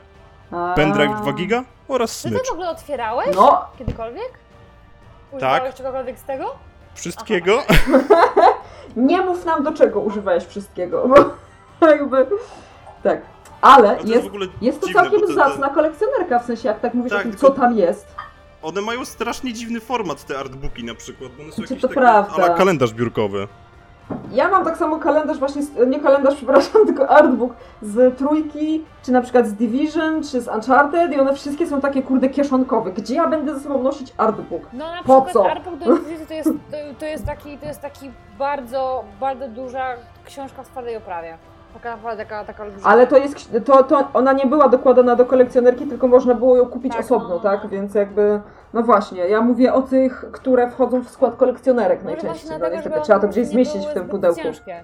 Pendrive 0.76 1.22
2 1.22 1.34
giga 1.34 1.64
oraz 1.88 2.22
Ty 2.22 2.30
to 2.32 2.36
smycz. 2.38 2.50
w 2.50 2.54
ogóle 2.54 2.70
otwierałeś? 2.70 3.36
No, 3.36 3.62
Kiedykolwiek? 3.78 4.32
Używałeś 5.34 5.64
Tak. 5.64 5.76
czegokolwiek 5.76 6.20
z 6.20 6.24
tego? 6.24 6.56
Wszystkiego. 6.96 7.64
nie 8.96 9.22
mów 9.22 9.46
nam 9.46 9.64
do 9.64 9.72
czego 9.72 10.00
używałeś 10.00 10.44
wszystkiego, 10.46 11.08
bo 11.08 11.16
jakby... 11.88 12.28
Tak. 13.04 13.22
Ale 13.62 13.96
to 13.98 14.08
jest, 14.08 14.28
ogóle 14.28 14.48
jest 14.62 14.82
to 14.82 14.88
dziwne, 14.88 15.02
całkiem 15.02 15.22
to- 15.22 15.34
zacna 15.34 15.70
kolekcjonerka, 15.70 16.40
w 16.40 16.46
sensie 16.46 16.68
jak 16.68 16.80
tak 16.80 16.94
mówisz 16.94 17.12
Tak, 17.14 17.20
o 17.22 17.24
tym, 17.24 17.36
co 17.38 17.50
tam 17.50 17.78
jest. 17.78 18.08
One 18.62 18.82
mają 18.82 19.06
strasznie 19.06 19.54
dziwny 19.54 19.80
format, 19.80 20.26
te 20.26 20.40
artbooki 20.40 20.84
na 20.84 20.96
przykład. 20.96 21.32
Bo 21.32 21.44
one 21.44 21.52
są 21.52 21.56
Znaczy, 21.56 21.74
jakieś 21.74 21.82
to 21.82 21.88
takie 21.88 22.00
prawda. 22.02 22.44
ala 22.44 22.54
kalendarz 22.58 22.94
biurkowy. 22.94 23.48
Ja 24.32 24.50
mam 24.50 24.66
tak 24.66 24.78
samo 24.78 25.00
kalendarz 25.00 25.40
właśnie, 25.40 25.64
z, 25.64 25.88
nie 25.88 26.00
kalendarz, 26.00 26.36
przepraszam, 26.42 26.86
tylko 26.86 27.10
artbook 27.10 27.54
z 27.82 28.18
trójki, 28.18 28.86
czy 29.04 29.12
na 29.12 29.22
przykład 29.22 29.48
z 29.48 29.54
Division, 29.54 30.24
czy 30.24 30.42
z 30.42 30.48
Uncharted 30.48 31.12
i 31.14 31.20
one 31.20 31.34
wszystkie 31.34 31.68
są 31.68 31.82
takie 31.82 32.04
kurde 32.04 32.30
kieszonkowe. 32.30 32.92
Gdzie 32.92 33.16
ja 33.16 33.28
będę 33.28 33.54
ze 33.54 33.60
sobą 33.60 33.84
nosić 33.84 34.14
artbook? 34.18 34.62
No 34.74 34.86
na 34.92 35.04
Po 35.04 35.22
przykład 35.22 35.46
co? 35.46 35.52
Artbook 35.52 35.76
do 35.76 35.86
Inquisition 35.86 36.28
to 36.28 36.34
jest, 36.34 36.50
to, 36.50 36.78
to 37.00 37.06
jest 37.06 37.26
taki, 37.26 37.58
to 37.58 37.66
jest 37.66 37.82
taki 37.82 38.12
bardzo, 38.40 39.04
bardzo 39.20 39.48
duża 39.48 39.86
książka 40.26 40.64
w 40.64 40.70
twardej 40.70 40.98
oprawie. 40.98 41.38
Taka 41.74 41.96
naprawdę, 41.96 42.26
taka, 42.26 42.44
taka. 42.44 42.66
Ale 42.84 43.08
to 43.08 43.18
jest, 43.18 43.52
to, 43.66 43.84
to 43.84 44.08
ona 44.14 44.34
nie 44.34 44.46
była 44.46 44.70
dokładana 44.70 45.16
do 45.16 45.26
kolekcjonerki, 45.26 45.86
tylko 45.86 46.08
można 46.08 46.34
było 46.34 46.58
ją 46.58 46.66
kupić 46.66 46.92
Tak, 46.92 47.02
osobno, 47.02 47.30
no. 47.30 47.40
tak? 47.40 47.68
Więc 47.68 47.96
jakby, 47.96 48.42
no 48.74 48.84
właśnie, 48.84 49.28
ja 49.28 49.42
mówię 49.42 49.74
o 49.74 49.82
tych, 49.82 50.26
które 50.32 50.72
wchodzą 50.72 51.04
w 51.04 51.10
skład 51.10 51.36
kolekcjonerek 51.36 52.04
Może 52.04 52.16
najczęściej, 52.16 52.50
no 52.50 52.58
dlatego, 52.58 52.76
niestety 52.76 52.96
żeby 52.96 53.06
trzeba 53.06 53.20
to 53.20 53.28
gdzieś 53.28 53.48
zmieścić 53.48 53.86
w 53.86 53.94
tym 53.94 54.10
pudełku. 54.10 54.42
ciężkie. 54.42 54.84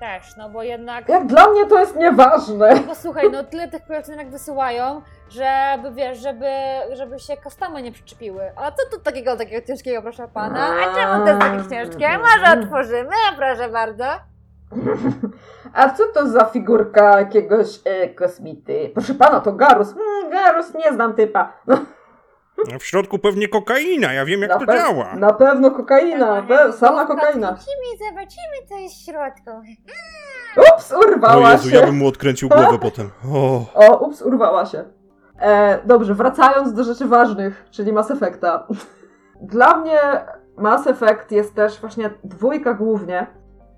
Też, 0.00 0.36
no 0.36 0.48
bo 0.48 0.62
jednak... 0.62 1.08
Jak 1.08 1.26
dla 1.26 1.48
mnie 1.48 1.66
to 1.66 1.80
jest 1.80 1.96
nieważne. 1.96 2.76
Bo 2.86 2.94
słuchaj, 2.94 3.30
no 3.32 3.44
tyle 3.44 3.68
tych 3.68 3.86
kolekcjonerek 3.86 4.30
wysyłają, 4.30 5.02
żeby 5.28 5.92
wiesz, 5.92 6.18
żeby, 6.18 6.50
żeby 6.92 7.18
się 7.18 7.36
kostamy 7.36 7.82
nie 7.82 7.92
przyczepiły. 7.92 8.42
A 8.56 8.70
co 8.70 8.96
tu 8.96 9.02
takiego, 9.02 9.36
takiego 9.36 9.66
ciężkiego, 9.66 10.02
proszę 10.02 10.28
pana? 10.28 10.66
A 10.66 10.94
czemu 10.94 11.24
to 11.24 11.30
jest 11.30 11.40
takie 11.40 11.70
ciężkie? 11.70 12.08
Może 12.18 12.60
otworzymy, 12.60 13.14
proszę 13.36 13.68
bardzo. 13.68 14.04
A 15.74 15.90
co 15.90 16.04
to 16.14 16.28
za 16.28 16.44
figurka 16.44 17.18
jakiegoś 17.18 17.80
e, 17.84 18.08
kosmity? 18.08 18.90
Proszę 18.94 19.14
pana, 19.14 19.40
to 19.40 19.52
Garus. 19.52 19.92
Mm, 19.92 20.30
Garus, 20.30 20.74
nie 20.74 20.92
znam 20.92 21.14
typa. 21.14 21.52
No, 21.66 21.78
W 22.80 22.84
środku 22.84 23.18
pewnie 23.18 23.48
kokaina, 23.48 24.12
ja 24.12 24.24
wiem 24.24 24.40
jak 24.40 24.50
Na 24.50 24.58
to 24.58 24.64
pe- 24.64 24.76
działa. 24.78 25.14
Na 25.16 25.32
pewno 25.32 25.70
kokaina, 25.70 26.42
be, 26.42 26.72
sama 26.72 27.06
kokaina. 27.06 27.46
Zobaczymy, 27.48 28.08
zobaczymy, 28.10 28.66
co 28.68 28.76
jest 28.78 28.94
w 28.94 29.04
środku. 29.04 29.50
Ups, 30.74 30.92
O 30.92 30.98
urwała 30.98 31.52
Jezu, 31.52 31.70
się. 31.70 31.76
ja 31.76 31.86
bym 31.86 31.96
mu 31.96 32.06
odkręcił 32.08 32.48
głowę 32.48 32.78
potem. 32.82 33.10
O, 33.32 33.60
O, 33.74 33.96
ups, 34.06 34.22
urwała 34.22 34.66
się. 34.66 34.84
E, 35.40 35.78
dobrze, 35.86 36.14
wracając 36.14 36.72
do 36.72 36.84
rzeczy 36.84 37.06
ważnych, 37.06 37.64
czyli 37.70 37.92
Mass 37.92 38.10
Effecta. 38.10 38.66
Dla 39.42 39.76
mnie 39.76 40.00
Mass 40.56 40.86
Effect 40.86 41.30
jest 41.32 41.54
też 41.54 41.80
właśnie 41.80 42.10
dwójka 42.24 42.74
głównie. 42.74 43.26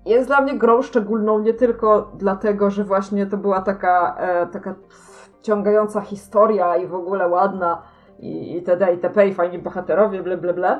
Jest 0.05 0.27
dla 0.27 0.41
mnie 0.41 0.57
grą 0.57 0.81
szczególną 0.81 1.39
nie 1.39 1.53
tylko 1.53 2.11
dlatego, 2.15 2.69
że 2.71 2.83
właśnie 2.83 3.25
to 3.25 3.37
była 3.37 3.61
taka, 3.61 4.15
e, 4.19 4.47
taka 4.47 4.75
wciągająca 5.39 6.01
historia 6.01 6.77
i 6.77 6.87
w 6.87 6.93
ogóle 6.95 7.27
ładna 7.27 7.81
i 8.19 8.55
itd. 8.55 8.93
itp. 8.93 9.27
i 9.27 9.33
fajni 9.33 9.59
bohaterowie, 9.59 10.23
ble, 10.23 10.37
ble, 10.37 10.53
ble. 10.53 10.79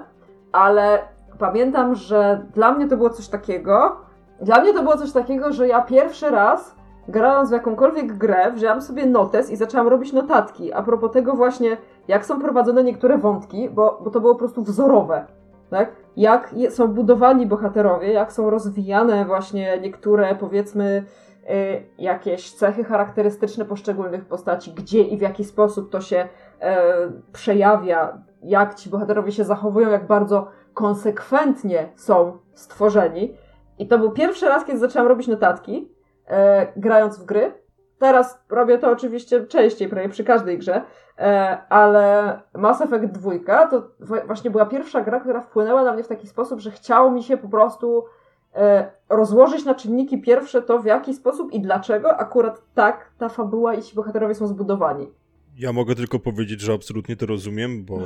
Ale 0.52 1.00
pamiętam, 1.40 1.96
że 1.96 2.46
dla 2.54 2.72
mnie 2.72 2.88
to 2.88 2.98
było 2.98 3.10
coś 3.10 3.28
takiego, 3.28 3.96
dla 4.42 4.62
mnie 4.62 4.74
to 4.74 4.84
było 4.84 4.98
coś 4.98 5.12
takiego, 5.12 5.52
że 5.52 5.68
ja 5.68 5.82
pierwszy 5.82 6.30
raz 6.30 6.78
grając 7.08 7.50
w 7.50 7.54
jakąkolwiek 7.54 8.18
grę, 8.18 8.52
wzięłam 8.52 8.82
sobie 8.82 9.06
notes 9.06 9.52
i 9.52 9.56
zaczęłam 9.56 9.88
robić 9.88 10.14
notatki. 10.14 10.74
A 10.74 10.84
propos 10.84 11.12
tego 11.12 11.34
właśnie, 11.34 11.78
jak 12.08 12.26
są 12.26 12.42
prowadzone 12.42 12.84
niektóre 12.84 13.18
wątki, 13.18 13.70
bo, 13.70 14.00
bo 14.04 14.10
to 14.10 14.20
było 14.20 14.34
po 14.34 14.40
prostu 14.40 14.64
wzorowe. 14.64 15.26
Tak? 15.70 15.92
Jak 16.18 16.54
je, 16.54 16.72
są 16.72 16.88
budowani 16.88 17.46
bohaterowie, 17.46 18.12
jak 18.12 18.34
są 18.34 18.50
rozwijane 18.50 19.26
właśnie 19.26 19.80
niektóre, 19.82 20.36
powiedzmy, 20.36 21.04
y, 21.50 21.84
jakieś 21.98 22.52
cechy 22.52 22.84
charakterystyczne 22.84 23.66
poszczególnych 23.66 24.26
postaci, 24.26 24.74
gdzie 24.74 25.02
i 25.02 25.18
w 25.18 25.22
jaki 25.22 25.44
sposób 25.44 25.90
to 25.90 26.02
się 26.02 26.28
przejawia, 27.34 28.18
jak 28.44 28.76
ci 28.76 28.90
bohaterowie 28.90 29.32
się 29.32 29.44
zachowują, 29.44 29.90
jak 29.90 30.08
bardzo 30.08 30.48
konsekwentnie 30.74 31.90
są 31.96 32.38
stworzeni. 32.54 33.34
I 33.80 33.88
to 33.88 34.00
był 34.00 34.12
pierwszy 34.12 34.46
raz, 34.50 34.66
kiedy 34.66 34.80
zaczęłam 34.80 35.08
robić 35.08 35.28
notatki, 35.28 35.92
e, 36.28 36.68
grając 36.76 37.20
w 37.20 37.26
gry. 37.26 37.54
Teraz 38.00 38.44
robię 38.50 38.78
to 38.78 38.92
oczywiście 38.92 39.46
częściej, 39.46 39.90
prawie 39.90 40.10
przy 40.10 40.24
każdej 40.24 40.58
grze, 40.58 40.82
e, 41.18 41.58
ale 41.70 42.40
Mass 42.54 42.82
Effect 42.82 43.06
2 43.06 43.68
to 43.70 43.84
właśnie 44.28 44.52
była 44.52 44.66
pierwsza 44.66 45.02
gra, 45.02 45.20
która 45.20 45.42
wpłynęła 45.42 45.84
na 45.84 45.94
mnie 45.94 46.04
w 46.04 46.08
taki 46.08 46.28
sposób, 46.28 46.60
że 46.60 46.72
chciało 46.72 47.12
mi 47.12 47.24
się 47.24 47.38
po 47.38 47.50
prostu 47.50 48.06
e, 48.56 48.92
rozłożyć 49.10 49.66
na 49.66 49.76
czynniki 49.76 50.22
pierwsze 50.22 50.62
to, 50.62 50.80
w 50.80 50.86
jaki 50.86 51.14
sposób 51.14 51.52
i 51.52 51.62
dlaczego 51.62 52.18
akurat 52.18 52.62
tak 52.76 53.12
ta 53.18 53.30
fabuła 53.30 53.74
i 53.74 53.82
ci 53.82 53.96
bohaterowie 53.96 54.36
są 54.36 54.48
zbudowani. 54.48 55.12
Ja 55.58 55.74
mogę 55.74 55.96
tylko 55.96 56.20
powiedzieć, 56.20 56.62
że 56.62 56.74
absolutnie 56.74 57.16
to 57.16 57.26
rozumiem, 57.26 57.86
bo 57.86 58.00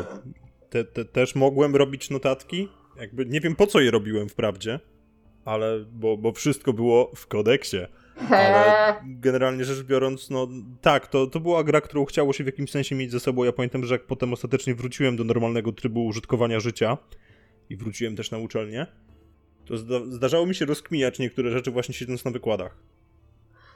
te, 0.70 0.84
te, 0.84 1.06
też 1.06 1.36
mogłem 1.36 1.76
robić 1.76 2.10
notatki. 2.10 2.70
Jakby 2.99 3.26
nie 3.26 3.41
wiem 3.41 3.56
po 3.56 3.68
co 3.68 3.80
je 3.80 3.91
robiłem 3.91 4.30
wprawdzie, 4.30 4.80
ale 5.45 5.86
bo, 5.91 6.18
bo 6.18 6.32
wszystko 6.32 6.74
było 6.74 7.12
w 7.16 7.28
kodeksie. 7.28 7.78
Ale 8.30 8.95
generalnie 9.26 9.66
rzecz 9.66 9.84
biorąc, 9.84 10.30
no 10.30 10.47
tak, 10.82 11.08
to, 11.08 11.28
to 11.28 11.39
była 11.39 11.64
gra, 11.64 11.82
którą 11.82 12.06
chciało 12.06 12.34
się 12.34 12.43
w 12.43 12.47
jakimś 12.47 12.72
sensie 12.72 12.95
mieć 12.95 13.12
ze 13.12 13.20
sobą. 13.20 13.43
Ja 13.43 13.52
pamiętam, 13.52 13.84
że 13.84 13.95
jak 13.95 14.06
potem 14.06 14.34
ostatecznie 14.34 14.76
wróciłem 14.76 15.16
do 15.16 15.24
normalnego 15.24 15.72
trybu 15.72 16.06
użytkowania 16.06 16.60
życia 16.60 16.97
i 17.70 17.76
wróciłem 17.76 18.16
też 18.16 18.32
na 18.32 18.38
uczelnię, 18.38 18.88
to 19.66 19.78
zda 19.78 19.95
zdarzało 20.10 20.45
mi 20.45 20.56
się 20.56 20.66
rozkminiać 20.66 21.20
niektóre 21.20 21.52
rzeczy 21.52 21.72
właśnie 21.72 21.95
siedząc 21.95 22.26
na 22.26 22.32
wykładach. 22.32 22.78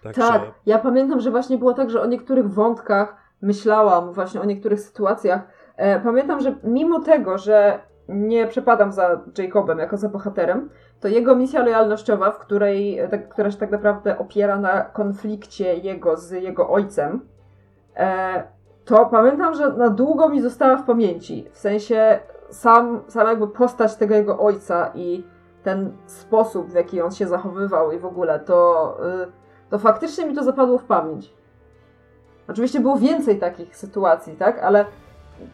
Także 0.03 0.21
Tak, 0.21 0.53
ja 0.65 0.79
pamiętam, 0.79 1.21
że 1.21 1.31
właśnie 1.31 1.57
było 1.57 1.73
tak, 1.73 1.89
że 1.89 2.01
o 2.01 2.05
niektórych 2.05 2.53
wątkach 2.53 3.24
myślałam, 3.41 4.13
właśnie 4.13 4.41
o 4.41 4.45
niektórych 4.45 4.79
sytuacjach. 4.79 5.41
E, 5.77 5.99
pamiętam, 5.99 6.39
że 6.39 6.55
mimo 6.63 6.99
tego, 6.99 7.37
że 7.37 7.79
nie 8.09 8.47
przepadam 8.47 8.91
za 8.91 9.21
Jacobem 9.37 9.79
jako 9.79 9.97
za 9.97 10.09
bohaterem, 10.09 10.69
to 10.99 11.07
jego 11.07 11.35
misja 11.35 11.63
lojalnościowa, 11.63 12.31
w 12.31 12.39
której, 12.39 12.99
e, 12.99 13.07
tak, 13.07 13.29
która 13.29 13.51
się 13.51 13.57
tak 13.57 13.71
naprawdę 13.71 14.17
opiera 14.17 14.57
na 14.59 14.81
konflikcie 14.81 15.75
jego 15.75 16.17
z 16.17 16.31
jego 16.31 16.69
ojcem, 16.69 17.19
e, 17.95 18.43
to 18.85 19.05
pamiętam, 19.05 19.53
że 19.53 19.73
na 19.73 19.89
długo 19.89 20.29
mi 20.29 20.41
została 20.41 20.77
w 20.77 20.85
pamięci. 20.85 21.47
W 21.51 21.57
sensie 21.57 22.19
sam, 22.49 23.01
sam 23.07 23.27
jakby 23.27 23.47
postać 23.47 23.95
tego 23.95 24.15
jego 24.15 24.39
ojca 24.39 24.91
i 24.95 25.23
ten 25.63 25.91
sposób, 26.05 26.67
w 26.67 26.73
jaki 26.73 27.01
on 27.01 27.11
się 27.11 27.27
zachowywał 27.27 27.91
i 27.91 27.99
w 27.99 28.05
ogóle, 28.05 28.39
to, 28.39 28.97
y, 29.23 29.31
to 29.69 29.79
faktycznie 29.79 30.25
mi 30.25 30.35
to 30.35 30.43
zapadło 30.43 30.77
w 30.77 30.83
pamięć. 30.83 31.33
Oczywiście 32.47 32.79
było 32.79 32.97
więcej 32.97 33.39
takich 33.39 33.77
sytuacji, 33.77 34.33
tak? 34.33 34.59
Ale 34.59 34.85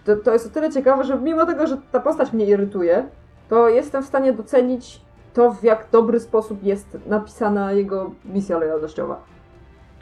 to, 0.05 0.15
to 0.15 0.33
jest 0.33 0.47
o 0.47 0.49
tyle 0.49 0.71
ciekawe, 0.71 1.03
że 1.03 1.19
mimo 1.19 1.45
tego, 1.45 1.67
że 1.67 1.77
ta 1.91 1.99
postać 1.99 2.33
mnie 2.33 2.45
irytuje, 2.45 3.05
to 3.49 3.69
jestem 3.69 4.03
w 4.03 4.07
stanie 4.07 4.33
docenić 4.33 5.01
to, 5.33 5.51
w 5.51 5.63
jak 5.63 5.87
dobry 5.91 6.19
sposób 6.19 6.63
jest 6.63 6.97
napisana 7.05 7.71
jego 7.71 8.11
misja 8.25 8.57
lojalnościowa. 8.57 9.30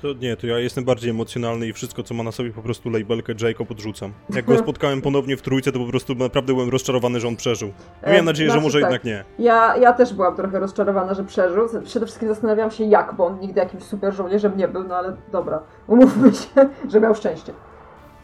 To 0.01 0.13
nie, 0.13 0.37
to 0.37 0.47
ja 0.47 0.59
jestem 0.59 0.83
bardziej 0.85 1.09
emocjonalny 1.09 1.67
i 1.67 1.73
wszystko, 1.73 2.03
co 2.03 2.13
ma 2.13 2.23
na 2.23 2.31
sobie 2.31 2.51
po 2.51 2.61
prostu 2.61 2.89
labelkę 2.89 3.33
Jacob 3.41 3.71
odrzucam. 3.71 4.13
Jak 4.29 4.45
go 4.45 4.57
spotkałem 4.57 5.01
ponownie 5.01 5.37
w 5.37 5.41
trójce, 5.41 5.71
to 5.71 5.79
po 5.79 5.85
prostu 5.85 6.15
naprawdę 6.15 6.53
byłem 6.53 6.69
rozczarowany, 6.69 7.19
że 7.19 7.27
on 7.27 7.35
przeżył. 7.35 7.71
E, 8.01 8.11
Miałem 8.11 8.25
nadzieję, 8.25 8.49
że 8.49 8.53
znaczy 8.53 8.63
może 8.63 8.81
tak. 8.81 8.91
jednak 8.91 9.03
nie. 9.03 9.45
Ja, 9.45 9.77
ja 9.77 9.93
też 9.93 10.13
byłam 10.13 10.35
trochę 10.35 10.59
rozczarowana, 10.59 11.13
że 11.13 11.23
przeżył. 11.23 11.67
Przede 11.85 12.05
wszystkim 12.05 12.29
zastanawiałam 12.29 12.71
się 12.71 12.83
jak, 12.83 13.15
bo 13.15 13.25
on 13.25 13.39
nigdy 13.39 13.59
jakimś 13.59 13.83
super 13.83 14.13
żołnierzem 14.13 14.57
nie 14.57 14.67
był, 14.67 14.83
no 14.83 14.95
ale 14.95 15.17
dobra, 15.31 15.63
umówmy 15.87 16.33
się, 16.33 16.69
że 16.91 16.99
miał 16.99 17.15
szczęście. 17.15 17.53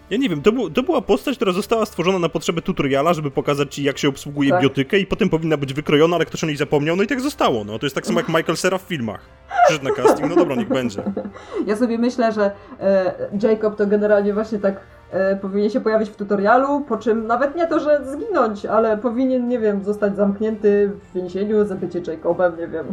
Ja 0.09 0.17
nie 0.17 0.29
wiem, 0.29 0.41
to, 0.41 0.51
był, 0.51 0.69
to 0.69 0.83
była 0.83 1.01
postać, 1.01 1.35
która 1.35 1.51
została 1.51 1.85
stworzona 1.85 2.19
na 2.19 2.29
potrzeby 2.29 2.61
tutoriala, 2.61 3.13
żeby 3.13 3.31
pokazać 3.31 3.75
ci, 3.75 3.83
jak 3.83 3.97
się 3.97 4.09
obsługuje 4.09 4.49
Tak. 4.49 4.61
biotykę 4.61 4.99
i 4.99 5.05
potem 5.05 5.29
powinna 5.29 5.57
być 5.57 5.73
wykrojona, 5.73 6.15
ale 6.15 6.25
ktoś 6.25 6.43
o 6.43 6.47
niej 6.47 6.57
zapomniał, 6.57 6.95
no 6.95 7.03
i 7.03 7.07
tak 7.07 7.21
zostało. 7.21 7.63
No 7.63 7.79
to 7.79 7.85
jest 7.85 7.95
tak 7.95 8.07
samo 8.07 8.19
jak 8.19 8.27
Michael 8.29 8.57
Cera 8.57 8.77
w 8.77 8.81
filmach. 8.81 9.29
Przyszedł 9.65 9.85
na 9.85 9.91
casting, 9.91 10.29
no 10.29 10.35
dobra, 10.35 10.55
niech 10.55 10.67
będzie. 10.67 11.03
Ja 11.67 11.75
sobie 11.75 11.97
myślę, 11.97 12.31
że 12.31 12.51
e, 12.79 13.13
Jacob 13.43 13.75
to 13.75 13.87
generalnie 13.87 14.33
właśnie 14.33 14.59
tak 14.59 14.79
e, 15.11 15.35
powinien 15.35 15.69
się 15.69 15.81
pojawić 15.81 16.09
w 16.09 16.15
tutorialu, 16.15 16.81
po 16.81 16.97
czym 16.97 17.27
nawet 17.27 17.55
nie 17.55 17.67
to, 17.67 17.79
że 17.79 18.01
zginąć, 18.11 18.65
ale 18.65 18.97
powinien, 18.97 19.47
nie 19.47 19.59
wiem, 19.59 19.83
zostać 19.83 20.15
zamknięty 20.15 20.91
w 21.11 21.15
więzieniu 21.15 21.65
za 21.65 21.75
bycie 21.75 22.01
Jacobem, 22.07 22.57
nie 22.57 22.67
wiem. 22.67 22.85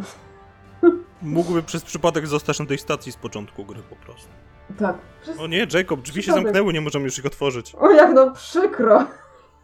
Mógłby 1.22 1.62
przez 1.62 1.82
przypadek 1.82 2.26
zostać 2.26 2.58
na 2.60 2.66
tej 2.66 2.78
stacji 2.78 3.12
z 3.12 3.16
początku 3.16 3.64
gry 3.64 3.80
po 3.90 3.96
prostu. 3.96 4.28
Tak. 4.78 4.96
Przez... 5.22 5.40
O 5.40 5.46
nie, 5.46 5.66
Jacob, 5.74 6.00
drzwi 6.00 6.22
się 6.22 6.32
zamknęły, 6.32 6.72
nie 6.72 6.80
możemy 6.80 7.04
już 7.04 7.18
ich 7.18 7.26
otworzyć. 7.26 7.74
O, 7.74 7.90
jak 7.90 8.12
no 8.12 8.30
przykro. 8.30 9.04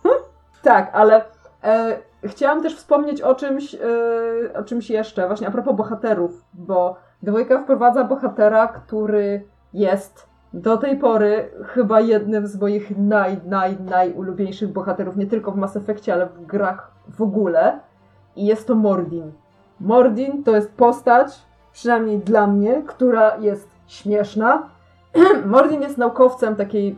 tak, 0.62 0.90
ale 0.92 1.24
e, 1.64 1.98
chciałam 2.24 2.62
też 2.62 2.76
wspomnieć 2.76 3.22
o 3.22 3.34
czymś, 3.34 3.74
e, 3.74 3.78
o 4.54 4.64
czymś 4.64 4.90
jeszcze, 4.90 5.26
właśnie 5.26 5.48
a 5.48 5.50
propos 5.50 5.76
bohaterów, 5.76 6.44
bo 6.54 6.96
dwójka 7.22 7.62
wprowadza 7.62 8.04
bohatera, 8.04 8.68
który 8.68 9.44
jest 9.72 10.28
do 10.52 10.76
tej 10.76 10.96
pory 10.96 11.50
chyba 11.66 12.00
jednym 12.00 12.46
z 12.46 12.60
moich 12.60 12.98
naj, 12.98 13.40
naj, 13.46 13.76
najulubieńszych 13.80 14.72
bohaterów, 14.72 15.16
nie 15.16 15.26
tylko 15.26 15.52
w 15.52 15.56
Mass 15.56 15.76
Effectie, 15.76 16.12
ale 16.12 16.26
w 16.26 16.46
grach 16.46 16.90
w 17.08 17.22
ogóle. 17.22 17.80
I 18.36 18.46
jest 18.46 18.66
to 18.66 18.74
Mordin. 18.74 19.32
Mordin 19.80 20.44
to 20.44 20.56
jest 20.56 20.72
postać, 20.72 21.42
przynajmniej 21.72 22.18
dla 22.18 22.46
mnie, 22.46 22.82
która 22.86 23.36
jest 23.36 23.68
śmieszna, 23.86 24.68
Mordin 25.46 25.82
jest 25.82 25.98
naukowcem 25.98 26.56
takiej, 26.56 26.96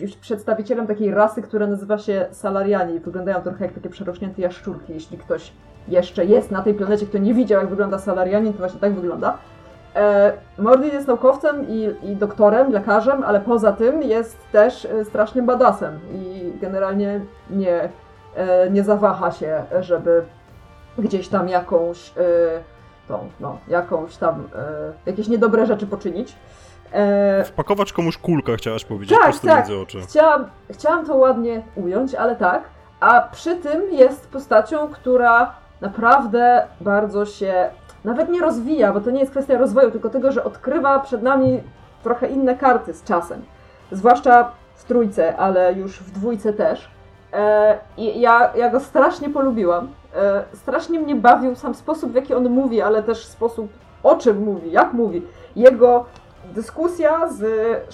y, 0.00 0.20
przedstawicielem 0.20 0.86
takiej 0.86 1.10
rasy, 1.10 1.42
która 1.42 1.66
nazywa 1.66 1.98
się 1.98 2.26
Salarianie 2.30 2.94
i 2.94 3.00
wyglądają 3.00 3.40
trochę 3.40 3.64
jak 3.64 3.74
takie 3.74 3.90
przerośnięte 3.90 4.42
jaszczurki. 4.42 4.92
Jeśli 4.92 5.18
ktoś 5.18 5.52
jeszcze 5.88 6.24
jest 6.24 6.50
na 6.50 6.62
tej 6.62 6.74
planecie, 6.74 7.06
kto 7.06 7.18
nie 7.18 7.34
widział 7.34 7.60
jak 7.60 7.70
wygląda 7.70 7.98
Salarianin, 7.98 8.52
to 8.52 8.58
właśnie 8.58 8.80
tak 8.80 8.94
wygląda. 8.94 9.38
E, 9.96 10.32
Mordin 10.58 10.92
jest 10.92 11.06
naukowcem 11.06 11.68
i, 11.68 11.94
i 12.02 12.16
doktorem, 12.16 12.72
lekarzem, 12.72 13.22
ale 13.24 13.40
poza 13.40 13.72
tym 13.72 14.02
jest 14.02 14.36
też 14.52 14.84
e, 14.84 15.04
strasznym 15.04 15.46
badasem 15.46 15.98
i 16.14 16.52
generalnie 16.60 17.20
nie, 17.50 17.88
e, 18.36 18.70
nie 18.70 18.84
zawaha 18.84 19.30
się, 19.30 19.62
żeby 19.80 20.22
gdzieś 20.98 21.28
tam 21.28 21.48
jakąś 21.48 22.10
e, 22.10 22.22
tą, 23.08 23.18
no, 23.40 23.58
jakąś 23.68 24.16
tam, 24.16 24.48
jakieś 25.06 25.28
niedobre 25.28 25.66
rzeczy 25.66 25.86
poczynić. 25.86 26.36
E, 26.92 27.44
Wpakować 27.44 27.92
komuś 27.92 28.18
kulkę, 28.18 28.56
chciałaś 28.56 28.84
powiedzieć, 28.84 29.18
Tak, 29.18 29.24
prosto 29.28 29.46
tak. 29.46 29.56
między 29.56 29.82
oczy. 29.82 30.00
Chciałam, 30.00 30.44
chciałam 30.70 31.06
to 31.06 31.14
ładnie 31.16 31.62
ująć, 31.76 32.14
ale 32.14 32.36
tak. 32.36 32.62
A 33.00 33.20
przy 33.32 33.56
tym 33.56 33.82
jest 33.92 34.28
postacią, 34.28 34.88
która 34.88 35.52
naprawdę 35.80 36.66
bardzo 36.80 37.26
się 37.26 37.70
nawet 38.04 38.28
nie 38.28 38.40
rozwija, 38.40 38.92
bo 38.92 39.00
to 39.00 39.10
nie 39.10 39.20
jest 39.20 39.30
kwestia 39.30 39.58
rozwoju, 39.58 39.90
tylko 39.90 40.10
tego, 40.10 40.32
że 40.32 40.44
odkrywa 40.44 40.98
przed 40.98 41.22
nami 41.22 41.60
trochę 42.02 42.26
inne 42.28 42.54
karty 42.54 42.94
z 42.94 43.04
czasem. 43.04 43.44
Zwłaszcza 43.92 44.50
w 44.74 44.84
trójce, 44.84 45.36
ale 45.36 45.72
już 45.72 45.98
w 46.00 46.10
dwójce 46.10 46.52
też. 46.52 46.90
E, 47.32 47.78
I 47.96 48.20
ja, 48.20 48.50
ja 48.56 48.70
go 48.70 48.80
strasznie 48.80 49.28
polubiłam. 49.30 49.88
E, 50.16 50.44
strasznie 50.54 50.98
mnie 51.00 51.14
bawił 51.14 51.54
sam 51.56 51.74
sposób, 51.74 52.12
w 52.12 52.14
jaki 52.14 52.34
on 52.34 52.48
mówi, 52.50 52.82
ale 52.82 53.02
też 53.02 53.26
sposób, 53.26 53.72
o 54.02 54.16
czym 54.16 54.42
mówi, 54.44 54.70
jak 54.72 54.92
mówi. 54.92 55.22
Jego 55.56 56.04
dyskusja 56.56 57.28
z 57.28 57.44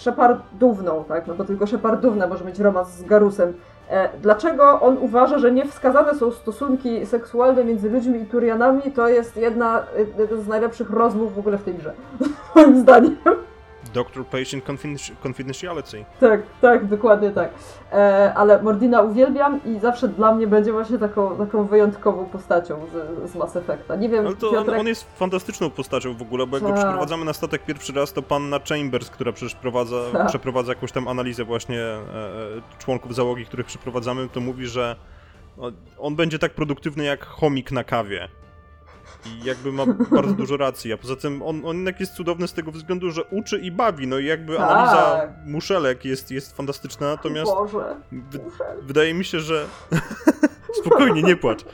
Shepardówną, 0.00 1.04
tak, 1.08 1.26
no 1.26 1.34
bo 1.34 1.44
tylko 1.44 1.66
Shepardówna 1.66 2.26
może 2.26 2.44
mieć 2.44 2.58
romans 2.58 2.88
z 2.88 3.04
Garusem, 3.04 3.54
E, 3.92 4.08
dlaczego 4.22 4.80
on 4.80 4.98
uważa, 5.00 5.38
że 5.38 5.52
niewskazane 5.52 6.14
są 6.14 6.30
stosunki 6.30 7.06
seksualne 7.06 7.64
między 7.64 7.90
ludźmi 7.90 8.20
i 8.20 8.26
Turianami, 8.26 8.82
to 8.82 9.08
jest 9.08 9.36
jedna, 9.36 9.82
jedna 10.18 10.36
z 10.36 10.48
najlepszych 10.48 10.90
rozmów 10.90 11.34
w 11.34 11.38
ogóle 11.38 11.58
w 11.58 11.62
tej 11.62 11.74
grze. 11.74 11.92
Moim 12.54 12.80
zdaniem. 12.80 13.16
Doctor-patient 13.94 14.64
confidentiality. 15.22 16.04
Tak, 16.20 16.40
tak, 16.60 16.86
dokładnie 16.86 17.30
tak. 17.30 17.50
E, 17.92 18.32
ale 18.36 18.62
Mordina 18.62 19.02
uwielbiam 19.02 19.60
i 19.64 19.78
zawsze 19.78 20.08
dla 20.08 20.34
mnie 20.34 20.46
będzie 20.46 20.72
właśnie 20.72 20.98
taką, 20.98 21.36
taką 21.36 21.64
wyjątkową 21.64 22.24
postacią 22.26 22.86
z, 22.86 23.30
z 23.30 23.34
Mass 23.34 23.56
Effecta. 23.56 23.96
Nie 23.96 24.08
wiem, 24.08 24.26
Ale 24.26 24.36
to 24.36 24.50
Piotrek... 24.50 24.74
on, 24.74 24.80
on 24.80 24.86
jest 24.86 25.18
fantastyczną 25.18 25.70
postacią 25.70 26.14
w 26.14 26.22
ogóle, 26.22 26.46
bo 26.46 26.56
jak 26.56 26.62
go 26.62 26.68
Tak. 26.68 26.78
przeprowadzamy 26.78 27.24
na 27.24 27.32
statek 27.32 27.64
pierwszy 27.64 27.92
raz, 27.92 28.12
to 28.12 28.22
panna 28.22 28.58
Chambers, 28.68 29.10
która 29.10 29.32
przecież 29.32 29.54
prowadza, 29.54 29.96
Tak. 30.12 30.26
przeprowadza 30.26 30.72
jakąś 30.72 30.92
tam 30.92 31.08
analizę 31.08 31.44
właśnie 31.44 31.80
e, 31.80 31.94
e, 31.94 31.98
członków 32.78 33.14
załogi, 33.14 33.44
których 33.46 33.66
przeprowadzamy, 33.66 34.28
to 34.28 34.40
mówi, 34.40 34.66
że 34.66 34.96
on- 35.60 35.72
on 35.98 36.16
będzie 36.16 36.38
tak 36.38 36.52
produktywny 36.54 37.04
jak 37.04 37.26
chomik 37.26 37.72
na 37.72 37.84
kawie. 37.84 38.28
I 39.26 39.44
jakby 39.44 39.72
ma 39.72 39.86
bardzo 40.10 40.34
dużo 40.34 40.56
racji, 40.56 40.92
a 40.92 40.96
poza 40.96 41.16
tym 41.16 41.42
on, 41.42 41.62
on 41.64 41.76
jednak 41.76 42.00
jest 42.00 42.14
cudowny 42.14 42.48
z 42.48 42.52
tego 42.52 42.72
względu, 42.72 43.10
że 43.10 43.24
uczy 43.24 43.58
i 43.58 43.70
bawi, 43.70 44.06
no 44.06 44.18
i 44.18 44.24
jakby 44.26 44.56
Tak. 44.56 44.70
analiza 44.70 45.28
muszelek 45.46 46.04
jest, 46.04 46.30
jest 46.30 46.56
fantastyczna, 46.56 47.06
natomiast 47.06 47.52
Boże, 47.52 47.96
wydaje 48.82 49.14
mi 49.14 49.24
się, 49.24 49.40
że... 49.40 49.66
Spokojnie, 50.80 51.22
nie 51.22 51.36
płacz. 51.36 51.64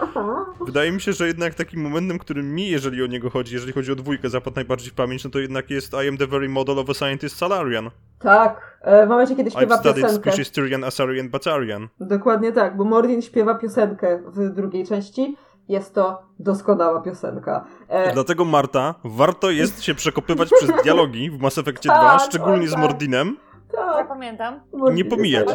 Wydaje 0.67 0.93
mi 0.93 1.01
się, 1.01 1.13
że 1.13 1.27
jednak 1.27 1.55
takim 1.55 1.81
momentem, 1.81 2.19
który 2.19 2.43
mi, 2.43 2.69
jeżeli 2.69 3.03
o 3.03 3.07
niego 3.07 3.31
chodzi, 3.31 3.55
jeżeli 3.55 3.73
chodzi 3.73 3.93
o 3.93 3.95
dwójkę, 3.95 4.29
zapadł 4.29 4.57
najbardziej 4.57 4.91
w 4.91 4.95
pamięć, 4.95 5.25
no 5.25 5.31
to 5.31 5.39
jednak 5.39 5.71
jest 5.71 5.93
I 6.05 6.09
am 6.09 6.17
the 6.17 6.27
very 6.27 6.49
model 6.49 6.79
of 6.79 6.91
a 6.91 6.95
scientist 6.95 7.37
Salarian. 7.37 7.91
Tak, 8.19 8.79
e, 8.83 9.07
w 9.07 9.09
momencie, 9.09 9.37
kiedy 9.37 9.51
I've 9.51 9.57
śpiewa 9.57 9.79
studied 9.79 10.05
piosenkę. 10.05 10.31
species 10.33 10.51
Tyrian, 10.53 10.85
Asarian, 10.85 11.29
Batarian. 11.29 11.89
Dokładnie 12.01 12.53
tak, 12.53 12.77
bo 12.77 12.85
Mordin 12.85 13.23
śpiewa 13.23 13.55
piosenkę 13.55 14.19
w 14.27 14.55
drugiej 14.55 14.87
części. 14.87 15.37
Jest 15.69 15.95
to 15.95 16.23
doskonała 16.39 17.01
piosenka. 17.01 17.65
E, 17.89 18.13
Dlatego, 18.13 18.45
Marta, 18.45 18.95
warto 19.05 19.51
jest 19.51 19.83
się 19.83 19.95
przekopywać 19.95 20.51
przez 20.51 20.83
dialogi 20.83 21.31
w 21.31 21.41
Mass 21.41 21.59
Effectie 21.59 21.89
2, 21.89 22.01
Tak, 22.01 22.21
szczególnie 22.21 22.61
oj, 22.61 22.69
z 22.69 22.73
tak. 22.73 22.81
Mordinem. 22.81 23.37
tak, 23.73 23.97
Zapamiętam. 23.97 24.61
Mordin 24.73 24.97
Nie 24.97 25.05
pomijać. 25.05 25.49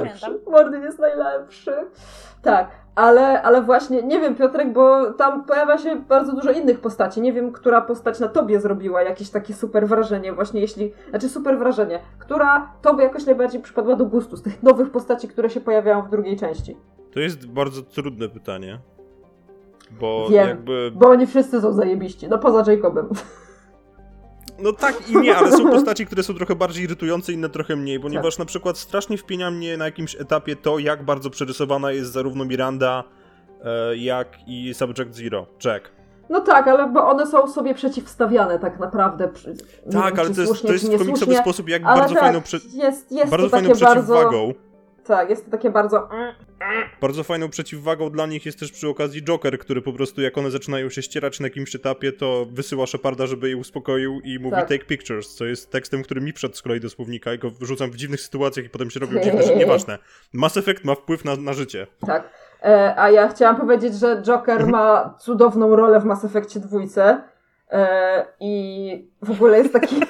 Mordin 0.47 0.81
jest 0.83 0.99
najlepszy. 0.99 1.75
Tak, 2.41 2.71
ale, 2.95 3.41
ale 3.41 3.61
właśnie, 3.61 4.03
nie 4.03 4.19
wiem 4.19 4.35
Piotrek, 4.35 4.73
bo 4.73 5.13
tam 5.13 5.45
pojawia 5.45 5.77
się 5.77 5.95
bardzo 5.95 6.35
dużo 6.35 6.51
innych 6.51 6.79
postaci. 6.79 7.21
Nie 7.21 7.33
wiem, 7.33 7.51
która 7.51 7.81
postać 7.81 8.19
na 8.19 8.27
tobie 8.27 8.59
zrobiła 8.59 9.01
jakieś 9.01 9.29
takie 9.29 9.53
super 9.53 9.87
wrażenie, 9.87 10.33
właśnie 10.33 10.61
jeśli, 10.61 10.93
znaczy 11.09 11.29
super 11.29 11.57
wrażenie, 11.59 11.99
która 12.19 12.71
tobie 12.81 13.03
jakoś 13.03 13.25
najbardziej 13.25 13.61
przypadła 13.61 13.95
do 13.95 14.05
gustu 14.05 14.37
z 14.37 14.41
tych 14.41 14.63
nowych 14.63 14.91
postaci, 14.91 15.27
które 15.27 15.49
się 15.49 15.61
pojawiają 15.61 16.01
w 16.01 16.09
drugiej 16.09 16.37
części. 16.37 16.77
To 17.13 17.19
jest 17.19 17.47
bardzo 17.47 17.81
trudne 17.81 18.29
pytanie. 18.29 18.79
Bo 19.99 20.27
Wiem. 20.29 20.47
jakby. 20.47 20.91
Bo 20.95 21.09
oni 21.09 21.27
wszyscy 21.27 21.61
są 21.61 21.73
zajebiści, 21.73 22.27
no 22.27 22.37
poza 22.37 22.71
Jacobem. 22.71 23.09
No 24.59 24.73
tak 24.73 25.09
i 25.09 25.17
nie, 25.17 25.35
ale 25.37 25.51
są 25.51 25.69
postaci, 25.71 26.05
które 26.05 26.23
są 26.23 26.33
trochę 26.33 26.55
bardziej 26.55 26.83
irytujące, 26.83 27.33
inne 27.33 27.49
trochę 27.49 27.75
mniej, 27.75 27.99
ponieważ 27.99 28.37
na 28.37 28.45
przykład 28.45 28.77
strasznie 28.77 29.17
wpienia 29.17 29.51
mnie 29.51 29.77
na 29.77 29.85
jakimś 29.85 30.15
etapie 30.15 30.55
to, 30.55 30.79
jak 30.79 31.05
bardzo 31.05 31.29
przerysowana 31.29 31.91
jest 31.91 32.11
zarówno 32.11 32.45
Miranda, 32.45 33.03
e, 33.63 33.97
jak 33.97 34.27
i 34.47 34.73
Subject 34.73 35.15
Zero, 35.15 35.45
Jack. 35.65 35.91
No 36.29 36.41
tak, 36.41 36.67
ale 36.67 36.89
bo 36.89 37.09
one 37.09 37.27
są 37.27 37.47
sobie 37.47 37.73
przeciwstawiane 37.73 38.59
tak 38.59 38.79
naprawdę. 38.79 39.29
Nie 39.85 39.91
Tak, 39.91 40.15
wiem, 40.15 40.25
ale 40.25 40.35
to 40.35 40.41
jest, 40.41 40.61
to 40.61 40.73
jest 40.73 40.93
w 40.93 40.97
komiksowy 40.97 41.35
sposób, 41.35 41.69
jak 41.69 41.83
bardzo 41.83 42.13
tak, 42.13 42.23
fajną, 42.23 42.41
prze, 42.41 42.57
jest, 42.73 43.11
jest 43.11 43.31
bardzo 43.31 43.49
fajną 43.49 43.69
takie 43.69 43.85
bardzo... 43.85 44.13
Tak, 45.05 45.29
jest 45.29 45.45
to 45.45 45.51
takie 45.51 45.69
bardzo... 45.69 46.09
Bardzo 47.01 47.23
fajną 47.23 47.49
przeciwwagą 47.49 48.09
dla 48.09 48.25
nich 48.25 48.45
jest 48.45 48.59
też 48.59 48.71
przy 48.71 48.87
okazji 48.87 49.23
Joker, 49.23 49.59
który 49.59 49.81
po 49.81 49.93
prostu 49.93 50.21
jak 50.21 50.37
one 50.37 50.51
zaczynają 50.51 50.89
się 50.89 51.01
ścierać 51.01 51.39
na 51.39 51.47
jakimś 51.47 51.75
etapie, 51.75 52.11
to 52.11 52.45
wysyła 52.51 52.85
Sheparda, 52.87 53.27
żeby 53.27 53.49
je 53.49 53.57
uspokoił 53.57 54.19
i 54.23 54.39
mówi 54.39 54.55
Tak. 54.55 54.69
take 54.69 54.85
pictures, 54.85 55.35
co 55.35 55.45
jest 55.45 55.71
tekstem, 55.71 56.03
który 56.03 56.21
mi 56.21 56.33
wszedł 56.33 56.55
z 56.55 56.61
kolei 56.61 56.79
do 56.79 56.89
słownika 56.89 57.33
i 57.33 57.39
go 57.39 57.49
wyrzucam 57.49 57.91
w 57.91 57.95
dziwnych 57.95 58.21
sytuacjach 58.21 58.65
i 58.65 58.69
potem 58.69 58.89
się 58.89 58.99
robią 58.99 59.21
dziwne 59.21 59.43
rzeczy. 59.43 59.55
Nieważne. 59.65 59.97
Mass 60.33 60.57
Effect 60.57 60.85
ma 60.85 60.95
wpływ 60.95 61.25
na, 61.25 61.35
na 61.35 61.53
życie. 61.53 61.87
Tak. 62.07 62.29
E, 62.63 62.93
a 62.97 63.09
ja 63.11 63.27
chciałam 63.27 63.55
powiedzieć, 63.55 63.95
że 63.95 64.21
Joker 64.21 64.67
ma 64.67 65.17
cudowną 65.19 65.75
rolę 65.75 65.99
w 65.99 66.05
Mass 66.05 66.25
Effectie 66.25 66.59
dwójce. 66.59 67.23
E, 67.71 68.25
I 68.39 69.11
w 69.21 69.31
ogóle 69.31 69.57
jest 69.57 69.73
taki... 69.73 69.95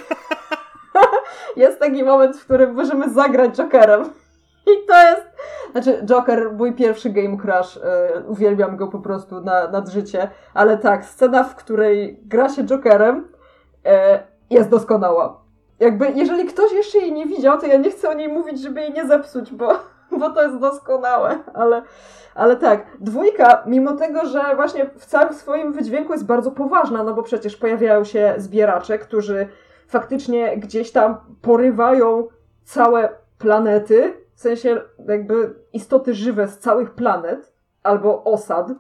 jest 1.55 1.79
taki 1.79 2.03
moment, 2.03 2.37
w 2.37 2.45
którym 2.45 2.73
możemy 2.73 3.13
zagrać 3.13 3.55
Jokerem. 3.55 4.22
I 4.67 4.87
to 4.87 5.03
jest... 5.09 5.23
Znaczy, 5.71 6.05
Joker, 6.05 6.53
mój 6.53 6.73
pierwszy 6.73 7.09
game 7.09 7.37
crush, 7.37 7.77
e, 7.77 8.23
uwielbiam 8.27 8.77
go 8.77 8.87
po 8.87 8.99
prostu 8.99 9.41
na, 9.41 9.67
nad 9.67 9.89
życie, 9.89 10.29
ale 10.53 10.77
tak, 10.77 11.05
scena, 11.05 11.43
w 11.43 11.55
której 11.55 12.19
gra 12.25 12.49
się 12.49 12.63
Jokerem, 12.63 13.27
e, 13.85 14.23
jest 14.49 14.69
doskonała. 14.69 15.41
Jakby, 15.79 16.11
jeżeli 16.11 16.45
ktoś 16.45 16.71
jeszcze 16.71 16.97
jej 16.97 17.13
nie 17.13 17.25
widział, 17.25 17.59
to 17.59 17.67
ja 17.67 17.77
nie 17.77 17.91
chcę 17.91 18.09
o 18.09 18.13
niej 18.13 18.27
mówić, 18.27 18.61
żeby 18.61 18.81
jej 18.81 18.93
nie 18.93 19.07
zepsuć, 19.07 19.51
bo, 19.51 19.79
bo 20.19 20.29
to 20.29 20.43
jest 20.43 20.59
doskonałe, 20.59 21.39
ale, 21.53 21.81
ale 22.35 22.55
tak, 22.55 22.85
dwójka, 22.99 23.63
mimo 23.65 23.93
tego, 23.93 24.25
że 24.25 24.55
właśnie 24.55 24.89
w 24.97 25.05
całym 25.05 25.33
swoim 25.33 25.73
wydźwięku 25.73 26.13
jest 26.13 26.25
bardzo 26.25 26.51
poważna, 26.51 27.03
no 27.03 27.13
bo 27.13 27.23
przecież 27.23 27.57
pojawiają 27.57 28.03
się 28.03 28.33
zbieracze, 28.37 28.99
którzy 28.99 29.47
faktycznie 29.87 30.57
gdzieś 30.57 30.91
tam 30.91 31.17
porywają 31.41 32.27
całe 32.63 33.09
planety, 33.37 34.22
sensie 34.43 34.81
jakby 35.07 35.55
istoty 35.73 36.13
żywe 36.13 36.47
z 36.47 36.59
całych 36.59 36.91
planet, 36.91 37.53
albo 37.83 38.23
osad, 38.23 38.71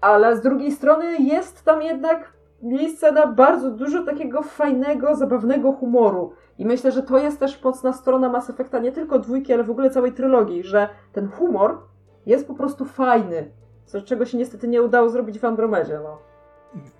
ale 0.00 0.36
z 0.36 0.40
drugiej 0.40 0.72
strony 0.72 1.16
jest 1.18 1.64
tam 1.64 1.82
jednak 1.82 2.32
miejsce 2.62 3.12
na 3.12 3.26
bardzo 3.26 3.70
dużo 3.70 4.04
takiego 4.04 4.42
fajnego, 4.42 5.16
zabawnego 5.16 5.72
humoru. 5.72 6.32
I 6.58 6.66
myślę, 6.66 6.92
że 6.92 7.02
to 7.02 7.18
jest 7.18 7.40
też 7.40 7.62
mocna 7.64 7.92
strona 7.92 8.28
Mass 8.28 8.50
Effecta, 8.50 8.78
nie 8.78 8.92
tylko 8.92 9.18
dwójki, 9.18 9.52
ale 9.52 9.64
w 9.64 9.70
ogóle 9.70 9.90
całej 9.90 10.12
trylogii, 10.12 10.62
że 10.62 10.88
ten 11.12 11.28
humor 11.28 11.78
jest 12.26 12.46
po 12.46 12.54
prostu 12.54 12.84
fajny. 12.84 13.50
Co, 13.84 14.02
czego 14.02 14.26
się 14.26 14.38
niestety 14.38 14.68
nie 14.68 14.82
udało 14.82 15.08
zrobić 15.08 15.38
w 15.38 15.44
Andromedzie, 15.44 16.00
no. 16.04 16.18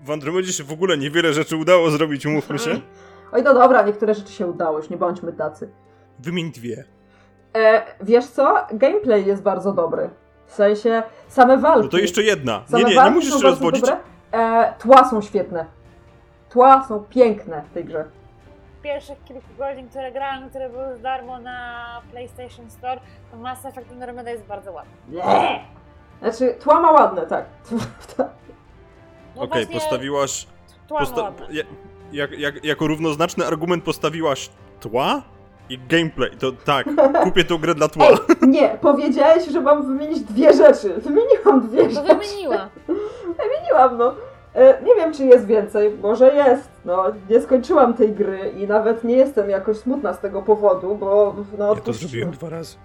W 0.01 0.11
Andromedzie 0.11 0.53
się 0.53 0.63
w 0.63 0.71
ogóle 0.71 0.97
niewiele 0.97 1.33
rzeczy 1.33 1.57
udało 1.57 1.89
zrobić, 1.89 2.25
umówmy 2.25 2.59
się. 2.59 2.71
Oj, 3.31 3.43
no 3.43 3.53
dobra, 3.53 3.81
niektóre 3.81 4.13
rzeczy 4.13 4.33
się 4.33 4.47
udało, 4.47 4.77
już 4.77 4.89
nie 4.89 4.97
bądźmy 4.97 5.33
tacy. 5.33 5.69
Wymień 6.19 6.51
dwie. 6.51 6.83
E, 7.55 7.83
wiesz 8.01 8.25
co? 8.25 8.55
Gameplay 8.71 9.25
jest 9.25 9.43
bardzo 9.43 9.73
dobry. 9.73 10.09
W 10.45 10.51
sensie, 10.53 11.03
same 11.27 11.57
walki. 11.57 11.83
No 11.85 11.91
to 11.91 11.97
jeszcze 11.97 12.23
jedna. 12.23 12.57
Nie, 12.59 12.67
Same 12.67 12.83
nie, 12.83 12.89
nie 12.89 12.95
walki 12.95 13.13
musisz 13.15 13.33
się 13.37 13.43
rozwodzić. 13.43 13.85
E, 14.31 14.73
tła 14.79 15.09
są 15.09 15.21
świetne. 15.21 15.65
Tła 16.49 16.83
są 16.87 17.03
piękne 17.09 17.63
w 17.71 17.73
tej 17.73 17.85
grze. 17.85 18.05
Pierwszych 18.83 19.23
kilku 19.23 19.47
godzin, 19.57 19.89
które 19.89 20.11
grałem, 20.11 20.49
które 20.49 20.69
były 20.69 20.93
za 20.97 20.99
darmo 21.03 21.39
na 21.39 22.01
PlayStation 22.11 22.69
Store, 22.69 22.99
to 23.31 23.37
Mass 23.37 23.65
Effect 23.65 23.91
Andromeda 23.91 24.31
jest 24.31 24.43
bardzo 24.45 24.71
ładny. 24.71 24.91
Nie. 25.09 25.23
Znaczy, 26.21 26.55
tła 26.59 26.79
ma 26.79 26.91
ładne, 26.91 27.21
tak. 27.27 27.45
No 29.35 29.41
Okej, 29.43 29.65
właśnie, 29.65 29.79
postawiłaś... 29.79 30.47
tła 30.87 30.99
ma 30.99 31.05
Posta- 31.05 31.31
ja- 31.51 31.63
jak, 32.11 32.31
jak, 32.39 32.63
jako 32.65 32.87
równoznaczny 32.87 33.45
argument 33.45 33.83
postawiłaś 33.83 34.49
tła 34.79 35.21
i 35.69 35.79
gameplay. 35.89 36.31
To 36.39 36.51
tak, 36.51 36.87
kupię 37.23 37.43
tą 37.43 37.57
grę 37.57 37.75
dla 37.75 37.87
tła. 37.87 38.05
Ej, 38.05 38.17
nie, 38.49 38.77
powiedziałeś, 38.81 39.45
że 39.47 39.61
mam 39.61 39.87
wymienić 39.87 40.19
dwie 40.19 40.53
rzeczy. 40.53 40.93
Wymieniłam 40.97 41.67
dwie 41.67 41.83
To 41.83 41.89
rzeczy. 41.89 42.15
wymieniła. 42.15 42.69
Wymieniłam, 43.43 43.97
no. 43.97 44.15
E, 44.55 44.83
nie 44.83 44.95
wiem, 44.95 45.13
czy 45.13 45.25
jest 45.25 45.45
więcej. 45.45 45.97
Może 46.01 46.35
jest. 46.35 46.69
No, 46.85 47.03
nie 47.29 47.41
skończyłam 47.41 47.93
tej 47.93 48.11
gry 48.11 48.53
i 48.57 48.67
nawet 48.67 49.03
nie 49.03 49.15
jestem 49.15 49.49
jakoś 49.49 49.77
smutna 49.77 50.13
z 50.13 50.19
tego 50.19 50.41
powodu, 50.41 50.95
bo 50.95 51.35
no, 51.57 51.75
Ja 51.75 51.81
to 51.81 51.93
zrobiłem 51.93 52.31
dwa 52.31 52.49
razy. 52.49 52.75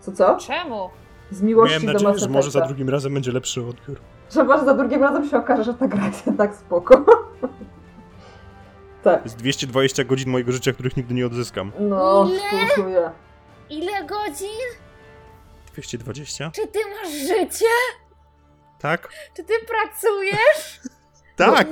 Co, 0.00 0.12
co? 0.12 0.36
Czemu? 0.36 0.90
Z 1.30 1.42
miłości 1.42 1.72
Miałem 1.72 1.86
do 1.86 1.92
nadzieję, 1.92 2.18
że 2.18 2.28
może 2.28 2.50
za 2.50 2.60
drugim 2.60 2.88
razem 2.88 3.14
będzie 3.14 3.32
lepszy 3.32 3.60
odbiór. 3.60 3.96
Że 4.32 4.44
może 4.44 4.64
za 4.64 4.74
drugim 4.74 5.02
razem 5.02 5.28
się 5.28 5.36
okaże, 5.38 5.64
że 5.64 5.74
ta 5.74 5.88
gra 5.88 6.06
jest 6.06 6.26
jednak 6.26 6.54
spoko. 6.54 7.04
tak. 9.04 9.24
Jest 9.24 9.36
220 9.36 10.04
godzin 10.04 10.30
mojego 10.30 10.52
życia, 10.52 10.72
których 10.72 10.96
nigdy 10.96 11.14
nie 11.14 11.26
odzyskam. 11.26 11.72
No, 11.80 12.28
Ile? 12.30 12.40
współczuję. 12.40 13.10
Ile 13.70 14.04
godzin? 14.04 14.60
220? 15.72 16.50
Czy 16.54 16.66
ty 16.66 16.78
masz 17.02 17.12
życie? 17.12 17.66
Tak? 18.78 19.08
Czy 19.36 19.44
ty 19.44 19.54
pracujesz? 19.66 20.80
Tak! 21.36 21.68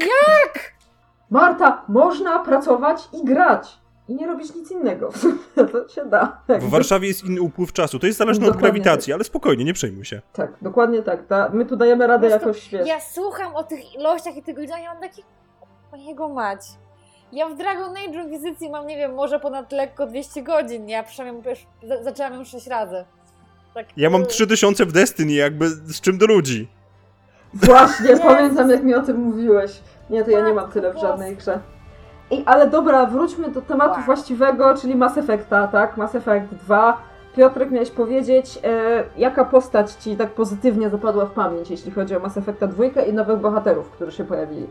Marta, 1.30 1.84
można 1.88 2.38
pracować 2.38 3.08
i 3.12 3.24
grać. 3.24 3.78
I 4.08 4.14
nie 4.14 4.26
robić 4.26 4.54
nic 4.54 4.70
innego. 4.70 5.10
to 5.72 5.88
się 5.88 6.04
da. 6.04 6.42
W 6.48 6.70
Warszawie 6.70 7.08
jest 7.08 7.24
inny 7.24 7.40
upływ 7.40 7.72
czasu. 7.72 7.98
To 7.98 8.06
jest 8.06 8.18
zależne 8.18 8.46
od 8.46 8.52
Dokładnie 8.54 8.80
grawitacji, 8.80 9.12
ale 9.12 9.24
spokojnie, 9.24 9.64
nie 9.64 9.72
przejmuj 9.72 10.04
się. 10.04 10.22
Tak, 10.32 10.52
dokładnie 10.62 11.02
tak. 11.02 11.26
Ta, 11.26 11.50
my 11.52 11.66
tu 11.66 11.76
dajemy 11.76 12.06
radę 12.06 12.28
jakoś 12.28 12.62
świetnie. 12.62 12.88
Ja 12.88 13.00
słucham 13.00 13.54
o 13.54 13.64
tych 13.64 13.94
ilościach 13.94 14.36
i 14.36 14.42
tych 14.42 14.56
godzinach 14.56 14.80
i 14.82 14.84
mam 14.84 15.00
taki... 15.00 15.22
O 15.92 15.96
jego 15.96 16.28
mać. 16.28 16.60
Ja 17.32 17.48
w 17.48 17.56
Dragon 17.56 17.90
Age 17.96 18.22
Inquisicji 18.22 18.70
mam, 18.70 18.86
nie 18.86 18.96
wiem, 18.96 19.14
może 19.14 19.40
ponad 19.40 19.72
lekko 19.72 20.06
200 20.06 20.42
godzin. 20.42 20.88
Ja 20.88 21.02
przynajmniej 21.02 21.44
już 21.50 21.66
za- 21.88 22.02
zaczęłam 22.02 22.34
ją 22.34 22.44
6 22.44 22.66
razy. 22.66 23.04
Tak, 23.74 23.86
Ja 23.96 24.10
mam 24.10 24.22
y, 24.22 24.26
3000 24.26 24.86
w 24.86 24.92
Destiny, 24.92 25.32
jakby 25.32 25.68
z 25.68 26.00
czym 26.00 26.18
do 26.18 26.26
ludzi. 26.26 26.68
Właśnie, 27.54 28.16
pamiętam 28.16 28.70
jak 28.70 28.82
mi 28.82 28.94
o 28.94 29.02
tym 29.02 29.16
mówiłeś. 29.16 29.80
Nie, 30.10 30.24
to 30.24 30.30
ja 30.30 30.46
nie 30.46 30.54
mam 30.54 30.70
tyle 30.72 30.94
w 30.94 30.98
żadnej 31.00 31.36
grze. 31.36 31.58
I, 32.30 32.42
ale 32.46 32.70
dobra, 32.70 33.06
wróćmy 33.06 33.50
do 33.50 33.62
tematu 33.62 33.94
Wow. 33.94 34.02
właściwego, 34.02 34.74
czyli 34.76 34.94
Mass 34.96 35.18
Effecta, 35.18 35.68
tak? 35.68 35.96
Mass 35.96 36.14
Effect 36.14 36.54
2. 36.54 37.02
Piotrek, 37.36 37.70
miałeś 37.70 37.90
powiedzieć, 37.90 38.58
e, 38.64 39.04
jaka 39.16 39.44
postać 39.44 39.92
ci 39.92 40.16
tak 40.16 40.30
pozytywnie 40.30 40.90
zapadła 40.90 41.26
w 41.26 41.30
pamięć, 41.30 41.70
jeśli 41.70 41.90
chodzi 41.92 42.16
o 42.16 42.20
Mass 42.20 42.36
Effecta 42.36 42.66
2 42.66 42.84
i 43.02 43.12
nowych 43.12 43.38
bohaterów, 43.38 43.90
którzy 43.90 44.12
się 44.12 44.24
pojawili? 44.24 44.66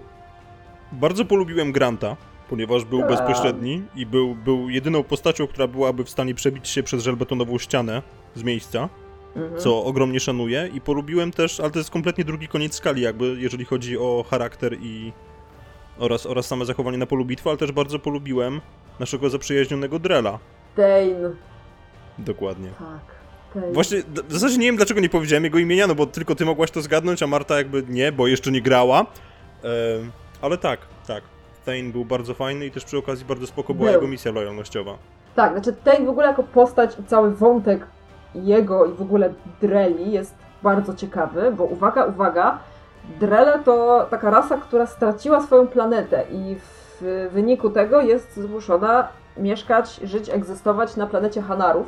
Bardzo 0.92 1.26
polubiłem 1.26 1.72
Granta, 1.72 2.16
ponieważ 2.52 2.86
był 2.86 3.00
Tak. 3.00 3.10
bezpośredni 3.10 3.82
i 3.96 4.06
był, 4.06 4.36
był 4.36 4.70
jedyną 4.70 5.04
postacią, 5.04 5.48
która 5.48 5.68
byłaby 5.68 6.04
w 6.04 6.10
stanie 6.10 6.36
przebić 6.36 6.68
się 6.70 6.84
przez 6.84 7.04
żelbetonową 7.04 7.58
ścianę 7.58 8.02
z 8.36 8.44
miejsca, 8.44 8.90
Mhm. 9.36 9.62
co 9.62 9.84
ogromnie 9.84 10.20
szanuję. 10.20 10.70
I 10.74 10.82
polubiłem 10.82 11.32
też, 11.32 11.60
ale 11.60 11.72
to 11.72 11.80
jest 11.80 11.90
kompletnie 11.92 12.24
drugi 12.26 12.48
koniec 12.48 12.76
skali, 12.76 13.02
jakby 13.02 13.36
jeżeli 13.40 13.66
chodzi 13.66 13.98
o 13.98 14.26
charakter 14.30 14.78
i 14.82 15.14
oraz, 16.00 16.26
oraz 16.26 16.46
same 16.46 16.66
zachowanie 16.66 16.98
na 16.98 17.06
polu 17.06 17.26
bitwy, 17.26 17.50
ale 17.50 17.58
też 17.58 17.72
bardzo 17.72 18.00
polubiłem 18.00 18.62
naszego 19.00 19.30
zaprzyjaźnionego 19.30 20.00
Drela. 20.00 20.40
Dane. 20.78 21.36
Dokładnie. 22.18 22.70
Tak. 22.80 23.00
Dane. 23.56 23.74
Właśnie, 23.74 23.98
w 24.28 24.34
zasadzie 24.34 24.58
nie 24.58 24.66
wiem 24.66 24.76
dlaczego 24.76 25.00
nie 25.02 25.10
powiedziałem 25.10 25.44
jego 25.44 25.60
imienia, 25.60 25.88
no 25.88 25.96
bo 25.96 26.06
tylko 26.06 26.36
ty 26.36 26.46
mogłaś 26.46 26.72
to 26.72 26.82
zgadnąć, 26.82 27.24
a 27.24 27.28
Marta 27.28 27.58
jakby 27.58 27.84
nie, 27.90 28.12
bo 28.12 28.28
jeszcze 28.28 28.52
nie 28.52 28.62
grała. 28.62 29.00
Em, 29.00 30.12
ale 30.42 30.58
tak, 30.58 30.80
tak. 31.08 31.24
Thane 31.66 31.92
był 31.92 32.06
bardzo 32.06 32.34
fajny 32.34 32.66
i 32.66 32.72
też 32.72 32.86
przy 32.86 32.98
okazji 32.98 33.26
bardzo 33.26 33.48
spoko 33.48 33.74
była 33.74 33.86
Był. 33.86 33.96
jego 33.96 34.08
misja 34.08 34.32
lojalnościowa. 34.32 34.94
Tak, 35.36 35.52
znaczy 35.52 35.74
Tate 35.74 36.06
w 36.06 36.10
ogóle 36.10 36.28
jako 36.28 36.44
postać 36.44 37.00
i 37.00 37.04
cały 37.04 37.32
wątek 37.32 37.88
jego 38.36 38.86
i 38.86 38.94
w 38.94 39.02
ogóle 39.02 39.34
Dreli 39.62 40.12
jest 40.12 40.36
bardzo 40.64 40.94
ciekawy, 40.94 41.52
bo 41.52 41.64
uwaga, 41.64 42.06
uwaga, 42.06 42.60
Drele 43.20 43.60
to 43.60 44.08
taka 44.10 44.30
rasa, 44.30 44.58
która 44.58 44.86
straciła 44.86 45.42
swoją 45.42 45.68
planetę 45.68 46.24
i 46.32 46.56
w 47.02 47.30
wyniku 47.32 47.70
tego 47.70 48.02
jest 48.02 48.36
zmuszona 48.36 49.08
mieszkać, 49.38 49.96
żyć, 50.04 50.30
egzystować 50.30 50.96
na 50.96 51.08
planecie 51.08 51.42
Hanarów. 51.42 51.88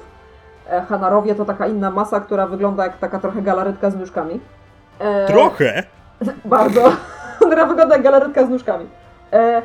E, 0.69 0.81
Hanarowie 0.81 1.35
to 1.35 1.45
taka 1.45 1.67
inna 1.67 1.91
masa, 1.91 2.19
która 2.19 2.47
wygląda 2.47 2.83
jak 2.83 2.97
taka 2.97 3.19
trochę 3.19 3.41
galaretka 3.41 3.89
z 3.91 3.95
nóżkami. 3.95 4.39
E, 4.99 5.27
Trochę! 5.27 5.83
bardzo. 6.45 6.91
Która 7.45 7.65
wygląda 7.65 7.95
jak 7.95 8.03
galaretka 8.03 8.45
z 8.45 8.49
nóżkami. 8.49 8.85
E, 9.33 9.61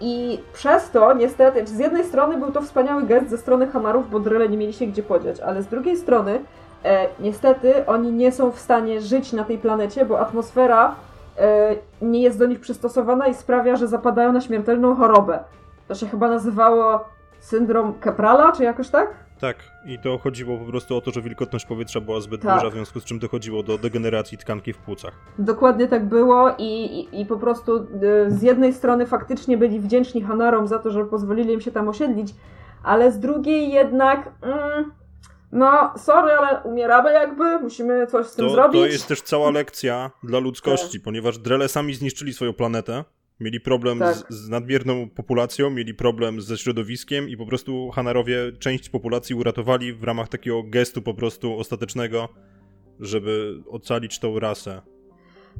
I 0.00 0.40
przez 0.52 0.90
to 0.90 1.14
niestety, 1.14 1.66
z 1.66 1.78
jednej 1.78 2.04
strony 2.04 2.36
był 2.36 2.52
to 2.52 2.62
wspaniały 2.62 3.02
gest 3.02 3.30
ze 3.30 3.38
strony 3.38 3.66
Hamarów, 3.66 4.10
bo 4.10 4.20
drele 4.20 4.48
nie 4.48 4.56
mieli 4.56 4.72
się 4.72 4.86
gdzie 4.86 5.02
podziać, 5.02 5.40
ale 5.40 5.62
z 5.62 5.66
drugiej 5.66 5.96
strony 5.96 6.40
e, 6.84 7.06
niestety 7.20 7.86
oni 7.86 8.12
nie 8.12 8.32
są 8.32 8.50
w 8.50 8.58
stanie 8.58 9.00
żyć 9.00 9.32
na 9.32 9.44
tej 9.44 9.58
planecie, 9.58 10.04
bo 10.04 10.20
atmosfera 10.20 10.94
e, 11.38 11.74
nie 12.02 12.22
jest 12.22 12.38
do 12.38 12.46
nich 12.46 12.60
przystosowana 12.60 13.26
i 13.26 13.34
sprawia, 13.34 13.76
że 13.76 13.88
zapadają 13.88 14.32
na 14.32 14.40
śmiertelną 14.40 14.96
chorobę. 14.96 15.38
To 15.88 15.94
się 15.94 16.06
chyba 16.06 16.28
nazywało 16.28 17.04
syndrom 17.40 17.94
Keprala, 18.00 18.52
czy 18.52 18.64
jakoś 18.64 18.88
tak? 18.88 19.25
Tak, 19.40 19.56
i 19.84 19.98
to 19.98 20.18
chodziło 20.18 20.58
po 20.58 20.64
prostu 20.64 20.96
o 20.96 21.00
to, 21.00 21.10
że 21.10 21.22
wilgotność 21.22 21.66
powietrza 21.66 22.00
była 22.00 22.20
zbyt 22.20 22.42
Tak. 22.42 22.54
duża, 22.54 22.70
w 22.70 22.72
związku 22.72 23.00
z 23.00 23.04
czym 23.04 23.18
dochodziło 23.18 23.62
do 23.62 23.78
degeneracji 23.78 24.38
tkanki 24.38 24.72
w 24.72 24.78
płucach. 24.78 25.14
Dokładnie 25.38 25.88
tak 25.88 26.08
było 26.08 26.54
i, 26.58 26.64
i, 26.64 27.20
i 27.20 27.26
po 27.26 27.36
prostu 27.36 27.76
y, 27.76 27.86
z 28.28 28.42
jednej 28.42 28.72
strony 28.74 29.06
faktycznie 29.06 29.58
byli 29.58 29.80
wdzięczni 29.80 30.22
Hanarom 30.22 30.66
za 30.68 30.78
to, 30.78 30.90
że 30.90 31.04
pozwolili 31.04 31.52
im 31.52 31.60
się 31.60 31.70
tam 31.72 31.88
osiedlić, 31.88 32.34
ale 32.82 33.12
z 33.12 33.18
drugiej 33.20 33.70
jednak 33.72 34.32
mm, 34.42 34.92
no 35.52 35.92
sorry, 35.96 36.32
ale 36.32 36.60
umieramy 36.62 37.12
jakby, 37.12 37.58
musimy 37.58 38.06
coś 38.06 38.26
z 38.26 38.34
tym 38.34 38.46
To, 38.46 38.50
zrobić. 38.52 38.80
to 38.80 38.86
jest 38.86 39.08
też 39.08 39.22
cała 39.22 39.50
lekcja 39.50 40.10
dla 40.22 40.38
ludzkości, 40.38 41.00
ponieważ 41.00 41.38
Drele 41.38 41.68
sami 41.68 41.94
zniszczyli 41.94 42.32
swoją 42.32 42.52
planetę, 42.52 43.04
mieli 43.40 43.60
problem 43.60 43.98
Tak. 43.98 44.14
z, 44.14 44.24
z 44.28 44.48
nadmierną 44.48 45.10
populacją, 45.10 45.70
mieli 45.70 45.94
problem 45.94 46.40
ze 46.40 46.58
środowiskiem 46.58 47.28
i 47.28 47.36
po 47.36 47.46
prostu 47.46 47.90
Hanarowie 47.90 48.52
część 48.58 48.88
populacji 48.88 49.34
uratowali 49.34 49.92
w 49.92 50.04
ramach 50.04 50.28
takiego 50.28 50.62
gestu 50.62 51.02
po 51.02 51.14
prostu 51.14 51.58
ostatecznego, 51.58 52.28
żeby 53.00 53.62
ocalić 53.70 54.18
tą 54.18 54.38
rasę. 54.38 54.82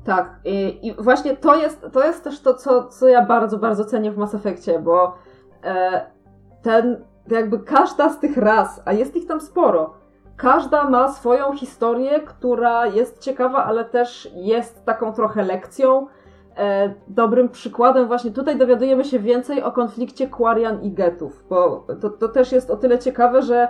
Tak, 0.05 0.41
i, 0.45 0.87
i 0.87 0.95
właśnie 0.95 1.37
to 1.37 1.57
jest, 1.57 1.87
to 1.93 2.05
jest 2.05 2.25
też 2.25 2.41
to, 2.41 2.55
co, 2.55 2.89
co 2.89 3.09
ja 3.09 3.27
bardzo, 3.27 3.59
bardzo 3.59 3.85
cenię 3.85 4.13
w 4.13 4.17
Mass 4.17 4.35
Effectie, 4.35 4.79
bo 4.79 5.19
e, 5.65 6.07
ten, 6.63 7.05
jakby 7.29 7.59
każda 7.59 8.11
z 8.11 8.21
tych 8.21 8.37
ras, 8.37 8.83
a 8.85 8.93
jest 8.93 9.17
ich 9.17 9.27
tam 9.27 9.41
sporo, 9.41 9.95
każda 10.37 10.91
ma 10.91 11.13
swoją 11.13 11.57
historię, 11.57 12.21
która 12.21 12.87
jest 12.87 13.19
ciekawa, 13.19 13.65
ale 13.65 13.85
też 13.85 14.29
jest 14.35 14.85
taką 14.85 15.13
trochę 15.13 15.43
lekcją. 15.43 16.07
E, 16.57 16.95
dobrym 17.09 17.49
przykładem 17.49 18.07
właśnie 18.07 18.31
tutaj 18.31 18.57
dowiadujemy 18.59 19.05
się 19.05 19.19
więcej 19.19 19.63
o 19.63 19.73
konflikcie 19.73 20.29
Quarian 20.29 20.83
i 20.83 20.91
Getów, 20.91 21.45
bo 21.49 21.87
to, 22.01 22.11
to 22.11 22.29
też 22.29 22.53
jest 22.53 22.71
o 22.71 22.77
tyle 22.77 22.99
ciekawe, 22.99 23.43
że 23.43 23.69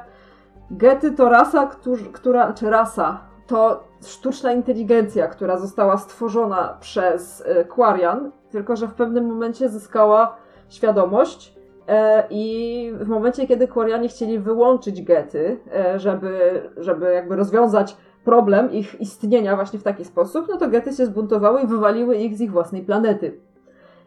Gety 0.71 1.13
to 1.13 1.29
rasa, 1.29 1.67
którzy, 1.67 2.05
która, 2.05 2.53
czy 2.53 2.71
rasa, 2.71 3.21
to 3.47 3.85
sztuczna 4.07 4.53
inteligencja, 4.53 5.27
która 5.27 5.57
została 5.59 5.97
stworzona 5.97 6.77
przez 6.81 7.43
e, 7.47 7.65
Quarian, 7.65 8.33
tylko 8.51 8.77
że 8.77 8.89
w 8.89 8.95
pewnym 8.95 9.27
momencie 9.27 9.69
zyskała 9.69 10.37
świadomość 10.69 11.55
e, 11.89 12.27
i 12.31 12.93
w 12.95 13.09
momencie, 13.09 13.47
kiedy 13.47 13.69
Quarianie 13.69 14.09
chcieli 14.09 14.39
wyłączyć 14.39 15.03
Gety, 15.03 15.61
żeby, 15.97 16.63
żeby 16.77 17.13
jakby 17.13 17.37
rozwiązać 17.37 17.97
problem 18.27 18.73
ich 18.73 19.01
istnienia 19.01 19.57
właśnie 19.57 19.79
w 19.79 19.83
taki 19.83 20.05
sposób, 20.05 20.47
no 20.49 20.57
to 20.57 20.69
Gety 20.69 20.93
się 20.93 21.07
zbuntowały 21.07 21.61
i 21.63 21.67
wywaliły 21.67 22.17
ich 22.17 22.37
z 22.37 22.41
ich 22.41 22.53
własnej 22.53 22.83
planety. 22.83 23.41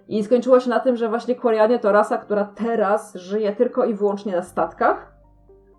I 0.07 0.23
skończyło 0.23 0.59
się 0.59 0.69
na 0.69 0.79
tym, 0.79 0.95
że 0.95 1.09
właśnie 1.09 1.35
Quarianie 1.35 1.79
to 1.79 1.91
rasa, 1.91 2.17
która 2.17 2.45
teraz 2.55 3.15
żyje 3.15 3.55
tylko 3.55 3.85
i 3.85 3.93
wyłącznie 3.93 4.35
na 4.35 4.41
statkach, 4.41 5.13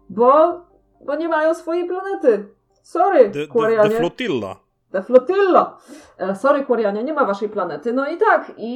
bo, 0.09 0.61
bo 1.01 1.16
nie 1.16 1.28
mają 1.28 1.55
swojej 1.55 1.88
planety. 1.88 2.49
Sorry, 2.82 3.30
The, 3.30 3.47
the, 3.47 3.88
the 3.88 3.91
Flotilla. 3.91 4.57
The 4.93 5.03
Flotilla. 5.03 5.76
E, 6.18 6.34
Sorry, 6.34 6.64
Quarianie, 6.64 7.05
nie 7.05 7.12
ma 7.12 7.24
waszej 7.24 7.49
planety. 7.49 7.93
No 7.93 8.09
i 8.09 8.18
tak, 8.18 8.53
i, 8.57 8.74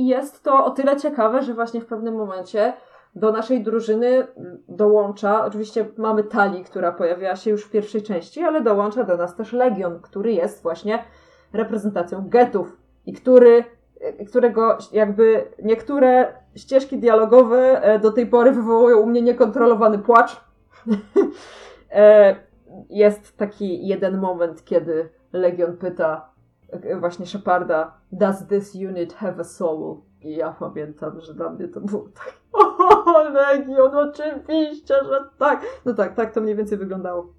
i 0.00 0.06
jest 0.06 0.42
to 0.42 0.64
o 0.64 0.70
tyle 0.70 0.96
ciekawe, 0.96 1.42
że 1.42 1.54
właśnie 1.54 1.80
w 1.80 1.86
pewnym 1.86 2.14
momencie 2.14 2.72
do 3.14 3.32
naszej 3.32 3.62
drużyny 3.62 4.26
dołącza, 4.68 5.44
oczywiście 5.44 5.86
mamy 5.96 6.24
Tali, 6.24 6.64
która 6.64 6.92
pojawiła 6.92 7.36
się 7.36 7.50
już 7.50 7.64
w 7.64 7.70
pierwszej 7.70 8.02
części, 8.02 8.42
ale 8.42 8.60
dołącza 8.60 9.04
do 9.04 9.16
nas 9.16 9.36
też 9.36 9.52
Legion, 9.52 10.00
który 10.00 10.32
jest 10.32 10.62
właśnie 10.62 11.04
reprezentacją 11.52 12.28
getów 12.28 12.76
i 13.06 13.12
który, 13.12 13.64
e, 14.00 14.24
którego 14.24 14.78
jakby 14.92 15.44
niektóre 15.62 16.34
ścieżki 16.56 16.98
dialogowe 16.98 17.82
e, 17.82 17.98
do 17.98 18.12
tej 18.12 18.26
pory 18.26 18.52
wywołują 18.52 18.98
u 18.98 19.06
mnie 19.06 19.22
niekontrolowany 19.22 19.98
płacz. 19.98 20.40
E, 21.96 22.36
jest 22.90 23.36
taki 23.36 23.86
jeden 23.86 24.18
moment, 24.18 24.64
kiedy 24.64 25.08
Legion 25.32 25.76
pyta 25.76 26.28
właśnie 27.00 27.26
Sheparda, 27.26 27.92
does 28.12 28.46
this 28.46 28.74
unit 28.74 29.14
have 29.14 29.40
a 29.40 29.44
soul? 29.44 30.00
I 30.20 30.36
ja 30.36 30.56
pamiętam, 30.58 31.20
że 31.20 31.34
dla 31.34 31.50
mnie 31.50 31.68
to 31.68 31.80
było 31.80 32.08
tak, 32.14 32.32
o, 33.06 33.28
Legion, 33.28 33.96
oczywiście, 33.96 34.94
że 35.04 35.24
tak. 35.38 35.66
No 35.84 35.94
tak, 35.94 36.14
tak 36.16 36.34
to 36.34 36.40
mniej 36.40 36.56
więcej 36.56 36.78
wyglądało. 36.78 37.32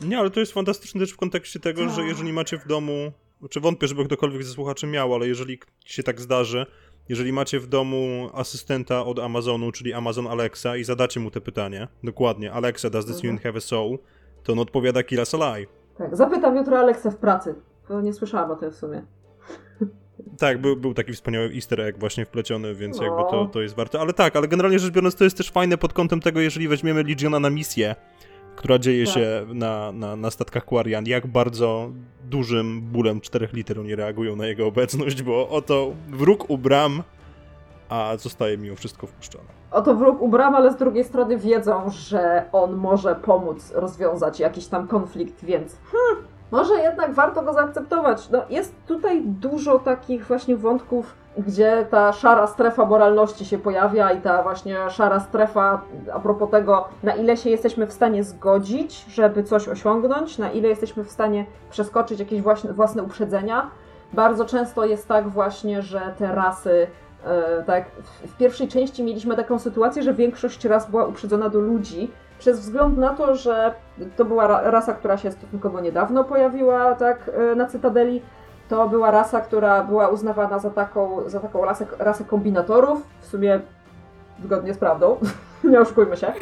Nie, 0.00 0.18
ale 0.18 0.30
to 0.30 0.40
jest 0.40 0.52
fantastyczne 0.52 1.00
też 1.00 1.10
w 1.12 1.16
kontekście 1.16 1.60
tego, 1.60 1.88
że 1.88 1.96
Tak. 1.96 2.06
jeżeli 2.06 2.32
macie 2.32 2.58
w 2.58 2.66
domu, 2.66 3.12
czy 3.50 3.60
wątpię, 3.60 3.86
żeby 3.86 4.04
ktokolwiek 4.04 4.42
ze 4.44 4.52
słuchaczy 4.52 4.86
miał, 4.86 5.14
ale 5.14 5.26
jeżeli 5.28 5.58
się 5.84 6.02
tak 6.02 6.20
zdarzy, 6.20 6.66
jeżeli 7.08 7.32
macie 7.32 7.60
w 7.60 7.66
domu 7.66 8.30
asystenta 8.34 9.04
od 9.04 9.18
Amazonu, 9.18 9.72
czyli 9.72 9.92
Amazon 9.92 10.26
Alexa 10.26 10.76
i 10.76 10.84
zadacie 10.84 11.20
mu 11.20 11.30
te 11.30 11.40
pytanie, 11.40 11.88
dokładnie, 12.04 12.52
Alexa, 12.52 12.90
does 12.90 13.06
this 13.06 13.16
Mhm. 13.16 13.38
have 13.38 13.56
a 13.56 13.60
soul? 13.60 13.98
To 14.42 14.52
on 14.52 14.58
odpowiada 14.58 15.00
us 15.20 15.34
alive. 15.34 15.70
Tak, 15.98 16.16
zapytam 16.16 16.56
jutro 16.56 16.78
Aleksę 16.78 17.10
w 17.10 17.16
pracy. 17.16 17.54
Bo 17.88 18.00
nie 18.00 18.12
słyszałam 18.12 18.50
o 18.50 18.56
tym 18.56 18.70
w 18.70 18.74
sumie. 18.76 19.02
Tak, 20.38 20.60
był, 20.60 20.76
był 20.76 20.94
taki 20.94 21.12
wspaniały 21.12 21.50
easter 21.54 21.80
egg 21.80 21.98
właśnie 21.98 22.24
wpleciony, 22.24 22.74
więc 22.74 22.96
No. 22.98 23.04
jakby 23.04 23.22
to, 23.30 23.46
to 23.46 23.62
jest 23.62 23.74
warte. 23.74 24.00
Ale 24.00 24.12
tak, 24.12 24.36
ale 24.36 24.48
generalnie 24.48 24.78
rzecz 24.78 24.92
biorąc, 24.92 25.14
to 25.14 25.24
jest 25.24 25.36
też 25.36 25.50
fajne 25.50 25.78
pod 25.78 25.92
kątem 25.92 26.20
tego, 26.20 26.40
jeżeli 26.40 26.68
weźmiemy 26.68 27.04
Legiona 27.04 27.40
na 27.40 27.50
misję, 27.50 27.96
która 28.56 28.78
dzieje 28.78 29.04
Tak. 29.04 29.14
się 29.14 29.46
na, 29.54 29.92
na, 29.92 30.16
na 30.16 30.30
statkach 30.30 30.64
Quarian, 30.64 31.06
jak 31.06 31.26
bardzo 31.26 31.90
dużym 32.24 32.80
bólem 32.80 33.20
czterech 33.20 33.52
liter 33.52 33.80
oni 33.80 33.94
reagują 33.94 34.36
na 34.36 34.46
jego 34.46 34.66
obecność, 34.66 35.22
bo 35.22 35.48
oto 35.48 35.92
wróg 36.08 36.50
u 36.50 36.58
bram, 36.58 37.02
a 37.88 38.16
zostaje 38.18 38.58
mimo 38.58 38.76
wszystko 38.76 39.06
wpuszczony. 39.06 39.44
Oto 39.70 39.94
wróg 39.94 40.22
u 40.22 40.28
bram, 40.28 40.54
ale 40.54 40.72
z 40.72 40.76
drugiej 40.76 41.04
strony 41.04 41.38
wiedzą, 41.38 41.90
że 41.90 42.44
on 42.52 42.76
może 42.76 43.14
pomóc 43.14 43.72
rozwiązać 43.74 44.40
jakiś 44.40 44.66
tam 44.66 44.88
konflikt, 44.88 45.44
więc 45.44 45.76
hmm, 45.92 46.24
może 46.50 46.74
jednak 46.74 47.12
warto 47.12 47.42
go 47.42 47.52
zaakceptować. 47.52 48.30
No, 48.30 48.42
jest 48.50 48.74
tutaj 48.86 49.22
dużo 49.24 49.78
takich 49.78 50.26
właśnie 50.26 50.56
wątków 50.56 51.14
gdzie 51.38 51.86
ta 51.90 52.12
szara 52.12 52.46
strefa 52.46 52.84
moralności 52.84 53.44
się 53.44 53.58
pojawia 53.58 54.12
i 54.12 54.20
ta 54.20 54.42
właśnie 54.42 54.90
szara 54.90 55.20
strefa 55.20 55.80
a 56.12 56.20
propos 56.20 56.50
tego, 56.50 56.88
na 57.02 57.14
ile 57.14 57.36
się 57.36 57.50
jesteśmy 57.50 57.86
w 57.86 57.92
stanie 57.92 58.24
zgodzić, 58.24 59.04
żeby 59.08 59.42
coś 59.42 59.68
osiągnąć, 59.68 60.38
na 60.38 60.50
ile 60.50 60.68
jesteśmy 60.68 61.04
w 61.04 61.10
stanie 61.10 61.46
przeskoczyć 61.70 62.20
jakieś 62.20 62.42
właśnie 62.42 62.72
własne 62.72 63.02
uprzedzenia. 63.02 63.70
Bardzo 64.12 64.44
często 64.44 64.84
jest 64.84 65.08
tak 65.08 65.28
właśnie, 65.28 65.82
że 65.82 66.00
te 66.18 66.34
rasy 66.34 66.86
e, 67.24 67.62
tak, 67.62 67.84
w 68.26 68.36
pierwszej 68.36 68.68
części 68.68 69.02
mieliśmy 69.02 69.36
taką 69.36 69.58
sytuację, 69.58 70.02
że 70.02 70.14
większość 70.14 70.64
ras 70.64 70.90
była 70.90 71.06
uprzedzona 71.06 71.48
do 71.48 71.60
ludzi, 71.60 72.10
przez 72.44 72.60
wzgląd 72.60 72.98
na 72.98 73.14
to, 73.14 73.34
że 73.34 73.74
to 74.16 74.24
była 74.24 74.46
rasa, 74.70 74.92
która 74.92 75.16
się 75.16 75.30
stosunkowo 75.30 75.80
niedawno 75.80 76.24
pojawiła 76.24 76.94
tak, 76.94 77.30
e, 77.52 77.54
na 77.54 77.66
Cytadeli, 77.66 78.22
to 78.68 78.88
była 78.88 79.10
rasa, 79.10 79.40
która 79.40 79.84
była 79.84 80.08
uznawana 80.08 80.58
za 80.58 80.70
taką, 80.70 81.28
za 81.28 81.40
taką 81.40 81.64
rasę, 81.64 81.86
rasę 81.98 82.24
kombinatorów, 82.24 83.02
w 83.20 83.26
sumie 83.26 83.60
zgodnie 84.44 84.74
z 84.74 84.78
prawdą, 84.78 85.16
nie 85.70 85.80
oszukujmy 85.80 86.16
się. 86.16 86.32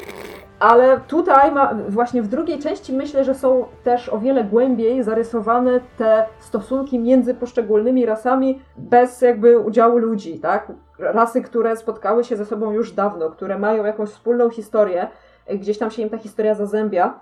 Ale 0.59 1.01
tutaj 1.01 1.53
ma, 1.53 1.75
właśnie 1.89 2.23
w 2.23 2.29
drugiej 2.29 2.59
części 2.59 2.93
myślę, 2.93 3.25
że 3.25 3.35
są 3.35 3.65
też 3.85 4.09
o 4.09 4.19
wiele 4.19 4.45
głębiej 4.45 5.03
zarysowane 5.03 5.81
te 5.99 6.27
stosunki 6.39 6.99
między 6.99 7.35
poszczególnymi 7.35 8.07
rasami 8.07 8.63
bez 8.77 9.21
jakby 9.21 9.59
udziału 9.59 9.99
ludzi, 9.99 10.41
tak? 10.41 10.73
Rasy, 10.99 11.43
które 11.43 11.77
spotkały 11.77 12.25
się 12.25 12.37
ze 12.37 12.47
sobą 12.47 12.73
już 12.73 12.93
dawno, 12.93 13.31
które 13.31 13.59
mają 13.59 13.85
jakąś 13.85 14.09
wspólną 14.09 14.51
historię, 14.51 15.09
gdzieś 15.49 15.79
tam 15.79 15.91
się 15.91 16.03
im 16.03 16.11
ta 16.11 16.19
historia 16.19 16.55
zazębia 16.55 17.21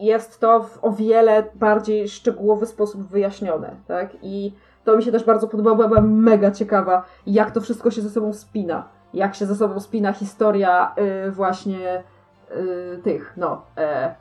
jest 0.00 0.40
to 0.40 0.62
w 0.62 0.84
o 0.84 0.92
wiele 0.92 1.44
bardziej 1.54 2.08
szczegółowy 2.08 2.66
sposób 2.66 3.02
wyjaśnione, 3.02 3.76
tak? 3.88 4.10
I 4.22 4.52
to 4.84 4.96
mi 4.96 5.02
się 5.02 5.12
też 5.12 5.24
bardzo 5.24 5.48
podobało, 5.48 5.88
byłam 5.88 6.12
mega 6.12 6.50
ciekawa, 6.50 7.04
jak 7.26 7.50
to 7.50 7.60
wszystko 7.60 7.90
się 7.90 8.02
ze 8.02 8.10
sobą 8.10 8.32
spina. 8.32 8.88
Jak 9.14 9.34
się 9.34 9.46
ze 9.46 9.54
sobą 9.54 9.80
spina 9.80 10.12
historia 10.12 10.94
yy, 10.96 11.30
właśnie 11.30 12.02
yy, 12.50 13.00
tych, 13.04 13.32
no, 13.36 13.62
e, 13.76 14.14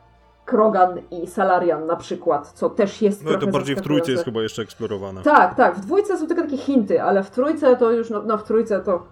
Krogan 0.45 0.99
i 1.11 1.27
Salarian 1.27 1.85
na 1.85 1.95
przykład, 1.95 2.51
co 2.51 2.69
też 2.69 3.01
jest 3.01 3.25
No 3.25 3.37
to 3.37 3.47
bardziej 3.47 3.75
w 3.75 3.81
trójce 3.81 4.11
jest 4.11 4.25
chyba 4.25 4.41
jeszcze 4.41 4.61
eksplorowane. 4.61 5.21
Tak, 5.21 5.55
tak, 5.55 5.75
w 5.75 5.79
dwójce 5.79 6.17
są 6.17 6.27
tylko 6.27 6.43
takie 6.43 6.57
hinty, 6.57 7.01
ale 7.01 7.23
w 7.23 7.29
trójce 7.29 7.77
to 7.77 7.91
już, 7.91 8.09
no, 8.09 8.21
no 8.21 8.37
w 8.37 8.43
trójce 8.43 8.79
to... 8.79 9.05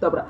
Dobra. 0.00 0.24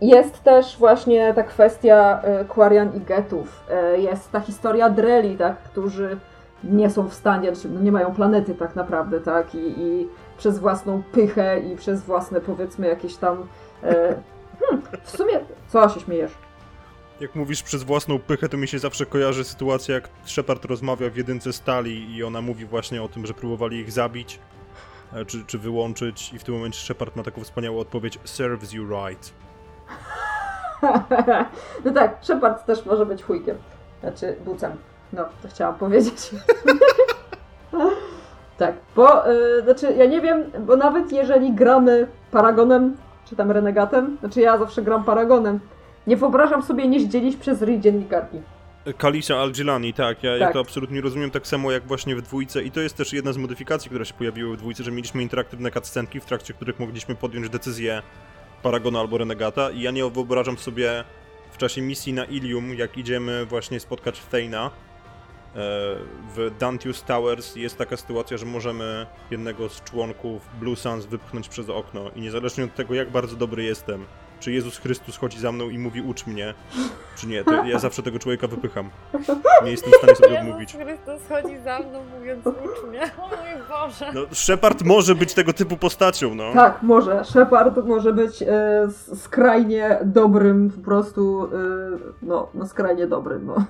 Jest 0.00 0.42
też 0.42 0.76
właśnie 0.78 1.34
ta 1.34 1.42
kwestia 1.42 2.20
e, 2.22 2.44
Quarian 2.44 2.96
i 2.96 3.00
Getów. 3.00 3.64
E, 3.70 3.98
jest 4.00 4.32
ta 4.32 4.40
historia 4.40 4.90
Dreli, 4.90 5.36
tak, 5.36 5.62
którzy 5.62 6.18
nie 6.64 6.90
są 6.90 7.08
w 7.08 7.14
stanie, 7.14 7.54
znaczy, 7.54 7.68
no 7.74 7.80
nie 7.80 7.92
mają 7.92 8.14
planety 8.14 8.54
tak 8.54 8.76
naprawdę, 8.76 9.20
tak, 9.20 9.54
i, 9.54 9.80
i 9.80 10.08
przez 10.38 10.58
własną 10.58 11.02
pychę 11.12 11.60
i 11.60 11.76
przez 11.76 12.02
własne 12.02 12.40
powiedzmy 12.40 12.88
jakieś 12.88 13.16
tam... 13.16 13.46
E, 13.82 13.92
hmm, 14.60 14.82
w 15.02 15.10
sumie... 15.10 15.40
Co 15.68 15.88
się 15.88 16.00
śmiejesz? 16.00 16.32
Jak 17.20 17.34
mówisz 17.34 17.62
przez 17.62 17.82
własną 17.82 18.18
pychę, 18.18 18.48
to 18.48 18.56
mi 18.56 18.68
się 18.68 18.78
zawsze 18.78 19.06
kojarzy 19.06 19.44
sytuacja, 19.44 19.94
jak 19.94 20.08
Shepard 20.24 20.64
rozmawia 20.64 21.10
w 21.10 21.16
jedynce 21.16 21.52
stali 21.52 22.16
i 22.16 22.24
ona 22.24 22.40
mówi 22.40 22.66
właśnie 22.66 23.02
o 23.02 23.08
tym, 23.08 23.26
że 23.26 23.34
próbowali 23.34 23.78
ich 23.78 23.92
zabić, 23.92 24.38
czy, 25.26 25.44
czy 25.44 25.58
wyłączyć 25.58 26.32
i 26.32 26.38
w 26.38 26.44
tym 26.44 26.54
momencie 26.54 26.80
Shepard 26.80 27.16
ma 27.16 27.22
taką 27.22 27.44
wspaniałą 27.44 27.78
odpowiedź 27.78 28.18
serves 28.24 28.72
you 28.72 28.84
right. 28.88 29.32
no 31.84 31.92
tak, 31.94 32.18
Shepard 32.22 32.66
też 32.66 32.86
może 32.86 33.06
być 33.06 33.22
chujkiem. 33.22 33.56
Znaczy 34.00 34.36
bucem. 34.44 34.72
No, 35.12 35.24
to 35.42 35.48
chciałam 35.48 35.74
powiedzieć. 35.74 36.30
tak, 38.58 38.74
bo, 38.96 39.28
yy, 39.28 39.62
znaczy 39.62 39.94
ja 39.98 40.06
nie 40.06 40.20
wiem, 40.20 40.44
bo 40.66 40.76
nawet 40.76 41.12
jeżeli 41.12 41.52
gramy 41.52 42.06
Paragonem, 42.30 42.96
czy 43.24 43.36
tam 43.36 43.50
Renegatem, 43.50 44.16
znaczy 44.20 44.40
ja 44.40 44.58
zawsze 44.58 44.82
gram 44.82 45.04
Paragonem, 45.04 45.60
nie 46.06 46.16
wyobrażam 46.16 46.62
sobie 46.62 46.88
nie 46.88 47.08
dzielić 47.08 47.36
przez 47.36 47.62
ryj 47.62 47.80
dziennikarki. 47.80 48.40
Kalisa 48.98 49.36
Al-Jilani, 49.36 49.94
tak, 49.94 50.22
ja, 50.22 50.30
tak. 50.30 50.40
ja 50.40 50.52
to 50.52 50.60
absolutnie 50.60 51.00
rozumiem, 51.00 51.30
tak 51.30 51.46
samo 51.46 51.72
jak 51.72 51.86
właśnie 51.86 52.16
w 52.16 52.22
dwójce 52.22 52.62
i 52.62 52.70
to 52.70 52.80
jest 52.80 52.96
też 52.96 53.12
jedna 53.12 53.32
z 53.32 53.36
modyfikacji, 53.36 53.88
które 53.88 54.04
się 54.04 54.14
pojawiły 54.14 54.56
w 54.56 54.60
dwójce, 54.60 54.84
że 54.84 54.90
mieliśmy 54.90 55.22
interaktywne 55.22 55.70
cutscenki, 55.70 56.20
w 56.20 56.24
trakcie 56.24 56.54
których 56.54 56.80
mogliśmy 56.80 57.14
podjąć 57.14 57.48
decyzję 57.48 58.02
Paragona 58.62 59.00
albo 59.00 59.18
Renegata 59.18 59.70
i 59.70 59.80
ja 59.80 59.90
nie 59.90 60.10
wyobrażam 60.10 60.58
sobie 60.58 61.04
w 61.50 61.58
czasie 61.58 61.82
misji 61.82 62.12
na 62.12 62.24
Ilium, 62.24 62.74
jak 62.74 62.98
idziemy 62.98 63.46
właśnie 63.46 63.80
spotkać 63.80 64.20
Thejna, 64.20 64.66
e, 64.66 64.70
w 66.36 66.50
Dantius 66.58 67.02
Towers 67.02 67.56
jest 67.56 67.78
taka 67.78 67.96
sytuacja, 67.96 68.36
że 68.36 68.46
możemy 68.46 69.06
jednego 69.30 69.68
z 69.68 69.82
członków 69.84 70.48
Blue 70.60 70.76
Suns 70.76 71.06
wypchnąć 71.06 71.48
przez 71.48 71.68
okno 71.68 72.10
i 72.16 72.20
niezależnie 72.20 72.64
od 72.64 72.74
tego, 72.74 72.94
jak 72.94 73.10
bardzo 73.10 73.36
dobry 73.36 73.64
jestem, 73.64 74.06
czy 74.40 74.52
Jezus 74.52 74.78
Chrystus 74.78 75.16
chodzi 75.16 75.38
za 75.38 75.52
mną 75.52 75.68
i 75.68 75.78
mówi 75.78 76.02
ucz 76.02 76.26
mnie, 76.26 76.54
czy 77.16 77.26
nie, 77.26 77.44
to 77.44 77.64
ja 77.64 77.78
zawsze 77.78 78.02
tego 78.02 78.18
człowieka 78.18 78.46
wypycham. 78.46 78.90
Nie 79.64 79.70
jestem 79.70 79.92
w 79.92 79.96
stanie 79.96 80.16
sobie 80.16 80.40
odmówić. 80.40 80.74
Jezus 80.74 80.86
Chrystus 80.86 81.28
chodzi 81.28 81.58
za 81.58 81.78
mną 81.78 82.04
mówiąc 82.18 82.46
ucz 82.46 82.88
mnie, 82.88 83.00
o 83.18 83.28
mój 83.28 83.62
Boże. 83.68 84.12
No, 84.14 84.20
Shepard 84.32 84.82
może 84.84 85.14
być 85.14 85.34
tego 85.34 85.52
typu 85.52 85.76
postacią, 85.76 86.34
no. 86.34 86.52
Tak, 86.54 86.82
może. 86.82 87.24
Shepard 87.24 87.84
może 87.84 88.12
być 88.12 88.42
e, 88.42 88.88
skrajnie 89.14 89.98
dobrym, 90.04 90.70
po 90.70 90.80
prostu, 90.80 91.44
e, 91.44 91.98
no, 92.22 92.48
no 92.54 92.66
skrajnie 92.66 93.06
dobrym, 93.06 93.46
no. 93.46 93.64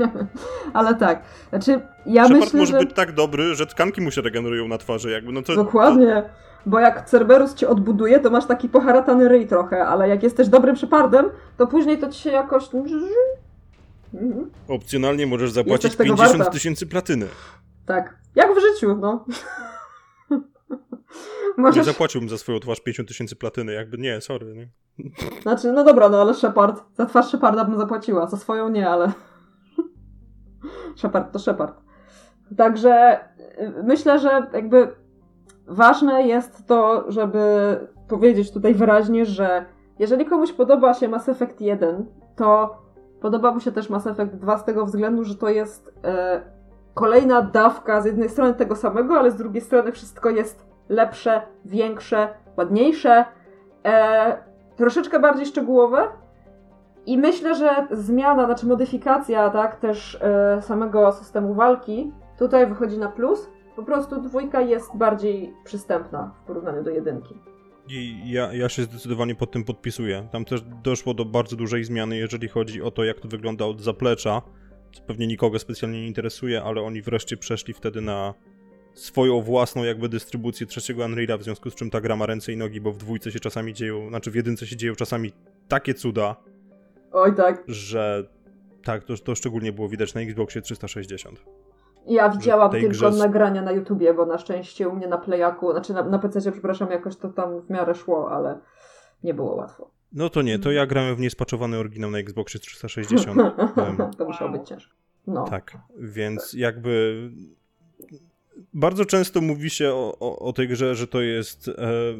Ale 0.72 0.94
tak, 0.94 1.22
znaczy 1.48 1.80
ja 2.06 2.24
Shepard 2.24 2.44
myślę, 2.44 2.60
może 2.60 2.72
że... 2.72 2.78
być 2.78 2.94
tak 2.94 3.12
dobry, 3.12 3.54
że 3.54 3.66
tkanki 3.66 4.00
mu 4.00 4.10
się 4.10 4.20
regenerują 4.20 4.68
na 4.68 4.78
twarzy, 4.78 5.10
jakby, 5.10 5.32
no 5.32 5.42
to... 5.42 5.54
Dokładnie. 5.54 6.22
To... 6.22 6.51
Bo 6.66 6.80
jak 6.80 7.08
Cerberus 7.08 7.54
cię 7.54 7.68
odbuduje, 7.68 8.20
to 8.20 8.30
masz 8.30 8.46
taki 8.46 8.68
poharatany 8.68 9.28
ryj 9.28 9.46
trochę, 9.46 9.86
ale 9.86 10.08
jak 10.08 10.22
jesteś 10.22 10.48
dobrym 10.48 10.76
Shepardem, 10.76 11.30
to 11.56 11.66
później 11.66 11.98
to 11.98 12.08
ci 12.08 12.20
się 12.20 12.30
jakoś... 12.30 12.74
Mhm. 12.74 14.50
Opcjonalnie 14.68 15.26
możesz 15.26 15.50
zapłacić 15.52 15.96
50 15.96 16.50
tysięcy 16.50 16.86
platyny. 16.86 17.26
Tak. 17.86 18.16
Jak 18.34 18.56
w 18.56 18.60
życiu, 18.60 18.96
no. 19.00 19.24
Możesz... 21.56 21.76
Nie 21.76 21.92
zapłaciłbym 21.92 22.28
za 22.28 22.38
swoją 22.38 22.60
twarz 22.60 22.80
50 22.80 23.08
tysięcy 23.08 23.36
platyny, 23.36 23.72
jakby 23.72 23.98
nie, 23.98 24.20
sorry. 24.20 24.54
Nie? 24.54 24.68
Znaczy, 25.42 25.72
no 25.72 25.84
dobra, 25.84 26.08
no 26.08 26.20
ale 26.20 26.34
Shepard, 26.34 26.82
za 26.96 27.06
twarz 27.06 27.26
Sheparda 27.26 27.64
bym 27.64 27.78
zapłaciła, 27.78 28.26
za 28.26 28.36
swoją 28.36 28.68
nie, 28.68 28.88
ale... 28.88 29.12
Shepard 30.96 31.32
to 31.32 31.38
Shepard. 31.38 31.80
Także 32.56 33.20
y, 33.58 33.82
myślę, 33.82 34.18
że 34.18 34.46
jakby 34.52 35.01
ważne 35.66 36.22
jest 36.22 36.66
to, 36.66 37.04
żeby 37.08 37.40
powiedzieć 38.08 38.52
tutaj 38.52 38.74
wyraźnie, 38.74 39.26
że 39.26 39.64
jeżeli 39.98 40.24
komuś 40.24 40.52
podoba 40.52 40.94
się 40.94 41.08
Mass 41.08 41.28
Effect 41.28 41.60
1, 41.60 42.06
to 42.36 42.78
podoba 43.20 43.52
mu 43.52 43.60
się 43.60 43.72
też 43.72 43.90
Mass 43.90 44.06
Effect 44.06 44.34
2 44.36 44.58
z 44.58 44.64
tego 44.64 44.86
względu, 44.86 45.24
że 45.24 45.34
to 45.34 45.48
jest 45.48 45.94
e, 46.04 46.40
kolejna 46.94 47.42
dawka 47.42 48.00
z 48.00 48.04
jednej 48.04 48.28
strony 48.28 48.54
tego 48.54 48.76
samego, 48.76 49.18
ale 49.18 49.30
z 49.30 49.36
drugiej 49.36 49.62
strony 49.62 49.92
wszystko 49.92 50.30
jest 50.30 50.66
lepsze, 50.88 51.42
większe, 51.64 52.28
ładniejsze, 52.56 53.24
e, 53.84 54.36
troszeczkę 54.76 55.20
bardziej 55.20 55.46
szczegółowe. 55.46 56.08
I 57.06 57.18
myślę, 57.18 57.54
że 57.54 57.86
zmiana, 57.90 58.46
znaczy 58.46 58.66
modyfikacja, 58.66 59.50
tak, 59.50 59.76
też 59.76 60.18
e, 60.22 60.62
samego 60.62 61.12
systemu 61.12 61.54
walki 61.54 62.12
tutaj 62.38 62.66
wychodzi 62.66 62.98
na 62.98 63.08
plus, 63.08 63.50
po 63.76 63.82
prostu 63.82 64.22
dwójka 64.22 64.60
jest 64.60 64.96
bardziej 64.96 65.54
przystępna 65.64 66.34
w 66.42 66.46
porównaniu 66.46 66.82
do 66.82 66.90
jedynki. 66.90 67.34
I 67.88 68.30
ja, 68.30 68.54
ja 68.54 68.68
się 68.68 68.82
zdecydowanie 68.82 69.34
pod 69.34 69.50
tym 69.50 69.64
podpisuję. 69.64 70.28
Tam 70.32 70.44
też 70.44 70.62
doszło 70.82 71.14
do 71.14 71.24
bardzo 71.24 71.56
dużej 71.56 71.84
zmiany, 71.84 72.16
jeżeli 72.16 72.48
chodzi 72.48 72.82
o 72.82 72.90
to, 72.90 73.04
jak 73.04 73.20
to 73.20 73.28
wygląda 73.28 73.64
od 73.64 73.80
zaplecza. 73.80 74.42
Co 74.92 75.02
pewnie 75.02 75.26
nikogo 75.26 75.58
specjalnie 75.58 76.00
nie 76.00 76.06
interesuje, 76.06 76.62
ale 76.62 76.82
oni 76.82 77.02
wreszcie 77.02 77.36
przeszli 77.36 77.74
wtedy 77.74 78.00
na 78.00 78.34
swoją 78.94 79.40
własną 79.40 79.84
jakby 79.84 80.08
dystrybucję 80.08 80.66
trzeciego 80.66 81.04
Unreal'a, 81.04 81.38
w 81.38 81.42
związku 81.42 81.70
z 81.70 81.74
czym 81.74 81.90
ta 81.90 82.00
gra 82.00 82.16
ma 82.16 82.26
ręce 82.26 82.52
i 82.52 82.56
nogi, 82.56 82.80
bo 82.80 82.92
w 82.92 82.96
dwójce 82.96 83.32
się 83.32 83.40
czasami 83.40 83.74
dzieją, 83.74 84.08
znaczy 84.08 84.30
w 84.30 84.34
jedynce 84.34 84.66
się 84.66 84.76
dzieją 84.76 84.94
czasami 84.94 85.32
takie 85.68 85.94
cuda. 85.94 86.36
Oj 87.12 87.34
tak. 87.34 87.64
Że 87.66 88.28
tak, 88.84 89.04
to, 89.04 89.16
to 89.16 89.34
szczególnie 89.34 89.72
było 89.72 89.88
widać 89.88 90.14
na 90.14 90.20
Xboxie 90.20 90.62
360. 90.62 91.44
Ja 92.06 92.28
widziałam 92.28 92.70
tylko 92.70 92.88
grze... 92.88 93.10
nagrania 93.10 93.62
na 93.62 93.72
YouTubie, 93.72 94.14
bo 94.14 94.26
na 94.26 94.38
szczęście 94.38 94.88
u 94.88 94.96
mnie 94.96 95.06
na 95.06 95.18
Playaku, 95.18 95.72
znaczy 95.72 95.92
na, 95.92 96.02
na 96.02 96.18
PC, 96.18 96.52
przepraszam, 96.52 96.90
jakoś 96.90 97.16
to 97.16 97.28
tam 97.28 97.60
w 97.60 97.70
miarę 97.70 97.94
szło, 97.94 98.30
ale 98.30 98.58
nie 99.22 99.34
było 99.34 99.54
łatwo. 99.54 99.90
No 100.12 100.28
to 100.28 100.42
nie, 100.42 100.58
to 100.58 100.72
ja 100.72 100.86
grałem 100.86 101.16
w 101.16 101.20
niespaczowany 101.20 101.78
oryginał 101.78 102.10
na 102.10 102.18
Xboxie 102.18 102.60
360. 102.60 103.40
to 104.18 104.24
musiało 104.24 104.50
być 104.50 104.68
ciężko. 104.68 104.94
No. 105.26 105.44
Tak, 105.44 105.78
więc 105.98 106.52
jakby 106.52 107.30
bardzo 108.74 109.04
często 109.04 109.40
mówi 109.40 109.70
się 109.70 109.92
o, 109.92 110.16
o, 110.20 110.38
o 110.38 110.52
tej 110.52 110.68
grze, 110.68 110.94
że 110.94 111.06
to 111.06 111.20
jest 111.20 111.68
e, 111.68 111.72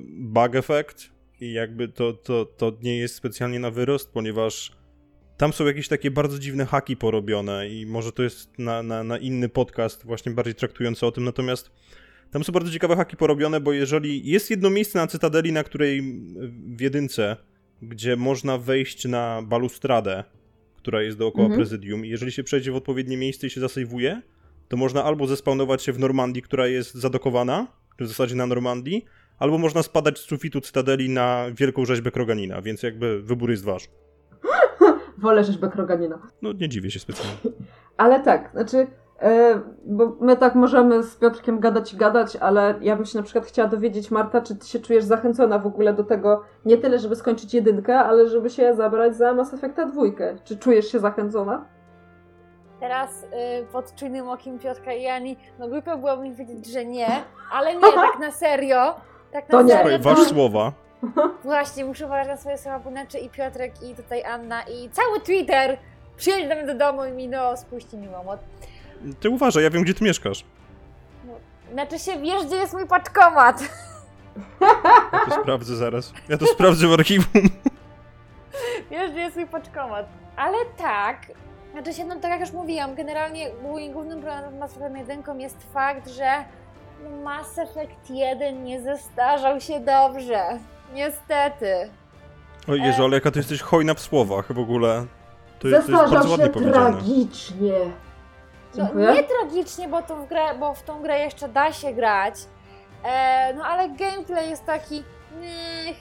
bug 0.09 0.55
effect 0.55 1.11
i 1.41 1.53
jakby 1.53 1.89
to, 1.89 2.13
to, 2.13 2.45
to 2.45 2.73
nie 2.83 2.99
jest 2.99 3.15
specjalnie 3.15 3.61
na 3.61 3.71
wyrost, 3.71 4.13
ponieważ 4.13 4.82
tam 5.43 5.53
są 5.53 5.67
jakieś 5.67 5.89
takie 5.89 6.11
bardzo 6.11 6.39
dziwne 6.39 6.67
haki 6.67 6.97
porobione 6.97 7.69
i 7.69 7.87
może 7.87 8.13
to 8.13 8.23
jest 8.23 8.59
na, 8.59 8.83
na, 8.83 9.05
na 9.05 9.19
inny 9.19 9.49
podcast 9.49 10.07
właśnie 10.07 10.33
bardziej 10.33 10.55
traktujący 10.55 11.07
o 11.07 11.13
tym, 11.13 11.25
natomiast 11.25 11.71
Tam 12.31 12.45
są 12.45 12.53
bardzo 12.53 12.71
ciekawe 12.71 12.97
haki 12.97 13.17
porobione, 13.17 13.61
bo 13.61 13.73
jeżeli 13.73 14.27
jest 14.27 14.51
jedno 14.51 14.71
miejsce 14.71 14.99
na 14.99 15.07
Cytadeli, 15.07 15.53
na 15.53 15.65
której 15.65 16.03
w 16.77 16.81
jedynce, 16.81 17.37
gdzie 17.83 18.17
można 18.17 18.59
wejść 18.59 19.05
na 19.05 19.43
balustradę, 19.43 20.25
która 20.77 21.03
jest 21.03 21.19
dookoła 21.19 21.47
Mhm. 21.47 21.59
prezydium 21.59 22.07
i 22.07 22.09
jeżeli 22.09 22.33
się 22.33 22.45
przejdzie 22.45 22.73
w 22.73 22.77
odpowiednie 22.77 23.17
miejsce 23.17 23.47
i 23.47 23.51
się 23.51 23.61
zasejwuje, 23.61 24.23
to 24.69 24.77
można 24.77 25.05
albo 25.05 25.27
zespawnować 25.27 25.83
się 25.83 25.93
w 25.93 25.99
Normandii, 25.99 26.43
która 26.43 26.67
jest 26.67 26.95
zadokowana, 26.95 27.67
w 28.01 28.07
zasadzie 28.07 28.35
na 28.35 28.47
Normandii, 28.47 29.05
albo 29.39 29.59
można 29.59 29.83
spadać 29.83 30.19
z 30.19 30.23
sufitu 30.23 30.61
Cytadeli 30.61 31.11
na 31.11 31.47
wielką 31.55 31.85
rzeźbę 31.85 32.11
Kroganina, 32.11 32.63
więc 32.63 32.83
jakby 32.83 33.23
wybór 33.23 33.51
jest 33.51 33.65
wasz. 33.65 33.89
Wolę 35.19 35.45
rzeźbę 35.45 35.69
Kroganina. 35.69 36.19
No 36.43 36.53
nie 36.53 36.69
dziwię 36.69 36.91
się 36.91 36.99
specjalnie. 37.01 37.37
Ale 37.97 38.21
tak, 38.21 38.51
znaczy, 38.53 38.87
e, 39.21 39.61
bo 39.87 40.17
my 40.21 40.37
tak 40.37 40.55
możemy 40.55 41.03
z 41.03 41.17
Piotrkiem 41.17 41.61
gadać 41.61 41.95
i 41.95 41.97
gadać, 41.97 42.37
ale 42.37 42.75
ja 42.81 42.97
bym 42.97 43.05
się 43.05 43.19
na 43.19 43.25
przykład 43.25 43.47
chciała 43.47 43.69
dowiedzieć, 43.69 44.11
Marta, 44.11 44.41
czy 44.41 44.57
ty 44.57 44.67
się 44.67 44.79
czujesz 44.81 45.05
zachęcona 45.05 45.59
w 45.59 45.67
ogóle 45.67 45.93
do 45.95 46.05
tego, 46.05 46.43
nie 46.65 46.77
tyle, 46.79 46.99
żeby 46.99 47.17
skończyć 47.17 47.55
jedynkę, 47.55 47.99
ale 47.99 48.29
żeby 48.29 48.51
się 48.51 48.75
zabrać 48.75 49.17
za 49.17 49.35
Mass 49.35 49.55
Effecta 49.55 49.87
dwójkę. 49.87 50.37
Czy 50.45 50.57
czujesz 50.59 50.93
się 50.93 50.99
zachęcona? 50.99 51.65
Teraz 52.81 53.23
y, 53.23 53.27
pod 53.73 53.95
czujnym 53.95 54.29
okiem 54.29 54.59
Piotrka 54.59 54.93
i 54.93 55.03
Jani, 55.03 55.37
no 55.59 55.69
głupio 55.69 55.99
byłoby 55.99 56.23
mi 56.23 56.31
powiedzieć, 56.31 56.67
że 56.67 56.85
nie, 56.85 57.07
ale 57.53 57.75
nie, 57.75 57.81
tak 57.81 58.19
na 58.21 58.31
serio. 58.31 58.95
Tak 59.33 59.49
na 59.49 59.59
To 59.59 59.63
nie. 59.63 59.71
serio. 59.73 59.99
Słuchaj, 59.99 60.15
to- 60.15 60.21
wasz 60.21 60.29
słowa. 60.29 60.73
Właśnie, 61.45 61.85
muszę 61.85 62.07
uważać 62.07 62.29
na 62.29 62.37
swoje 62.37 62.59
słowa, 62.59 62.79
bo 62.79 62.91
inaczej 62.91 63.25
i 63.25 63.31
Piotrek, 63.31 63.83
i 63.83 63.95
tutaj 63.95 64.25
Anna, 64.25 64.63
i 64.63 64.91
cały 64.91 65.21
Twitter 65.21 65.79
przyjedzie 66.17 66.49
do 66.49 66.55
mnie 66.55 66.67
do 66.67 66.75
domu 66.75 67.05
i 67.05 67.13
mi 67.13 67.29
no 67.29 67.57
spuści 67.57 67.97
mi 67.97 68.09
łomot. 68.09 68.41
Ty 69.21 69.31
uważaj, 69.31 69.63
ja 69.63 69.71
wiem, 69.71 69.83
gdzie 69.83 69.95
ty 69.95 70.05
mieszkasz. 70.05 70.45
Znaczy 71.73 71.99
się, 71.99 72.19
wiesz, 72.19 72.47
gdzie 72.47 72.57
jest 72.57 72.73
mój 72.73 72.87
paczkomat? 72.87 73.63
Ja 75.13 75.27
to 75.29 75.43
sprawdzę 75.43 75.77
zaraz. 75.77 76.13
Ja 76.29 76.39
to 76.39 76.47
sprawdzę 76.47 76.87
w 76.87 76.93
archiwum. 76.93 77.43
Wiesz, 78.91 79.11
gdzie 79.11 79.21
jest 79.21 79.37
mój 79.37 79.47
paczkomat. 79.47 80.07
Ale 80.37 80.59
tak, 80.79 81.27
znaczy 81.73 81.93
się, 81.95 82.05
no 82.05 82.17
tak 82.17 82.31
jak 82.31 82.41
już 82.41 82.53
mówiłam, 82.53 82.95
generalnie 82.95 83.51
moim 83.63 83.93
głównym 83.93 84.23
problemem 84.23 84.55
z 84.55 84.59
Mass 84.59 84.77
Effect 84.77 85.09
1 85.09 85.41
jest 85.41 85.57
fakt, 85.73 86.09
że 86.09 86.45
Mass 87.25 87.59
Effect 87.59 88.11
1 88.11 88.65
nie 88.65 88.81
zestarzał 88.83 89.61
się 89.61 89.81
dobrze. 89.81 90.59
Niestety. 90.93 91.91
O 92.69 92.75
Jezu, 92.75 93.05
ale 93.05 93.15
jaka 93.15 93.31
ty 93.31 93.39
jesteś 93.39 93.61
hojna 93.61 93.95
w 93.95 94.01
słowach 94.01 94.53
w 94.53 94.59
ogóle. 94.59 95.07
To 95.59 95.69
jest, 95.69 95.87
to 95.87 95.93
jest 95.93 96.13
bardzo 96.13 96.31
ładnie 96.31 96.49
powiedziane. 96.49 96.93
tragicznie. 96.93 97.73
No, 98.75 98.85
Dziękuję. 98.85 99.13
nie 99.13 99.23
tragicznie, 99.23 99.89
bo, 99.89 100.03
tą 100.03 100.27
grę, 100.27 100.55
bo 100.61 100.75
w 100.75 100.83
tą 100.83 101.03
grę 101.03 101.19
jeszcze 101.19 101.49
da 101.49 101.73
się 101.73 101.93
grać. 101.93 102.35
E, 103.05 103.55
no 103.55 103.65
ale 103.65 103.89
gameplay 103.89 104.51
jest 104.51 104.65
taki. 104.67 105.05
Niech. 105.41 105.97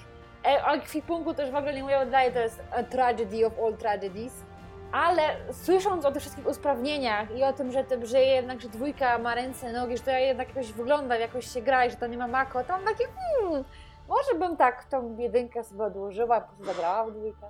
E, 0.46 0.66
o 0.66 0.74
ekwipunku 0.74 1.34
też 1.34 1.52
w 1.52 1.56
ogóle 1.56 1.74
nie 1.74 1.84
mówię, 1.84 2.00
oddaję, 2.00 2.32
to 2.32 2.40
jest 2.40 2.64
a 2.78 2.84
tragedy 2.84 3.46
of 3.46 3.54
all 3.66 3.78
tragedies. 3.78 4.34
Ale 4.92 5.22
słysząc 5.52 6.06
o 6.06 6.12
tych 6.12 6.22
wszystkich 6.22 6.48
usprawnieniach 6.48 7.38
i 7.38 7.44
o 7.44 7.54
tym, 7.54 7.72
że, 7.72 7.84
tym, 7.84 8.06
że 8.06 8.22
jednak, 8.22 8.62
że 8.62 8.70
dwójka 8.70 9.18
ma 9.18 9.36
ręce, 9.36 9.72
nogi, 9.72 9.98
że 9.98 10.04
to 10.04 10.12
jednak 10.12 10.48
jakoś 10.48 10.72
wygląda, 10.72 11.16
jakoś 11.18 11.54
się 11.54 11.62
gra 11.62 11.86
i 11.86 11.92
że 11.92 11.96
to 11.96 12.08
nie 12.08 12.18
ma 12.18 12.28
mako, 12.28 12.64
to 12.64 12.74
mam 12.74 12.86
takie, 12.86 13.06
hmm, 13.40 13.64
może 14.12 14.40
bym 14.40 14.58
tak 14.58 14.84
tą 14.84 15.18
jedynkę 15.18 15.64
sobie 15.64 15.84
odłożyła, 15.84 16.42
po 16.42 16.48
prostu 16.48 16.66
zagrała 16.66 17.06
w 17.06 17.12
dwójkę. 17.12 17.48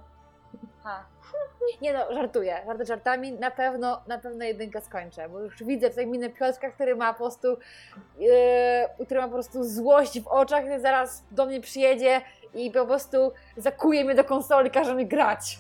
Ha. 0.84 1.03
Nie 1.82 1.93
no, 1.93 1.99
żartuję, 2.14 2.62
żarty 2.66 2.86
żartami, 2.86 3.32
na 3.32 3.51
pewno, 3.51 4.01
na 4.07 4.18
pewno 4.18 4.45
jedynkę 4.45 4.82
skończę, 4.82 5.30
bo 5.30 5.39
już 5.39 5.64
widzę 5.64 5.89
tutaj 5.89 6.07
minę 6.07 6.30
Piotrka, 6.30 6.70
który 6.72 6.95
ma 6.95 7.14
po 7.14 7.20
prostu, 7.20 7.47
yy, 8.18 9.05
który 9.05 9.22
ma 9.22 9.28
po 9.28 9.34
prostu 9.34 9.64
złość 9.64 10.22
w 10.22 10.28
oczach, 10.28 10.64
który 10.64 10.80
zaraz 10.80 11.24
do 11.32 11.45
mnie 11.45 11.62
przyjedzie 11.62 12.22
i 12.53 12.72
po 12.72 12.86
prostu 12.86 13.32
zakuje 13.57 14.05
mnie 14.05 14.16
do 14.16 14.24
konsoli, 14.24 14.68
i 14.68 14.72
każe 14.72 14.95
mi 14.95 15.07
grać. 15.07 15.59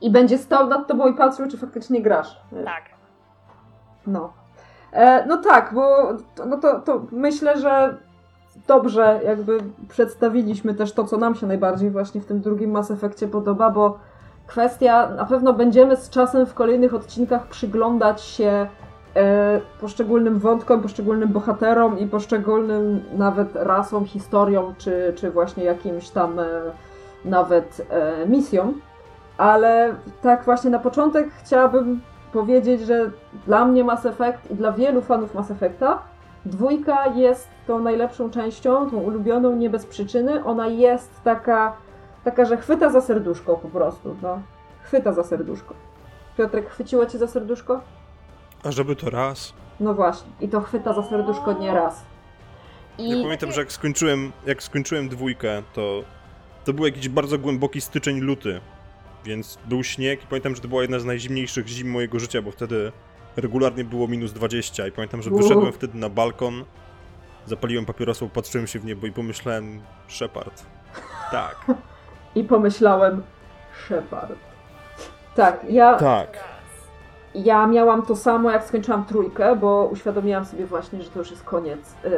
I 0.00 0.10
będzie 0.10 0.38
stał 0.38 0.66
nad 0.66 0.88
tobą 0.88 1.08
i 1.08 1.14
patrzył, 1.14 1.48
czy 1.48 1.58
faktycznie 1.58 2.02
grasz. 2.02 2.40
Tak. 2.64 2.82
No. 4.06 4.32
E, 4.92 5.26
no 5.26 5.36
tak, 5.36 5.74
bo 5.74 6.14
to- 6.34 6.46
no 6.46 6.56
to, 6.56 6.80
to 6.80 7.06
myślę, 7.10 7.58
że 7.58 7.96
dobrze 8.66 9.20
jakby 9.24 9.58
przedstawiliśmy 9.88 10.74
też 10.74 10.92
to, 10.92 11.04
co 11.04 11.16
nam 11.16 11.34
się 11.34 11.46
najbardziej 11.46 11.90
właśnie 11.90 12.20
w 12.20 12.26
tym 12.26 12.40
drugim 12.40 12.70
Mass 12.70 12.90
Effectie 12.90 13.28
podoba, 13.28 13.70
bo 13.70 13.98
kwestia, 14.46 15.10
na 15.16 15.24
pewno 15.24 15.52
będziemy 15.52 15.96
z 15.96 16.10
czasem 16.10 16.46
w 16.46 16.54
kolejnych 16.54 16.94
odcinkach 16.94 17.46
przyglądać 17.46 18.20
się 18.20 18.66
e, 19.16 19.60
poszczególnym 19.80 20.38
wątkom, 20.38 20.82
poszczególnym 20.82 21.28
bohaterom 21.28 21.98
i 21.98 22.06
poszczególnym 22.06 23.04
nawet 23.16 23.48
rasom, 23.54 24.04
historiom, 24.04 24.74
czy, 24.78 25.12
czy 25.16 25.30
właśnie 25.30 25.64
jakimś 25.64 26.10
tam 26.10 26.38
e, 26.38 26.44
nawet 27.24 27.86
e, 27.90 28.26
misjom. 28.26 28.80
Ale 29.38 29.94
tak 30.22 30.44
właśnie 30.44 30.70
na 30.70 30.78
początek 30.78 31.28
chciałabym 31.44 32.00
powiedzieć, 32.32 32.80
że 32.80 33.10
dla 33.46 33.64
mnie 33.64 33.84
Mass 33.84 34.06
Effect 34.06 34.50
i 34.50 34.54
dla 34.54 34.72
wielu 34.72 35.02
fanów 35.02 35.34
Mass 35.34 35.50
Effecta 35.50 35.98
dwójka 36.46 37.06
jest 37.06 37.48
tą 37.66 37.78
najlepszą 37.78 38.30
częścią, 38.30 38.90
tą 38.90 38.96
ulubioną 38.96 39.56
nie 39.56 39.70
bez 39.70 39.86
przyczyny. 39.86 40.44
Ona 40.44 40.66
jest 40.66 41.10
taka, 41.24 41.76
taka 42.24 42.44
że 42.44 42.56
chwyta 42.56 42.90
za 42.90 43.00
serduszko 43.00 43.56
po 43.56 43.68
prostu, 43.68 44.16
no. 44.22 44.42
Chwyta 44.82 45.12
za 45.12 45.24
serduszko. 45.24 45.74
Piotrek, 46.36 46.70
chwyciło 46.70 47.06
cię 47.06 47.18
za 47.18 47.26
serduszko? 47.26 47.80
A 48.64 48.70
żeby 48.70 48.96
to 48.96 49.10
raz. 49.10 49.52
No 49.80 49.94
właśnie. 49.94 50.30
I 50.40 50.48
to 50.48 50.60
chwyta 50.60 50.92
za 50.92 51.02
serduszko 51.02 51.52
nie 51.52 51.74
raz. 51.74 52.04
Ja 52.98 53.16
I 53.16 53.22
pamiętam, 53.22 53.52
że 53.52 53.60
jak 53.60 53.72
skończyłem, 53.72 54.32
jak 54.46 54.62
skończyłem 54.62 55.08
dwójkę, 55.08 55.62
to 55.74 56.02
to 56.64 56.72
był 56.72 56.84
jakiś 56.86 57.08
bardzo 57.08 57.38
głęboki 57.38 57.80
styczeń, 57.80 58.20
luty. 58.20 58.60
Więc 59.24 59.58
był 59.64 59.84
śnieg 59.84 60.24
i 60.24 60.26
pamiętam, 60.26 60.54
że 60.54 60.60
to 60.60 60.68
była 60.68 60.82
jedna 60.82 60.98
z 60.98 61.04
najzimniejszych 61.04 61.68
zim 61.68 61.90
mojego 61.90 62.18
życia, 62.18 62.42
bo 62.42 62.50
wtedy 62.50 62.92
regularnie 63.36 63.84
było 63.84 64.08
minus 64.08 64.32
20 64.32 64.86
i 64.86 64.92
pamiętam, 64.92 65.22
że 65.22 65.30
wyszedłem 65.30 65.72
wtedy 65.72 65.98
na 65.98 66.08
balkon, 66.08 66.64
zapaliłem 67.46 67.86
papierosa, 67.86 68.26
patrzyłem 68.34 68.66
się 68.66 68.78
w 68.78 68.84
niebo 68.84 69.06
i 69.06 69.12
pomyślałem, 69.12 69.80
Shepard. 70.08 70.66
Tak, 71.30 71.56
I 72.34 72.44
pomyślałem, 72.44 73.22
Shepard. 73.86 74.32
Tak, 75.34 75.60
ja, 75.68 75.94
tak. 75.94 76.44
ja 77.34 77.66
miałam 77.66 78.02
to 78.02 78.16
samo, 78.16 78.50
jak 78.50 78.64
skończyłam 78.64 79.04
trójkę, 79.04 79.56
bo 79.56 79.88
uświadomiłam 79.92 80.44
sobie 80.44 80.66
właśnie, 80.66 81.02
że 81.02 81.10
to 81.10 81.18
już 81.18 81.30
jest 81.30 81.44
koniec 81.44 81.80
y, 82.04 82.08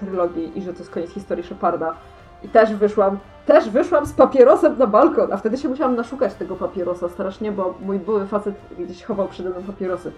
trylogii 0.00 0.58
i 0.58 0.62
że 0.62 0.72
to 0.72 0.78
jest 0.78 0.90
koniec 0.90 1.10
historii 1.10 1.44
Sheparda. 1.44 1.94
I 2.42 2.48
też 2.48 2.74
wyszłam, 2.74 3.18
też 3.50 3.70
wyszłam 3.70 4.06
z 4.06 4.12
papierosem 4.12 4.78
na 4.78 4.86
balkon, 4.86 5.32
a 5.32 5.36
wtedy 5.36 5.58
się 5.58 5.68
musiałam 5.68 5.96
naszukać 5.96 6.34
tego 6.34 6.56
papierosa 6.56 7.08
strasznie, 7.08 7.52
bo 7.52 7.74
mój 7.80 7.98
były 7.98 8.26
facet 8.26 8.54
gdzieś 8.78 9.04
chował 9.04 9.28
przede 9.28 9.50
mną 9.50 9.62
papierosy. 9.62 10.12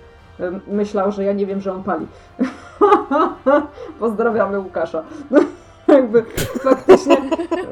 Myślał, 0.66 1.12
że 1.12 1.24
ja 1.24 1.33
nie 1.33 1.47
wiem, 1.47 1.61
że 1.61 1.72
on 1.72 1.83
pali. 1.83 2.07
Pozdrawiamy 4.01 4.59
Łukasza. 4.59 5.03
Jakby 5.89 6.22
faktycznie 6.62 7.16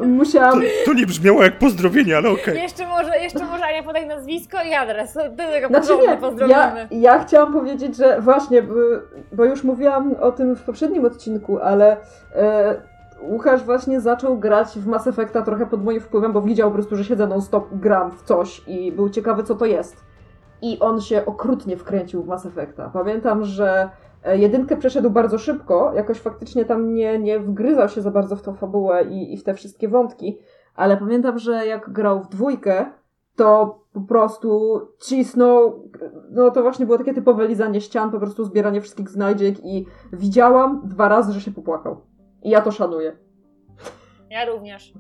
musiałam 0.03 0.63
To 0.85 0.93
nie 0.93 1.07
brzmiało 1.07 1.43
jak 1.43 1.59
pozdrowienie, 1.59 2.17
ale 2.17 2.31
okej. 2.31 2.63
Jeszcze 2.63 2.87
może, 2.87 3.19
jeszcze 3.19 3.45
może 3.45 3.65
Ania 3.65 3.83
podaj 3.83 4.07
nazwisko 4.07 4.59
i 4.71 4.75
adres. 4.75 5.15
Do 5.15 5.45
tego 5.53 5.69
Znaczy 5.69 5.97
nie, 5.97 6.49
ja, 6.49 6.77
ja 6.91 7.25
chciałam 7.25 7.53
powiedzieć, 7.53 7.97
że 7.97 8.21
właśnie, 8.21 8.63
bo, 8.63 8.75
bo 9.33 9.45
już 9.45 9.65
mówiłam 9.65 10.15
o 10.21 10.33
tym 10.33 10.57
w 10.57 10.63
poprzednim 10.63 11.05
odcinku, 11.05 11.59
ale 11.59 11.97
e, 12.35 12.91
Łukasz 13.23 13.65
właśnie 13.65 14.01
zaczął 14.01 14.39
grać 14.39 14.69
w 14.69 14.87
Mass 14.87 15.07
Effecta 15.07 15.43
trochę 15.43 15.67
pod 15.67 15.85
moim 15.85 16.01
wpływem, 16.01 16.33
bo 16.33 16.43
widział 16.43 16.69
po 16.69 16.75
prostu, 16.75 16.97
że 16.97 17.05
siedzę 17.05 17.27
non-stop, 17.27 17.69
gram 17.73 18.11
w 18.11 18.23
coś 18.23 18.63
i 18.69 18.93
był 18.93 19.09
ciekawy, 19.09 19.43
co 19.43 19.55
to 19.55 19.67
jest. 19.67 20.05
I 20.63 20.79
on 20.81 21.01
się 21.01 21.27
okrutnie 21.27 21.77
wkręcił 21.77 22.23
w 22.23 22.27
Mass 22.27 22.47
Effecta. 22.47 22.91
Pamiętam, 22.93 23.45
że 23.45 23.91
e, 24.25 24.39
jedynkę 24.39 24.77
przeszedł 24.77 25.11
bardzo 25.11 25.39
szybko, 25.39 25.93
jakoś 25.95 26.19
faktycznie 26.19 26.65
tam 26.65 26.95
nie, 26.95 27.19
nie 27.19 27.41
wgryzał 27.41 27.89
się 27.89 28.03
za 28.03 28.11
bardzo 28.11 28.37
w 28.37 28.43
tą 28.43 28.55
fabułę 28.55 29.05
i, 29.05 29.35
i 29.35 29.37
w 29.37 29.45
te 29.45 29.55
wszystkie 29.55 29.89
wątki, 29.89 30.39
ale 30.75 30.97
pamiętam, 30.97 31.39
że 31.39 31.67
jak 31.67 31.91
grał 31.91 32.21
w 32.23 32.29
dwójkę, 32.29 32.87
to 33.37 33.81
po 33.93 34.01
prostu 34.01 34.81
cisnął, 34.99 35.89
no 36.31 36.51
to 36.51 36.63
właśnie 36.63 36.87
było 36.87 36.99
takie 36.99 37.15
typowe 37.15 37.47
lizanie 37.47 37.81
ścian, 37.81 38.11
po 38.11 38.19
prostu 38.19 38.45
zbieranie 38.45 38.81
wszystkich 38.81 39.09
znajdziek 39.09 39.65
i 39.65 39.87
widziałam 40.13 40.83
dwa 40.85 41.09
razy, 41.09 41.33
że 41.33 41.41
się 41.41 41.51
popłakał. 41.51 42.10
I 42.43 42.51
ja 42.51 42.61
to 42.61 42.73
szanuję. 42.73 43.17
Ja 44.31 44.45
również. 44.45 44.93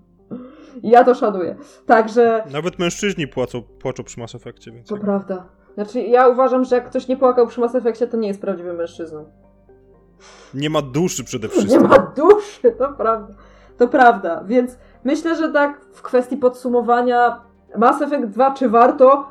Ja 0.83 1.05
to 1.05 1.15
szanuję. 1.15 1.57
Także 1.87 2.45
Nawet 2.53 2.79
mężczyźni 2.79 3.29
płacą, 3.29 3.63
płaczą 3.63 4.05
przy 4.05 4.21
Mass 4.21 4.35
Effectie, 4.35 4.73
więc... 4.73 4.89
to 4.89 4.97
prawda. 4.97 5.47
Znaczy, 5.75 6.01
ja 6.01 6.29
uważam, 6.29 6.65
że 6.65 6.77
jak 6.77 6.91
ktoś 6.91 7.09
nie 7.09 7.17
płakał 7.17 7.47
przy 7.47 7.61
Mass 7.61 7.75
Effectie, 7.75 8.07
to 8.07 8.17
nie 8.17 8.29
jest 8.29 8.41
prawdziwym 8.41 8.77
mężczyzną. 8.77 9.25
Nie 10.55 10.71
ma 10.71 10.83
duszy 10.83 11.25
przede 11.25 11.47
Nie 11.49 11.53
wszystkim. 11.53 11.89
ma 11.89 11.99
duszy, 11.99 12.73
to 12.79 12.93
prawda. 12.93 13.35
To 13.79 13.89
prawda, 13.89 14.45
więc 14.47 14.79
myślę, 15.05 15.37
że 15.37 15.53
tak 15.53 15.81
w 15.93 16.03
kwestii 16.03 16.37
podsumowania 16.37 17.41
Mass 17.77 18.03
Effect 18.03 18.27
2 18.27 18.51
czy 18.55 18.69
warto? 18.69 19.29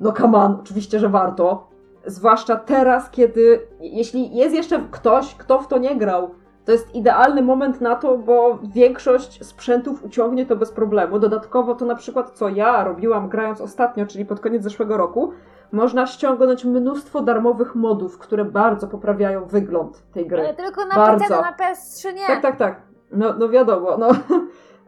No 0.00 0.12
come 0.12 0.38
on, 0.38 0.58
oczywiście, 0.60 0.98
że 0.98 1.08
warto. 1.08 1.68
Zwłaszcza 2.06 2.56
teraz, 2.56 3.10
kiedy 3.10 3.66
jeśli 3.80 4.36
jest 4.36 4.54
jeszcze 4.54 4.86
ktoś, 4.90 5.34
kto 5.34 5.58
w 5.62 5.68
to 5.68 5.78
nie 5.78 5.96
grał, 5.96 6.30
to 6.64 6.72
jest 6.72 6.94
idealny 6.94 7.42
moment 7.42 7.80
na 7.80 7.96
to, 7.96 8.18
bo 8.18 8.58
większość 8.62 9.46
sprzętów 9.46 10.04
uciągnie 10.04 10.46
to 10.46 10.56
bez 10.56 10.72
problemu. 10.72 11.18
Dodatkowo 11.18 11.74
to 11.74 11.84
na 11.84 11.94
przykład, 11.94 12.30
co 12.30 12.48
ja 12.48 12.84
robiłam 12.84 13.28
grając 13.28 13.60
ostatnio, 13.60 14.06
czyli 14.06 14.24
pod 14.24 14.40
koniec 14.40 14.62
zeszłego 14.62 14.96
roku, 14.96 15.32
można 15.72 16.06
ściągnąć 16.06 16.64
mnóstwo 16.64 17.22
darmowych 17.22 17.74
modów, 17.74 18.18
które 18.18 18.44
bardzo 18.44 18.88
poprawiają 18.88 19.44
wygląd 19.44 20.02
tej 20.12 20.26
gry. 20.26 20.40
Ale 20.40 20.54
tylko 20.54 20.84
na 20.86 20.94
Bardzo. 20.94 21.24
PC, 21.24 21.40
na 21.40 21.52
PS3 21.52 22.14
nie. 22.14 22.26
Tak, 22.26 22.42
tak, 22.42 22.56
tak. 22.56 22.82
No, 23.12 23.34
no 23.38 23.48
wiadomo, 23.48 23.96
no. 23.98 24.08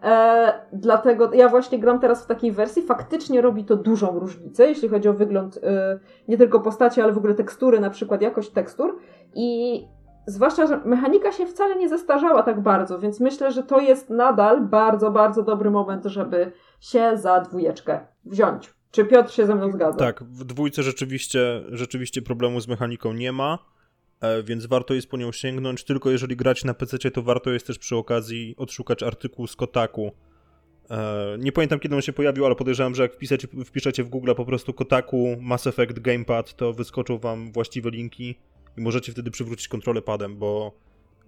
E, 0.04 0.52
dlatego 0.72 1.32
ja 1.32 1.48
właśnie 1.48 1.78
gram 1.78 2.00
teraz 2.00 2.24
w 2.24 2.26
takiej 2.26 2.52
wersji. 2.52 2.82
Faktycznie 2.82 3.40
robi 3.40 3.64
to 3.64 3.76
dużą 3.76 4.18
różnicę, 4.18 4.66
jeśli 4.68 4.88
chodzi 4.88 5.08
o 5.08 5.12
wygląd 5.12 5.60
e, 5.62 5.98
nie 6.28 6.38
tylko 6.38 6.60
postaci, 6.60 7.00
ale 7.00 7.12
w 7.12 7.18
ogóle 7.18 7.34
tekstury, 7.34 7.80
na 7.80 7.90
przykład 7.90 8.22
jakość 8.22 8.50
tekstur. 8.50 8.98
I 9.34 9.88
zwłaszcza, 10.26 10.66
że 10.66 10.80
mechanika 10.84 11.32
się 11.32 11.46
wcale 11.46 11.76
nie 11.76 11.88
zestarzała 11.88 12.42
tak 12.42 12.60
bardzo, 12.60 12.98
więc 12.98 13.20
myślę, 13.20 13.52
że 13.52 13.62
to 13.62 13.80
jest 13.80 14.10
nadal 14.10 14.66
bardzo, 14.66 15.10
bardzo 15.10 15.42
dobry 15.42 15.70
moment, 15.70 16.04
żeby 16.04 16.52
się 16.80 17.16
za 17.16 17.40
dwójeczkę 17.40 18.00
wziąć. 18.24 18.74
Czy 18.90 19.04
Piotr 19.04 19.32
się 19.32 19.46
ze 19.46 19.54
mną 19.54 19.72
zgadza? 19.72 19.98
Tak, 19.98 20.24
w 20.24 20.44
dwójce 20.44 20.82
rzeczywiście, 20.82 21.62
rzeczywiście 21.68 22.22
problemu 22.22 22.60
z 22.60 22.68
mechaniką 22.68 23.12
nie 23.12 23.32
ma, 23.32 23.58
e, 24.20 24.42
więc 24.42 24.66
warto 24.66 24.94
jest 24.94 25.10
po 25.10 25.16
nią 25.16 25.32
sięgnąć. 25.32 25.84
Tylko 25.84 26.10
jeżeli 26.10 26.36
grać 26.36 26.64
na 26.64 26.74
PC, 26.74 27.10
to 27.10 27.22
warto 27.22 27.50
jest 27.50 27.66
też 27.66 27.78
przy 27.78 27.96
okazji 27.96 28.54
odszukać 28.58 29.02
artykuł 29.02 29.46
z 29.46 29.56
Kotaku. 29.56 30.12
E, 30.90 31.36
Nie 31.38 31.52
pamiętam 31.52 31.78
kiedy 31.80 31.94
on 31.94 32.02
się 32.02 32.12
pojawił, 32.12 32.46
ale 32.46 32.54
podejrzewam, 32.54 32.94
że 32.94 33.02
jak 33.02 33.14
wpiszecie, 33.14 33.48
wpiszecie 33.64 34.04
w 34.04 34.08
Google 34.08 34.32
po 34.36 34.44
prostu 34.44 34.72
Kotaku 34.72 35.36
Mass 35.40 35.66
Effect 35.66 35.98
Gamepad, 35.98 36.54
to 36.54 36.72
wyskoczą 36.72 37.18
wam 37.18 37.52
właściwe 37.52 37.90
linki 37.90 38.38
i 38.76 38.80
możecie 38.80 39.12
wtedy 39.12 39.30
przywrócić 39.30 39.68
kontrolę 39.68 40.02
padem, 40.02 40.36
bo 40.36 40.72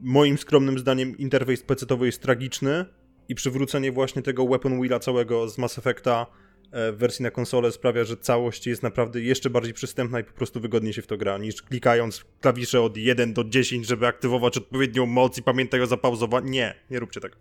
moim 0.01 0.39
skromnym 0.39 0.79
zdaniem 0.79 1.19
interfejs 1.19 1.65
PC-towy 1.65 2.05
jest 2.05 2.23
tragiczny 2.23 2.85
i 3.29 3.35
przywrócenie 3.35 3.93
właśnie 3.93 4.23
tego 4.23 4.45
Weapon 4.45 4.81
Wheela 4.81 4.99
całego 4.99 5.49
z 5.49 5.59
Mass 5.59 5.79
Effecta 5.79 6.27
e, 6.73 6.93
w 6.93 6.97
wersji 6.97 7.23
na 7.23 7.31
konsolę 7.31 7.73
sprawia, 7.73 8.05
że 8.05 8.17
całość 8.17 8.67
jest 8.67 8.83
naprawdę 8.83 9.21
jeszcze 9.21 9.51
bardziej 9.51 9.75
przystępna 9.75 10.21
i 10.21 10.25
po 10.25 10.33
prostu 10.33 10.61
wygodnie 10.61 10.93
się 10.93 11.03
w 11.03 11.07
to 11.07 11.17
gra, 11.17 11.39
niż 11.39 11.63
klikając 11.63 12.25
klawisze 12.41 12.81
od 12.83 12.97
1 12.97 13.35
do 13.35 13.45
10, 13.45 13.87
żeby 13.87 14.07
aktywować 14.07 14.57
odpowiednią 14.57 15.07
moc 15.07 15.39
i 15.39 15.43
pamiętaj 15.43 15.83
o 15.83 15.87
zapauzowaniu. 15.87 16.49
Nie, 16.49 16.75
nie 16.91 17.01
róbcie 17.01 17.21
tego. 17.21 17.37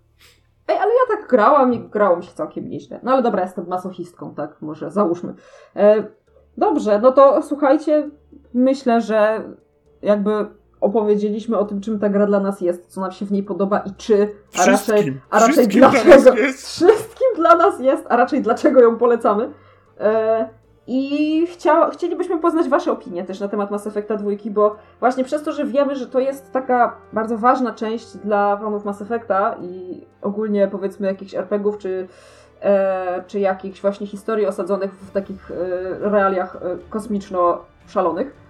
Ej, 0.68 0.78
ale 0.78 0.92
ja 0.92 1.18
tak 1.18 1.30
grałam 1.30 1.74
i 1.74 1.80
grało 1.80 2.22
się 2.22 2.34
całkiem 2.34 2.70
nieźle. 2.70 3.00
No 3.04 3.12
ale 3.12 3.22
dobra, 3.22 3.44
jestem 3.44 3.68
masochistką, 3.68 4.36
tak? 4.36 4.62
Może 4.62 4.92
załóżmy. 4.92 5.34
E, 5.76 6.08
dobrze, 6.58 7.00
no 7.00 7.12
to 7.12 7.42
słuchajcie, 7.42 8.10
myślę, 8.54 9.02
że 9.02 9.44
jakby 10.06 10.46
opowiedzieliśmy 10.82 11.58
o 11.58 11.66
tym, 11.66 11.82
czym 11.82 12.00
ta 12.00 12.10
gra 12.10 12.26
dla 12.26 12.40
nas 12.40 12.62
jest, 12.62 12.88
co 12.88 13.02
nam 13.02 13.12
się 13.12 13.26
w 13.26 13.32
niej 13.32 13.44
podoba 13.44 13.80
i 13.80 13.94
czy, 13.98 14.32
a 14.56 14.66
raczej, 14.66 14.76
Wszystkim. 14.76 15.20
a 15.30 15.40
raczej 15.40 15.54
Wszystkim 15.54 15.80
dla 15.80 15.90
dlaczego. 15.90 16.38
jest. 16.38 16.68
Wszystkim 16.68 17.28
dla 17.36 17.56
nas 17.56 17.80
jest, 17.80 18.06
a 18.10 18.16
raczej 18.18 18.42
dlaczego 18.42 18.82
ją 18.82 18.98
polecamy. 18.98 19.50
E, 20.00 20.50
I 20.88 21.48
chciał, 21.48 21.92
chcielibyśmy 21.92 22.38
poznać 22.38 22.70
Wasze 22.70 22.92
opinie 22.92 23.24
też 23.24 23.40
na 23.40 23.48
temat 23.48 23.72
Mass 23.72 23.88
Effecta 23.88 24.16
2, 24.18 24.32
bo 24.50 24.76
właśnie 25.00 25.24
przez 25.24 25.44
to, 25.44 25.52
że 25.52 25.66
wiemy, 25.66 25.96
że 25.96 26.08
to 26.08 26.20
jest 26.20 26.52
taka 26.52 26.96
bardzo 27.14 27.38
ważna 27.38 27.74
część 27.74 28.18
dla 28.18 28.58
fanów 28.58 28.86
Mass 28.86 29.02
Effecta 29.02 29.56
i 29.62 30.02
ogólnie 30.22 30.68
powiedzmy 30.68 31.08
jakichś 31.08 31.36
RPGów 31.36 31.78
czy, 31.78 32.08
e, 32.62 33.24
czy 33.28 33.40
jakichś 33.40 33.82
właśnie 33.82 34.08
historii 34.08 34.46
osadzonych 34.46 34.94
w 34.94 35.12
takich 35.12 35.52
e, 35.52 35.56
realiach 36.10 36.56
e, 36.56 36.60
kosmiczno-szalonych. 36.90 38.45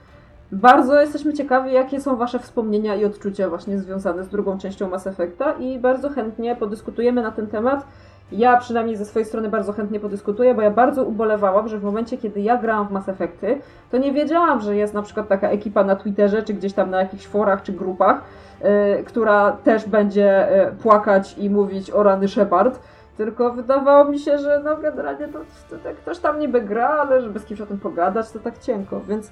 Bardzo 0.52 1.02
jesteśmy 1.02 1.34
ciekawi, 1.34 1.74
jakie 1.74 2.02
są 2.02 2.16
Wasze 2.16 2.40
wspomnienia 2.40 2.96
i 2.96 3.06
odczucia 3.06 3.50
właśnie 3.50 3.80
związane 3.80 4.24
z 4.24 4.30
drugą 4.30 4.58
częścią 4.58 4.90
Mass 4.90 5.08
Effecta 5.08 5.52
i 5.52 5.80
bardzo 5.80 6.10
chętnie 6.10 6.56
podyskutujemy 6.56 7.22
na 7.22 7.32
ten 7.32 7.48
temat. 7.48 7.86
Ja 8.32 8.58
przynajmniej 8.58 8.96
ze 8.96 9.06
swojej 9.06 9.26
strony 9.26 9.50
bardzo 9.50 9.74
chętnie 9.74 10.00
podyskutuję, 10.00 10.56
bo 10.56 10.62
ja 10.62 10.72
bardzo 10.72 11.04
ubolewałam, 11.04 11.68
że 11.68 11.80
w 11.80 11.84
momencie, 11.84 12.18
kiedy 12.18 12.42
ja 12.42 12.58
grałam 12.58 12.88
w 12.88 12.92
Mass 12.92 13.10
Effecty, 13.10 13.62
to 13.92 13.98
nie 13.98 14.14
wiedziałam, 14.14 14.62
że 14.62 14.76
jest 14.76 14.94
na 14.94 15.02
przykład 15.02 15.28
taka 15.28 15.50
ekipa 15.50 15.84
na 15.84 15.96
Twitterze, 15.96 16.44
czy 16.44 16.54
gdzieś 16.54 16.74
tam 16.74 16.90
na 16.90 17.00
jakichś 17.00 17.28
forach, 17.28 17.64
czy 17.64 17.74
grupach, 17.74 18.22
yy, 18.64 19.04
która 19.04 19.52
też 19.52 19.86
będzie 19.86 20.48
yy, 20.66 20.72
płakać 20.84 21.38
i 21.38 21.50
mówić 21.50 21.92
o 21.92 22.04
rany 22.04 22.28
Shepard. 22.28 22.80
Tylko 23.18 23.54
wydawało 23.54 24.06
mi 24.06 24.20
się, 24.20 24.38
że 24.38 24.62
no 24.64 24.78
generalnie 24.78 25.28
to, 25.28 25.40
to, 25.70 25.76
tak 25.84 25.96
ktoś 25.96 26.20
tam 26.20 26.40
niby 26.40 26.62
gra, 26.62 26.90
ale 26.90 27.22
żeby 27.22 27.40
z 27.40 27.46
kimś 27.46 27.62
o 27.62 27.66
tym 27.66 27.80
pogadać, 27.80 28.32
to 28.32 28.40
tak 28.40 28.60
cienko. 28.60 29.02
Więc 29.08 29.32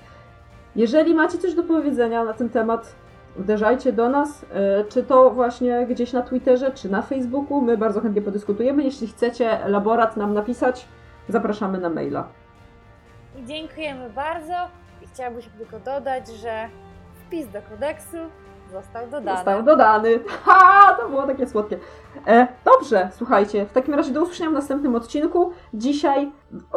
jeżeli 0.76 1.15
macie 1.15 1.38
coś 1.38 1.53
do 1.53 1.63
powiedzenia 1.63 2.24
na 2.24 2.34
ten 2.34 2.49
temat, 2.49 2.95
uderzajcie 3.39 3.93
do 3.93 4.09
nas, 4.09 4.45
e, 4.53 4.84
czy 4.84 5.03
to 5.03 5.30
właśnie 5.30 5.88
gdzieś 5.88 6.13
na 6.13 6.21
Twitterze, 6.21 6.71
czy 6.71 6.89
na 6.89 7.01
Facebooku. 7.01 7.61
My 7.61 7.78
bardzo 7.78 8.01
chętnie 8.01 8.21
podyskutujemy. 8.21 8.84
Jeśli 8.84 9.07
chcecie 9.07 9.63
elaborat 9.63 10.17
nam 10.17 10.34
napisać, 10.34 10.88
zapraszamy 11.30 11.78
na 11.78 11.89
maila. 11.89 12.28
Dziękujemy 13.45 14.09
bardzo. 14.09 14.53
I 15.01 15.07
chciałabym 15.07 15.41
tylko 15.57 15.80
dodać, 15.80 16.28
że 16.28 16.69
wpis 17.15 17.47
do 17.47 17.61
kodeksu 17.61 18.17
został 18.71 19.09
dodany. 19.09 19.38
Został 19.38 19.63
dodany. 19.63 20.19
Ha, 20.45 20.97
to 20.99 21.09
było 21.09 21.28
takie 21.28 21.47
słodkie. 21.47 21.78
E, 22.28 22.47
dobrze, 22.65 23.09
słuchajcie, 23.11 23.65
w 23.65 23.71
takim 23.71 23.93
razie 23.93 24.11
do 24.11 24.21
usłyszenia 24.21 24.49
w 24.49 24.53
następnym 24.53 24.95
odcinku. 24.95 25.51
Dzisiaj 25.74 26.32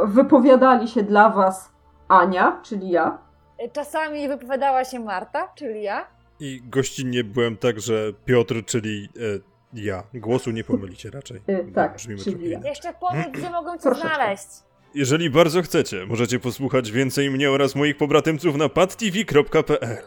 wypowiadali 0.05 0.89
się 0.89 1.03
dla 1.03 1.31
Was 1.31 1.73
Ania, 2.09 2.61
czyli 2.63 2.91
ja. 2.91 3.26
Czasami 3.73 4.29
wypowiadała 4.29 4.85
się 4.85 5.01
Marta, 5.01 5.53
czyli 5.55 5.83
ja. 5.83 6.07
I 6.41 6.61
gościnnie 6.65 7.25
byłem 7.25 7.57
także 7.57 8.13
Piotr, 8.25 8.65
czyli 8.65 9.09
e, 9.17 9.57
ja. 9.73 10.03
Głosu 10.15 10.51
nie 10.51 10.65
pomylicie 10.65 11.11
raczej. 11.11 11.41
E, 11.47 11.65
tak, 11.65 11.97
brzmimy 11.97 12.23
czyli 12.23 12.37
trochę 12.37 12.47
ja. 12.49 12.53
inaczej. 12.53 12.71
Jeszcze 12.71 12.95
powiedz, 13.01 13.29
gdzie 13.33 13.51
mogą 13.51 13.73
Cię 13.73 13.83
Troszeczkę. 13.83 14.09
znaleźć. 14.09 14.47
Jeżeli 14.95 15.31
bardzo 15.31 15.63
chcecie, 15.63 16.07
możecie 16.07 16.39
posłuchać 16.41 16.93
więcej 16.93 17.31
mnie 17.31 17.51
oraz 17.51 17.75
moich 17.75 17.97
pobratymców 17.97 18.57
na 18.57 18.69
padtv.pl. 18.69 20.03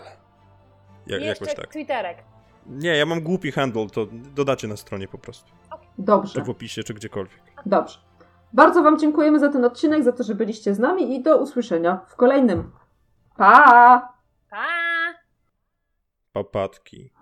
Jak, 1.08 1.22
Jeszcze 1.22 1.46
jakoś 1.46 1.56
tak. 1.56 1.74
Twitterek. 1.74 2.18
Nie, 2.66 2.98
ja 2.98 3.06
mam 3.06 3.22
głupi 3.22 3.52
handle, 3.52 3.88
to 3.90 4.08
dodacie 4.12 4.68
na 4.68 4.78
stronie 4.78 5.08
po 5.08 5.18
prostu. 5.18 5.52
Dobrze. 5.98 6.34
Czy 6.34 6.42
w 6.42 6.50
opisie, 6.50 6.84
czy 6.84 6.94
gdziekolwiek. 6.94 7.42
Dobrze. 7.66 7.98
Bardzo 8.54 8.84
Wam 8.84 9.00
dziękujemy 9.00 9.40
za 9.40 9.50
ten 9.50 9.66
odcinek, 9.66 10.04
za 10.04 10.12
to, 10.12 10.24
że 10.24 10.36
byliście 10.36 10.76
z 10.76 10.80
nami 10.80 11.16
i 11.16 11.24
do 11.24 11.38
usłyszenia 11.38 12.00
w 12.08 12.16
kolejnym. 12.16 12.72
Pa! 13.40 14.20
Pa! 14.52 15.16
Papatki. 16.36 17.14